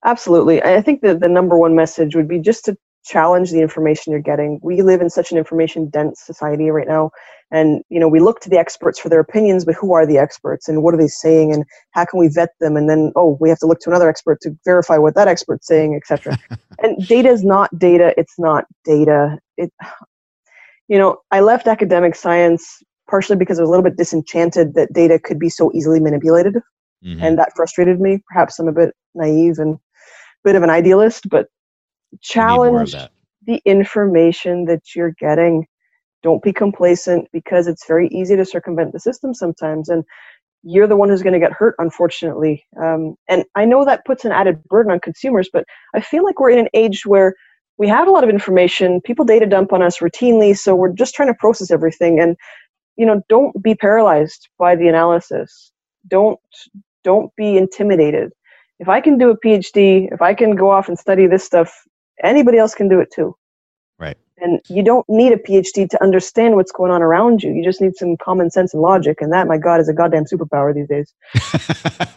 Absolutely. 0.04 0.62
I 0.62 0.82
think 0.82 1.02
that 1.02 1.20
the 1.20 1.28
number 1.28 1.56
one 1.56 1.76
message 1.76 2.16
would 2.16 2.28
be 2.28 2.40
just 2.40 2.64
to 2.66 2.76
challenge 3.04 3.50
the 3.52 3.60
information 3.60 4.12
you're 4.12 4.20
getting. 4.22 4.60
We 4.62 4.82
live 4.82 5.00
in 5.00 5.10
such 5.10 5.32
an 5.32 5.38
information 5.38 5.88
dense 5.88 6.20
society 6.20 6.70
right 6.70 6.88
now. 6.88 7.10
And, 7.50 7.82
you 7.88 7.98
know, 7.98 8.08
we 8.08 8.20
look 8.20 8.40
to 8.40 8.50
the 8.50 8.58
experts 8.58 8.98
for 8.98 9.08
their 9.08 9.20
opinions, 9.20 9.64
but 9.64 9.74
who 9.74 9.94
are 9.94 10.06
the 10.06 10.18
experts 10.18 10.68
and 10.68 10.82
what 10.82 10.94
are 10.94 10.98
they 10.98 11.08
saying 11.08 11.52
and 11.52 11.64
how 11.92 12.04
can 12.04 12.18
we 12.20 12.28
vet 12.28 12.50
them? 12.60 12.76
And 12.76 12.90
then, 12.90 13.12
oh, 13.16 13.38
we 13.40 13.48
have 13.48 13.58
to 13.60 13.66
look 13.66 13.80
to 13.80 13.90
another 13.90 14.08
expert 14.08 14.40
to 14.42 14.56
verify 14.64 14.98
what 14.98 15.14
that 15.14 15.28
expert's 15.28 15.66
saying, 15.66 15.94
etc. 15.94 16.38
and 16.82 17.06
data 17.06 17.30
is 17.30 17.44
not 17.44 17.76
data. 17.78 18.12
It's 18.18 18.38
not 18.38 18.66
data. 18.84 19.38
It, 19.56 19.72
you 20.88 20.98
know, 20.98 21.18
I 21.30 21.40
left 21.40 21.68
academic 21.68 22.14
science 22.14 22.82
partially 23.08 23.36
because 23.36 23.58
I 23.58 23.62
was 23.62 23.68
a 23.68 23.70
little 23.70 23.84
bit 23.84 23.96
disenchanted 23.96 24.74
that 24.74 24.92
data 24.92 25.18
could 25.18 25.38
be 25.38 25.48
so 25.48 25.70
easily 25.74 26.00
manipulated 26.00 26.56
Mhm. 27.04 27.22
and 27.22 27.38
that 27.38 27.52
frustrated 27.54 28.00
me. 28.00 28.22
Perhaps 28.28 28.58
I'm 28.58 28.68
a 28.68 28.72
bit 28.72 28.94
naive 29.14 29.58
and 29.58 29.76
a 29.76 29.78
bit 30.44 30.56
of 30.56 30.62
an 30.62 30.70
idealist, 30.70 31.28
but 31.28 31.46
We 32.12 32.42
need 32.42 32.62
more 32.64 32.82
of 32.82 32.90
challenge 32.90 32.94
the 33.46 33.62
information 33.64 34.66
that 34.66 34.94
you're 34.94 35.14
getting. 35.18 35.66
Don't 36.22 36.42
be 36.42 36.52
complacent 36.52 37.28
because 37.32 37.66
it's 37.66 37.86
very 37.86 38.08
easy 38.08 38.36
to 38.36 38.44
circumvent 38.44 38.92
the 38.92 39.00
system 39.00 39.34
sometimes, 39.34 39.88
and 39.88 40.04
you're 40.62 40.86
the 40.86 40.96
one 40.96 41.08
who's 41.08 41.22
going 41.22 41.32
to 41.32 41.38
get 41.38 41.52
hurt, 41.52 41.74
unfortunately. 41.78 42.64
Um, 42.82 43.14
and 43.28 43.44
I 43.54 43.64
know 43.64 43.84
that 43.84 44.04
puts 44.04 44.24
an 44.24 44.32
added 44.32 44.62
burden 44.64 44.90
on 44.92 45.00
consumers, 45.00 45.48
but 45.52 45.64
I 45.94 46.00
feel 46.00 46.24
like 46.24 46.40
we're 46.40 46.50
in 46.50 46.58
an 46.58 46.68
age 46.74 47.06
where 47.06 47.34
we 47.78 47.86
have 47.88 48.08
a 48.08 48.10
lot 48.10 48.24
of 48.24 48.30
information. 48.30 49.00
People 49.02 49.24
data 49.24 49.46
dump 49.46 49.72
on 49.72 49.82
us 49.82 49.98
routinely, 49.98 50.58
so 50.58 50.74
we're 50.74 50.92
just 50.92 51.14
trying 51.14 51.28
to 51.28 51.34
process 51.34 51.70
everything. 51.70 52.18
And 52.18 52.36
you 52.96 53.06
know, 53.06 53.22
don't 53.28 53.62
be 53.62 53.74
paralyzed 53.76 54.48
by 54.58 54.74
the 54.74 54.88
analysis. 54.88 55.72
Don't 56.08 56.38
don't 57.04 57.30
be 57.36 57.56
intimidated. 57.56 58.32
If 58.80 58.88
I 58.88 59.00
can 59.00 59.18
do 59.18 59.30
a 59.30 59.38
PhD, 59.38 60.12
if 60.12 60.20
I 60.20 60.34
can 60.34 60.56
go 60.56 60.70
off 60.70 60.88
and 60.88 60.98
study 60.98 61.26
this 61.26 61.44
stuff, 61.44 61.72
anybody 62.22 62.58
else 62.58 62.74
can 62.74 62.88
do 62.88 63.00
it 63.00 63.08
too. 63.14 63.34
Right. 63.98 64.16
And 64.40 64.60
you 64.68 64.82
don't 64.82 65.08
need 65.08 65.32
a 65.32 65.36
PhD 65.36 65.88
to 65.88 66.02
understand 66.02 66.54
what's 66.54 66.72
going 66.72 66.92
on 66.92 67.02
around 67.02 67.42
you. 67.42 67.52
You 67.52 67.64
just 67.64 67.80
need 67.80 67.96
some 67.96 68.16
common 68.16 68.50
sense 68.50 68.72
and 68.72 68.82
logic, 68.82 69.20
and 69.20 69.32
that, 69.32 69.48
my 69.48 69.58
God, 69.58 69.80
is 69.80 69.88
a 69.88 69.92
goddamn 69.92 70.24
superpower 70.24 70.74
these 70.74 70.88
days. 70.88 71.12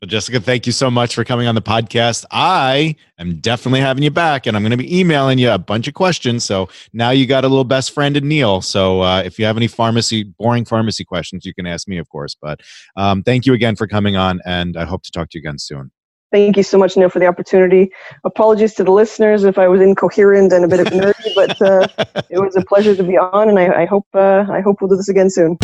well, 0.00 0.06
Jessica, 0.06 0.40
thank 0.40 0.66
you 0.66 0.72
so 0.72 0.90
much 0.90 1.14
for 1.14 1.24
coming 1.24 1.48
on 1.48 1.54
the 1.54 1.62
podcast. 1.62 2.24
I 2.30 2.94
am 3.18 3.40
definitely 3.40 3.80
having 3.80 4.04
you 4.04 4.10
back, 4.10 4.46
and 4.46 4.56
I'm 4.56 4.62
going 4.62 4.70
to 4.70 4.76
be 4.76 4.98
emailing 4.98 5.38
you 5.38 5.50
a 5.50 5.58
bunch 5.58 5.88
of 5.88 5.94
questions. 5.94 6.44
So 6.44 6.68
now 6.92 7.10
you 7.10 7.26
got 7.26 7.44
a 7.44 7.48
little 7.48 7.64
best 7.64 7.92
friend 7.92 8.16
in 8.16 8.28
Neal. 8.28 8.60
So 8.60 9.00
uh, 9.02 9.22
if 9.24 9.38
you 9.38 9.44
have 9.46 9.56
any 9.56 9.68
pharmacy, 9.68 10.22
boring 10.22 10.64
pharmacy 10.64 11.04
questions, 11.04 11.44
you 11.44 11.54
can 11.54 11.66
ask 11.66 11.88
me, 11.88 11.98
of 11.98 12.08
course. 12.08 12.36
But 12.40 12.60
um, 12.96 13.22
thank 13.22 13.46
you 13.46 13.52
again 13.52 13.74
for 13.74 13.86
coming 13.86 14.16
on, 14.16 14.40
and 14.44 14.76
I 14.76 14.84
hope 14.84 15.02
to 15.04 15.10
talk 15.10 15.30
to 15.30 15.38
you 15.38 15.42
again 15.42 15.58
soon. 15.58 15.90
Thank 16.32 16.56
you 16.56 16.62
so 16.62 16.78
much, 16.78 16.96
Neal, 16.96 17.08
for 17.08 17.20
the 17.20 17.26
opportunity. 17.26 17.92
Apologies 18.24 18.74
to 18.74 18.84
the 18.84 18.90
listeners 18.90 19.44
if 19.44 19.58
I 19.58 19.68
was 19.68 19.80
incoherent 19.80 20.52
and 20.52 20.64
a 20.64 20.68
bit 20.68 20.80
of 20.80 20.88
nerdy, 20.88 21.34
but 21.34 21.62
uh, 21.62 21.86
it 22.30 22.40
was 22.40 22.56
a 22.56 22.64
pleasure 22.64 22.96
to 22.96 23.02
be 23.02 23.16
on, 23.16 23.48
and 23.48 23.58
I, 23.58 23.82
I 23.82 23.84
hope 23.84 24.06
uh, 24.14 24.44
I 24.50 24.60
hope 24.60 24.80
we'll 24.80 24.88
do 24.88 24.96
this 24.96 25.08
again 25.08 25.30
soon. 25.30 25.58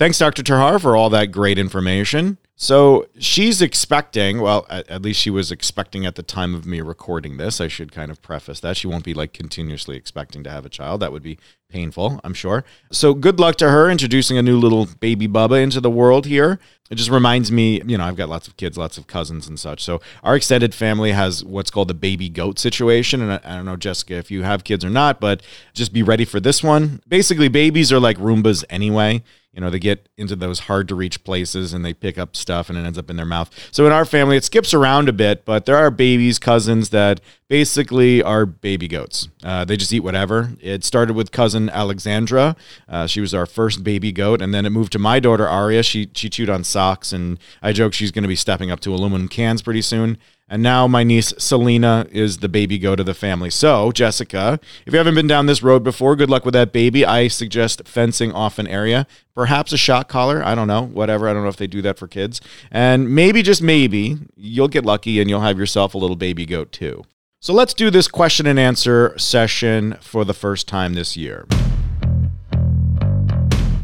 Thanks, 0.00 0.16
Dr. 0.16 0.42
ter 0.42 0.56
Haar, 0.56 0.78
for 0.78 0.96
all 0.96 1.10
that 1.10 1.26
great 1.26 1.58
information. 1.58 2.38
So 2.56 3.06
she's 3.18 3.60
expecting, 3.60 4.40
well, 4.40 4.66
at, 4.70 4.88
at, 4.88 5.02
least 5.02 5.20
she 5.20 5.30
was 5.30 5.50
expecting 5.50 6.06
at 6.06 6.14
the 6.14 6.22
time 6.22 6.54
of 6.54 6.64
me 6.66 6.80
recording 6.80 7.36
this. 7.36 7.60
I 7.60 7.68
should 7.68 7.90
kind 7.90 8.10
of 8.10 8.22
preface 8.22 8.60
that. 8.60 8.76
She 8.76 8.86
won't 8.86 9.04
be 9.04 9.12
like 9.12 9.32
continuously 9.32 9.96
expecting 9.96 10.44
to 10.44 10.50
have 10.50 10.64
a 10.64 10.68
child. 10.68 11.00
That 11.00 11.12
would 11.12 11.22
be 11.22 11.38
painful, 11.70 12.20
I'm 12.24 12.34
sure. 12.34 12.64
So 12.90 13.14
good 13.14 13.40
luck 13.40 13.56
to 13.56 13.70
her 13.70 13.90
introducing 13.90 14.36
a 14.36 14.42
new 14.42 14.58
little 14.58 14.86
baby 15.00 15.26
Bubba 15.28 15.62
into 15.62 15.80
the 15.80 15.90
world 15.90 16.26
here. 16.26 16.58
It 16.90 16.96
just 16.96 17.10
reminds 17.10 17.52
me, 17.52 17.80
you 17.86 17.96
know, 17.96 18.04
I've 18.04 18.16
got 18.16 18.28
lots 18.28 18.48
of 18.48 18.56
kids, 18.56 18.76
lots 18.76 18.98
of 18.98 19.06
cousins 19.06 19.46
and 19.46 19.58
such. 19.58 19.82
So 19.82 20.00
our 20.24 20.34
extended 20.34 20.74
family 20.74 21.12
has 21.12 21.44
what's 21.44 21.70
called 21.70 21.88
the 21.88 21.94
baby 21.94 22.28
goat 22.28 22.58
situation. 22.58 23.22
And 23.22 23.32
I, 23.32 23.40
I 23.44 23.56
don't 23.56 23.64
know, 23.64 23.76
Jessica, 23.76 24.14
if 24.14 24.30
you 24.30 24.42
have 24.42 24.64
kids 24.64 24.84
or 24.84 24.90
not, 24.90 25.20
but 25.20 25.42
just 25.72 25.92
be 25.92 26.02
ready 26.02 26.24
for 26.24 26.40
this 26.40 26.62
one. 26.62 27.00
Basically, 27.06 27.48
babies 27.48 27.92
are 27.92 28.00
like 28.00 28.18
Roombas 28.18 28.64
anyway 28.68 29.22
you 29.52 29.60
know, 29.60 29.68
they 29.68 29.80
get 29.80 30.08
into 30.16 30.36
those 30.36 30.60
hard 30.60 30.86
to 30.88 30.94
reach 30.94 31.24
places 31.24 31.72
and 31.72 31.84
they 31.84 31.92
pick 31.92 32.18
up 32.18 32.36
stuff 32.36 32.68
and 32.68 32.78
it 32.78 32.82
ends 32.82 32.98
up 32.98 33.10
in 33.10 33.16
their 33.16 33.26
mouth. 33.26 33.50
So 33.72 33.84
in 33.84 33.92
our 33.92 34.04
family, 34.04 34.36
it 34.36 34.44
skips 34.44 34.72
around 34.72 35.08
a 35.08 35.12
bit, 35.12 35.44
but 35.44 35.66
there 35.66 35.76
are 35.76 35.90
babies, 35.90 36.38
cousins 36.38 36.90
that 36.90 37.20
basically 37.48 38.22
are 38.22 38.46
baby 38.46 38.86
goats. 38.86 39.28
Uh, 39.42 39.64
they 39.64 39.76
just 39.76 39.92
eat 39.92 40.00
whatever. 40.00 40.52
It 40.60 40.84
started 40.84 41.14
with 41.14 41.32
cousin 41.32 41.68
Alexandra. 41.68 42.54
Uh, 42.88 43.08
she 43.08 43.20
was 43.20 43.34
our 43.34 43.44
first 43.44 43.82
baby 43.82 44.12
goat, 44.12 44.40
and 44.40 44.54
then 44.54 44.64
it 44.64 44.70
moved 44.70 44.92
to 44.92 45.00
my 45.00 45.18
daughter 45.18 45.48
Aria. 45.48 45.82
She 45.82 46.08
she 46.14 46.30
chewed 46.30 46.48
on 46.48 46.62
socks, 46.62 47.12
and 47.12 47.38
I 47.60 47.72
joke 47.72 47.92
she's 47.92 48.12
going 48.12 48.22
to 48.22 48.28
be 48.28 48.36
stepping 48.36 48.70
up 48.70 48.78
to 48.80 48.94
aluminum 48.94 49.26
cans 49.26 49.62
pretty 49.62 49.82
soon. 49.82 50.16
And 50.52 50.64
now 50.64 50.88
my 50.88 51.04
niece 51.04 51.32
Selena 51.38 52.08
is 52.10 52.38
the 52.38 52.48
baby 52.48 52.76
goat 52.76 52.98
of 52.98 53.06
the 53.06 53.14
family. 53.14 53.50
So, 53.50 53.92
Jessica, 53.92 54.58
if 54.84 54.92
you 54.92 54.98
haven't 54.98 55.14
been 55.14 55.28
down 55.28 55.46
this 55.46 55.62
road 55.62 55.84
before, 55.84 56.16
good 56.16 56.28
luck 56.28 56.44
with 56.44 56.54
that 56.54 56.72
baby. 56.72 57.06
I 57.06 57.28
suggest 57.28 57.86
fencing 57.86 58.32
off 58.32 58.58
an 58.58 58.66
area, 58.66 59.06
perhaps 59.32 59.72
a 59.72 59.78
shock 59.78 60.08
collar. 60.08 60.44
I 60.44 60.56
don't 60.56 60.66
know, 60.66 60.82
whatever. 60.82 61.28
I 61.28 61.32
don't 61.32 61.44
know 61.44 61.48
if 61.48 61.56
they 61.56 61.68
do 61.68 61.82
that 61.82 62.00
for 62.00 62.08
kids. 62.08 62.40
And 62.72 63.14
maybe, 63.14 63.42
just 63.42 63.62
maybe, 63.62 64.18
you'll 64.34 64.66
get 64.66 64.84
lucky 64.84 65.20
and 65.20 65.30
you'll 65.30 65.40
have 65.40 65.56
yourself 65.56 65.94
a 65.94 65.98
little 65.98 66.16
baby 66.16 66.44
goat 66.46 66.72
too. 66.72 67.04
So, 67.38 67.54
let's 67.54 67.72
do 67.72 67.88
this 67.88 68.08
question 68.08 68.48
and 68.48 68.58
answer 68.58 69.16
session 69.16 69.98
for 70.00 70.24
the 70.24 70.34
first 70.34 70.66
time 70.66 70.94
this 70.94 71.16
year. 71.16 71.46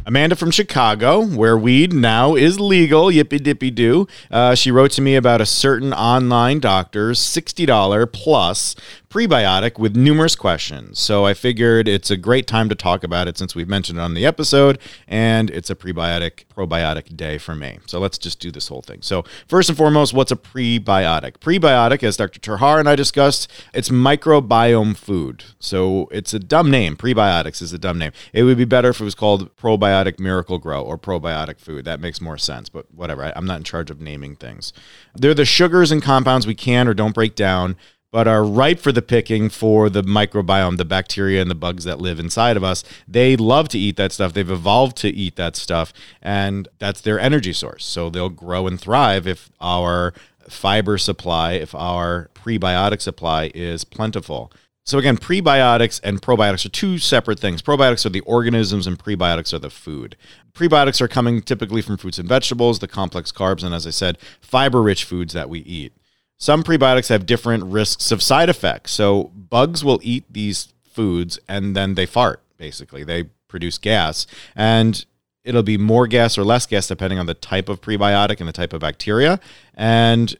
Amanda 0.08 0.36
from 0.36 0.52
Chicago, 0.52 1.20
where 1.20 1.58
weed 1.58 1.92
now 1.92 2.36
is 2.36 2.60
legal, 2.60 3.06
yippee 3.06 3.42
dippy 3.42 3.72
doo. 3.72 4.06
Uh, 4.30 4.54
she 4.54 4.70
wrote 4.70 4.92
to 4.92 5.02
me 5.02 5.16
about 5.16 5.40
a 5.40 5.46
certain 5.46 5.92
online 5.92 6.60
doctor's 6.60 7.18
$60 7.18 8.12
plus 8.12 8.76
prebiotic 9.16 9.78
with 9.78 9.96
numerous 9.96 10.36
questions. 10.36 10.98
So 10.98 11.24
I 11.24 11.32
figured 11.32 11.88
it's 11.88 12.10
a 12.10 12.18
great 12.18 12.46
time 12.46 12.68
to 12.68 12.74
talk 12.74 13.02
about 13.02 13.28
it 13.28 13.38
since 13.38 13.54
we've 13.54 13.66
mentioned 13.66 13.98
it 13.98 14.02
on 14.02 14.12
the 14.12 14.26
episode, 14.26 14.78
and 15.08 15.48
it's 15.48 15.70
a 15.70 15.74
prebiotic 15.74 16.44
probiotic 16.54 17.16
day 17.16 17.38
for 17.38 17.54
me. 17.54 17.78
So 17.86 17.98
let's 17.98 18.18
just 18.18 18.40
do 18.40 18.50
this 18.50 18.68
whole 18.68 18.82
thing. 18.82 19.00
So 19.00 19.24
first 19.48 19.70
and 19.70 19.78
foremost, 19.78 20.12
what's 20.12 20.32
a 20.32 20.36
prebiotic? 20.36 21.38
Prebiotic, 21.38 22.02
as 22.02 22.18
Dr. 22.18 22.40
ter 22.40 22.58
Haar 22.58 22.78
and 22.78 22.86
I 22.86 22.94
discussed, 22.94 23.50
it's 23.72 23.88
microbiome 23.88 24.94
food. 24.94 25.44
So 25.58 26.08
it's 26.12 26.34
a 26.34 26.38
dumb 26.38 26.70
name. 26.70 26.94
Prebiotics 26.94 27.62
is 27.62 27.72
a 27.72 27.78
dumb 27.78 27.98
name. 27.98 28.12
It 28.34 28.42
would 28.42 28.58
be 28.58 28.66
better 28.66 28.90
if 28.90 29.00
it 29.00 29.04
was 29.04 29.14
called 29.14 29.56
probiotic 29.56 30.20
Miracle-Gro 30.20 30.82
or 30.82 30.98
probiotic 30.98 31.58
food. 31.58 31.86
That 31.86 32.00
makes 32.00 32.20
more 32.20 32.36
sense. 32.36 32.68
But 32.68 32.92
whatever. 32.92 33.24
I, 33.24 33.32
I'm 33.34 33.46
not 33.46 33.56
in 33.56 33.64
charge 33.64 33.90
of 33.90 33.98
naming 33.98 34.36
things. 34.36 34.74
They're 35.14 35.32
the 35.32 35.46
sugars 35.46 35.90
and 35.90 36.02
compounds 36.02 36.46
we 36.46 36.54
can 36.54 36.86
or 36.86 36.92
don't 36.92 37.14
break 37.14 37.34
down 37.34 37.76
but 38.16 38.26
are 38.26 38.42
ripe 38.42 38.78
for 38.78 38.92
the 38.92 39.02
picking 39.02 39.50
for 39.50 39.90
the 39.90 40.00
microbiome, 40.00 40.78
the 40.78 40.86
bacteria 40.86 41.42
and 41.42 41.50
the 41.50 41.54
bugs 41.54 41.84
that 41.84 42.00
live 42.00 42.18
inside 42.18 42.56
of 42.56 42.64
us. 42.64 42.82
They 43.06 43.36
love 43.36 43.68
to 43.68 43.78
eat 43.78 43.98
that 43.98 44.10
stuff. 44.10 44.32
They've 44.32 44.50
evolved 44.50 44.96
to 45.02 45.10
eat 45.10 45.36
that 45.36 45.54
stuff, 45.54 45.92
and 46.22 46.66
that's 46.78 47.02
their 47.02 47.20
energy 47.20 47.52
source. 47.52 47.84
So 47.84 48.08
they'll 48.08 48.30
grow 48.30 48.66
and 48.66 48.80
thrive 48.80 49.26
if 49.26 49.50
our 49.60 50.14
fiber 50.48 50.96
supply, 50.96 51.52
if 51.52 51.74
our 51.74 52.30
prebiotic 52.32 53.02
supply 53.02 53.50
is 53.54 53.84
plentiful. 53.84 54.50
So 54.82 54.96
again, 54.96 55.18
prebiotics 55.18 56.00
and 56.02 56.22
probiotics 56.22 56.64
are 56.64 56.70
two 56.70 56.96
separate 56.96 57.38
things. 57.38 57.60
Probiotics 57.60 58.06
are 58.06 58.08
the 58.08 58.20
organisms 58.20 58.86
and 58.86 58.98
prebiotics 58.98 59.52
are 59.52 59.58
the 59.58 59.68
food. 59.68 60.16
Prebiotics 60.54 61.02
are 61.02 61.08
coming 61.08 61.42
typically 61.42 61.82
from 61.82 61.98
fruits 61.98 62.18
and 62.18 62.26
vegetables, 62.26 62.78
the 62.78 62.88
complex 62.88 63.30
carbs, 63.30 63.62
and 63.62 63.74
as 63.74 63.86
I 63.86 63.90
said, 63.90 64.16
fiber 64.40 64.80
rich 64.80 65.04
foods 65.04 65.34
that 65.34 65.50
we 65.50 65.58
eat. 65.58 65.92
Some 66.38 66.62
prebiotics 66.62 67.08
have 67.08 67.26
different 67.26 67.64
risks 67.64 68.12
of 68.12 68.22
side 68.22 68.48
effects. 68.48 68.92
So 68.92 69.24
bugs 69.34 69.84
will 69.84 70.00
eat 70.02 70.24
these 70.30 70.72
foods 70.84 71.38
and 71.48 71.74
then 71.74 71.94
they 71.94 72.06
fart, 72.06 72.42
basically. 72.56 73.04
They 73.04 73.24
produce 73.48 73.78
gas. 73.78 74.26
And 74.54 75.04
it'll 75.44 75.62
be 75.62 75.78
more 75.78 76.06
gas 76.06 76.36
or 76.36 76.44
less 76.44 76.66
gas 76.66 76.88
depending 76.88 77.18
on 77.18 77.26
the 77.26 77.34
type 77.34 77.68
of 77.68 77.80
prebiotic 77.80 78.40
and 78.40 78.48
the 78.48 78.52
type 78.52 78.72
of 78.72 78.80
bacteria. 78.80 79.40
And 79.74 80.36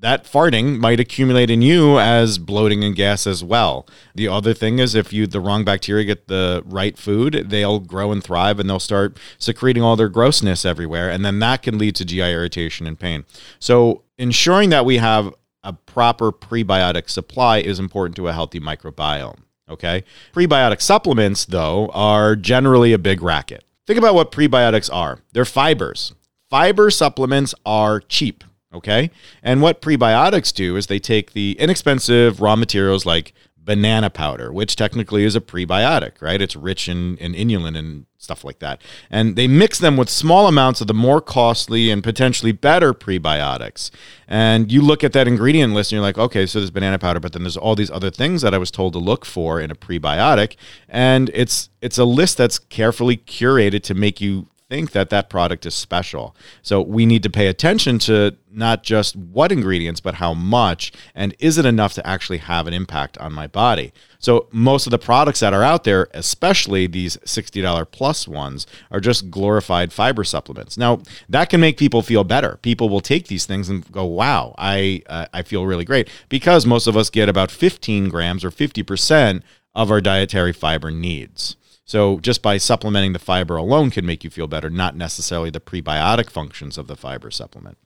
that 0.00 0.24
farting 0.24 0.78
might 0.78 0.98
accumulate 0.98 1.50
in 1.50 1.60
you 1.60 1.98
as 1.98 2.38
bloating 2.38 2.82
and 2.82 2.96
gas 2.96 3.26
as 3.26 3.44
well. 3.44 3.86
The 4.14 4.28
other 4.28 4.54
thing 4.54 4.78
is 4.78 4.94
if 4.94 5.12
you 5.12 5.26
the 5.26 5.40
wrong 5.40 5.62
bacteria 5.62 6.04
get 6.04 6.26
the 6.26 6.62
right 6.64 6.96
food, 6.96 7.50
they'll 7.50 7.80
grow 7.80 8.10
and 8.10 8.24
thrive 8.24 8.58
and 8.58 8.68
they'll 8.68 8.80
start 8.80 9.18
secreting 9.38 9.82
all 9.82 9.96
their 9.96 10.08
grossness 10.08 10.64
everywhere 10.64 11.10
and 11.10 11.24
then 11.24 11.38
that 11.40 11.62
can 11.62 11.78
lead 11.78 11.96
to 11.96 12.04
GI 12.06 12.32
irritation 12.32 12.86
and 12.86 12.98
pain. 12.98 13.24
So 13.58 14.02
ensuring 14.16 14.70
that 14.70 14.86
we 14.86 14.96
have 14.96 15.34
a 15.62 15.74
proper 15.74 16.32
prebiotic 16.32 17.10
supply 17.10 17.58
is 17.58 17.78
important 17.78 18.16
to 18.16 18.28
a 18.28 18.32
healthy 18.32 18.58
microbiome, 18.58 19.40
okay? 19.68 20.04
Prebiotic 20.32 20.80
supplements 20.80 21.44
though 21.44 21.88
are 21.88 22.36
generally 22.36 22.94
a 22.94 22.98
big 22.98 23.20
racket. 23.22 23.64
Think 23.86 23.98
about 23.98 24.14
what 24.14 24.32
prebiotics 24.32 24.88
are. 24.90 25.18
They're 25.32 25.44
fibers. 25.44 26.14
Fiber 26.48 26.90
supplements 26.90 27.54
are 27.66 28.00
cheap 28.00 28.44
Okay. 28.72 29.10
And 29.42 29.60
what 29.62 29.80
prebiotics 29.80 30.54
do 30.54 30.76
is 30.76 30.86
they 30.86 31.00
take 31.00 31.32
the 31.32 31.56
inexpensive 31.58 32.40
raw 32.40 32.54
materials 32.54 33.04
like 33.04 33.34
banana 33.56 34.10
powder, 34.10 34.52
which 34.52 34.76
technically 34.76 35.24
is 35.24 35.36
a 35.36 35.40
prebiotic, 35.40 36.22
right? 36.22 36.40
It's 36.40 36.56
rich 36.56 36.88
in, 36.88 37.16
in 37.18 37.32
inulin 37.34 37.76
and 37.76 38.06
stuff 38.16 38.44
like 38.44 38.58
that. 38.60 38.80
And 39.10 39.36
they 39.36 39.48
mix 39.48 39.78
them 39.78 39.96
with 39.96 40.08
small 40.08 40.46
amounts 40.46 40.80
of 40.80 40.86
the 40.86 40.94
more 40.94 41.20
costly 41.20 41.90
and 41.90 42.02
potentially 42.02 42.52
better 42.52 42.94
prebiotics. 42.94 43.90
And 44.28 44.70
you 44.70 44.82
look 44.82 45.02
at 45.02 45.12
that 45.12 45.26
ingredient 45.26 45.74
list 45.74 45.90
and 45.90 45.96
you're 45.96 46.02
like, 46.02 46.18
okay, 46.18 46.46
so 46.46 46.60
there's 46.60 46.70
banana 46.70 46.98
powder, 46.98 47.20
but 47.20 47.32
then 47.32 47.42
there's 47.42 47.56
all 47.56 47.74
these 47.74 47.90
other 47.90 48.10
things 48.10 48.42
that 48.42 48.54
I 48.54 48.58
was 48.58 48.70
told 48.70 48.92
to 48.94 48.98
look 48.98 49.24
for 49.24 49.60
in 49.60 49.70
a 49.70 49.74
prebiotic. 49.74 50.56
And 50.88 51.30
it's 51.34 51.70
it's 51.80 51.98
a 51.98 52.04
list 52.04 52.38
that's 52.38 52.58
carefully 52.58 53.16
curated 53.16 53.82
to 53.84 53.94
make 53.94 54.20
you 54.20 54.48
think 54.70 54.92
that 54.92 55.10
that 55.10 55.28
product 55.28 55.66
is 55.66 55.74
special. 55.74 56.34
So 56.62 56.80
we 56.80 57.04
need 57.04 57.24
to 57.24 57.30
pay 57.30 57.48
attention 57.48 57.98
to 58.00 58.36
not 58.52 58.84
just 58.84 59.16
what 59.16 59.50
ingredients, 59.50 60.00
but 60.00 60.14
how 60.14 60.32
much, 60.32 60.92
and 61.12 61.34
is 61.40 61.58
it 61.58 61.66
enough 61.66 61.92
to 61.94 62.06
actually 62.06 62.38
have 62.38 62.68
an 62.68 62.72
impact 62.72 63.18
on 63.18 63.32
my 63.32 63.48
body? 63.48 63.92
So 64.20 64.48
most 64.52 64.86
of 64.86 64.92
the 64.92 64.98
products 64.98 65.40
that 65.40 65.52
are 65.52 65.64
out 65.64 65.82
there, 65.82 66.08
especially 66.14 66.86
these 66.86 67.16
$60 67.18 67.90
plus 67.90 68.28
ones, 68.28 68.66
are 68.92 69.00
just 69.00 69.30
glorified 69.30 69.92
fiber 69.92 70.22
supplements. 70.22 70.78
Now, 70.78 71.00
that 71.28 71.50
can 71.50 71.60
make 71.60 71.76
people 71.76 72.02
feel 72.02 72.22
better. 72.22 72.58
People 72.62 72.88
will 72.88 73.00
take 73.00 73.26
these 73.26 73.46
things 73.46 73.68
and 73.68 73.90
go, 73.90 74.04
wow, 74.04 74.54
I, 74.56 75.02
uh, 75.08 75.26
I 75.32 75.42
feel 75.42 75.66
really 75.66 75.84
great 75.84 76.08
because 76.28 76.64
most 76.64 76.86
of 76.86 76.96
us 76.96 77.10
get 77.10 77.28
about 77.28 77.50
15 77.50 78.08
grams 78.08 78.44
or 78.44 78.52
50% 78.52 79.42
of 79.74 79.90
our 79.90 80.00
dietary 80.00 80.52
fiber 80.52 80.90
needs. 80.92 81.56
So 81.90 82.20
just 82.20 82.40
by 82.40 82.56
supplementing 82.58 83.14
the 83.14 83.18
fiber 83.18 83.56
alone 83.56 83.90
can 83.90 84.06
make 84.06 84.22
you 84.22 84.30
feel 84.30 84.46
better, 84.46 84.70
not 84.70 84.94
necessarily 84.94 85.50
the 85.50 85.58
prebiotic 85.58 86.30
functions 86.30 86.78
of 86.78 86.86
the 86.86 86.94
fiber 86.94 87.32
supplement. 87.32 87.78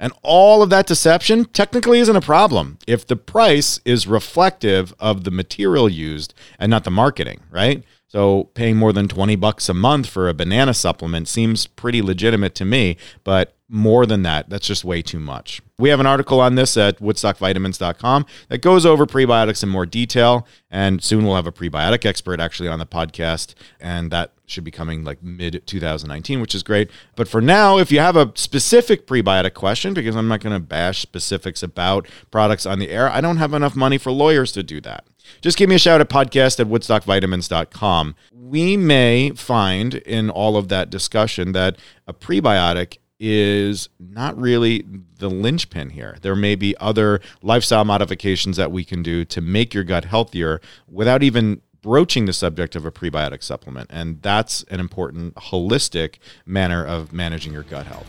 And 0.00 0.12
all 0.24 0.64
of 0.64 0.70
that 0.70 0.88
deception 0.88 1.44
technically 1.44 2.00
isn't 2.00 2.16
a 2.16 2.20
problem 2.20 2.76
if 2.88 3.06
the 3.06 3.14
price 3.14 3.78
is 3.84 4.08
reflective 4.08 4.92
of 4.98 5.22
the 5.22 5.30
material 5.30 5.88
used 5.88 6.34
and 6.58 6.70
not 6.70 6.82
the 6.82 6.90
marketing, 6.90 7.38
right? 7.48 7.84
So 8.08 8.50
paying 8.54 8.78
more 8.78 8.92
than 8.92 9.06
20 9.06 9.36
bucks 9.36 9.68
a 9.68 9.74
month 9.74 10.08
for 10.08 10.28
a 10.28 10.34
banana 10.34 10.74
supplement 10.74 11.28
seems 11.28 11.68
pretty 11.68 12.02
legitimate 12.02 12.56
to 12.56 12.64
me, 12.64 12.96
but 13.22 13.55
more 13.68 14.06
than 14.06 14.22
that, 14.22 14.48
that's 14.48 14.66
just 14.66 14.84
way 14.84 15.02
too 15.02 15.18
much. 15.18 15.60
We 15.78 15.88
have 15.88 16.00
an 16.00 16.06
article 16.06 16.40
on 16.40 16.54
this 16.54 16.76
at 16.76 17.00
woodstockvitamins.com 17.00 18.26
that 18.48 18.58
goes 18.58 18.86
over 18.86 19.06
prebiotics 19.06 19.62
in 19.62 19.68
more 19.68 19.86
detail. 19.86 20.46
And 20.70 21.02
soon 21.02 21.24
we'll 21.24 21.36
have 21.36 21.46
a 21.46 21.52
prebiotic 21.52 22.06
expert 22.06 22.40
actually 22.40 22.68
on 22.68 22.78
the 22.78 22.86
podcast. 22.86 23.54
And 23.80 24.10
that 24.12 24.32
should 24.46 24.64
be 24.64 24.70
coming 24.70 25.04
like 25.04 25.22
mid 25.22 25.66
2019, 25.66 26.40
which 26.40 26.54
is 26.54 26.62
great. 26.62 26.90
But 27.16 27.28
for 27.28 27.40
now, 27.40 27.78
if 27.78 27.90
you 27.90 27.98
have 27.98 28.16
a 28.16 28.32
specific 28.36 29.06
prebiotic 29.06 29.54
question, 29.54 29.92
because 29.92 30.16
I'm 30.16 30.28
not 30.28 30.40
going 30.40 30.54
to 30.54 30.60
bash 30.60 31.02
specifics 31.02 31.62
about 31.62 32.06
products 32.30 32.66
on 32.66 32.78
the 32.78 32.90
air, 32.90 33.10
I 33.10 33.20
don't 33.20 33.38
have 33.38 33.52
enough 33.52 33.74
money 33.74 33.98
for 33.98 34.12
lawyers 34.12 34.52
to 34.52 34.62
do 34.62 34.80
that. 34.82 35.06
Just 35.40 35.58
give 35.58 35.68
me 35.68 35.74
a 35.74 35.78
shout 35.80 36.00
at 36.00 36.08
podcast 36.08 36.60
at 36.60 36.68
woodstockvitamins.com. 36.68 38.14
We 38.32 38.76
may 38.76 39.30
find 39.30 39.94
in 39.94 40.30
all 40.30 40.56
of 40.56 40.68
that 40.68 40.88
discussion 40.88 41.50
that 41.52 41.76
a 42.06 42.14
prebiotic 42.14 42.98
is 43.18 43.88
not 43.98 44.38
really 44.38 44.84
the 45.18 45.30
linchpin 45.30 45.90
here. 45.90 46.16
There 46.20 46.36
may 46.36 46.54
be 46.54 46.76
other 46.78 47.20
lifestyle 47.42 47.84
modifications 47.84 48.56
that 48.56 48.70
we 48.70 48.84
can 48.84 49.02
do 49.02 49.24
to 49.24 49.40
make 49.40 49.72
your 49.72 49.84
gut 49.84 50.04
healthier 50.04 50.60
without 50.88 51.22
even 51.22 51.62
broaching 51.80 52.26
the 52.26 52.32
subject 52.32 52.74
of 52.74 52.84
a 52.84 52.90
prebiotic 52.90 53.42
supplement. 53.42 53.88
And 53.92 54.20
that's 54.20 54.64
an 54.64 54.80
important 54.80 55.34
holistic 55.36 56.16
manner 56.44 56.84
of 56.84 57.12
managing 57.12 57.52
your 57.52 57.62
gut 57.62 57.86
health. 57.86 58.08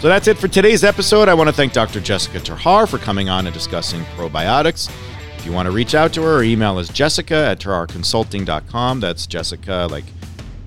So 0.00 0.08
that's 0.08 0.26
it 0.26 0.36
for 0.36 0.48
today's 0.48 0.82
episode. 0.82 1.28
I 1.28 1.34
want 1.34 1.48
to 1.48 1.54
thank 1.54 1.72
Dr. 1.72 2.00
Jessica 2.00 2.40
ter 2.40 2.56
Haar 2.56 2.88
for 2.88 2.98
coming 2.98 3.28
on 3.28 3.46
and 3.46 3.54
discussing 3.54 4.02
probiotics. 4.16 4.90
If 5.38 5.46
you 5.46 5.52
want 5.52 5.66
to 5.66 5.72
reach 5.72 5.94
out 5.94 6.12
to 6.14 6.22
her, 6.22 6.38
her 6.38 6.42
email 6.42 6.78
is 6.78 6.88
jessica 6.88 7.34
at 7.34 7.60
terhaarconsulting.com. 7.60 9.00
That's 9.00 9.26
Jessica, 9.26 9.88
like 9.90 10.04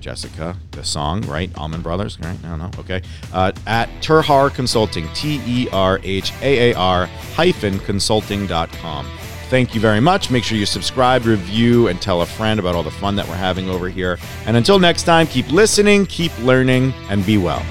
Jessica, 0.06 0.56
the 0.70 0.84
song, 0.84 1.20
right? 1.22 1.50
Allman 1.58 1.82
Brothers, 1.82 2.16
right? 2.20 2.38
I 2.44 2.48
don't 2.48 2.58
know. 2.60 2.70
Okay. 2.78 3.02
Uh, 3.32 3.50
at 3.66 3.88
Terhaar 4.00 4.54
Consulting, 4.54 5.08
T 5.14 5.40
E 5.44 5.68
R 5.72 5.98
H 6.04 6.32
A 6.42 6.70
A 6.70 6.74
R 6.76 7.06
hyphen 7.34 7.80
consulting.com. 7.80 9.04
Thank 9.50 9.74
you 9.74 9.80
very 9.80 9.98
much. 9.98 10.30
Make 10.30 10.44
sure 10.44 10.56
you 10.56 10.64
subscribe, 10.64 11.24
review, 11.24 11.88
and 11.88 12.00
tell 12.00 12.22
a 12.22 12.26
friend 12.26 12.60
about 12.60 12.76
all 12.76 12.84
the 12.84 12.90
fun 12.90 13.16
that 13.16 13.26
we're 13.26 13.34
having 13.34 13.68
over 13.68 13.88
here. 13.88 14.16
And 14.46 14.56
until 14.56 14.78
next 14.78 15.02
time, 15.02 15.26
keep 15.26 15.50
listening, 15.50 16.06
keep 16.06 16.36
learning, 16.38 16.94
and 17.10 17.26
be 17.26 17.36
well. 17.36 17.64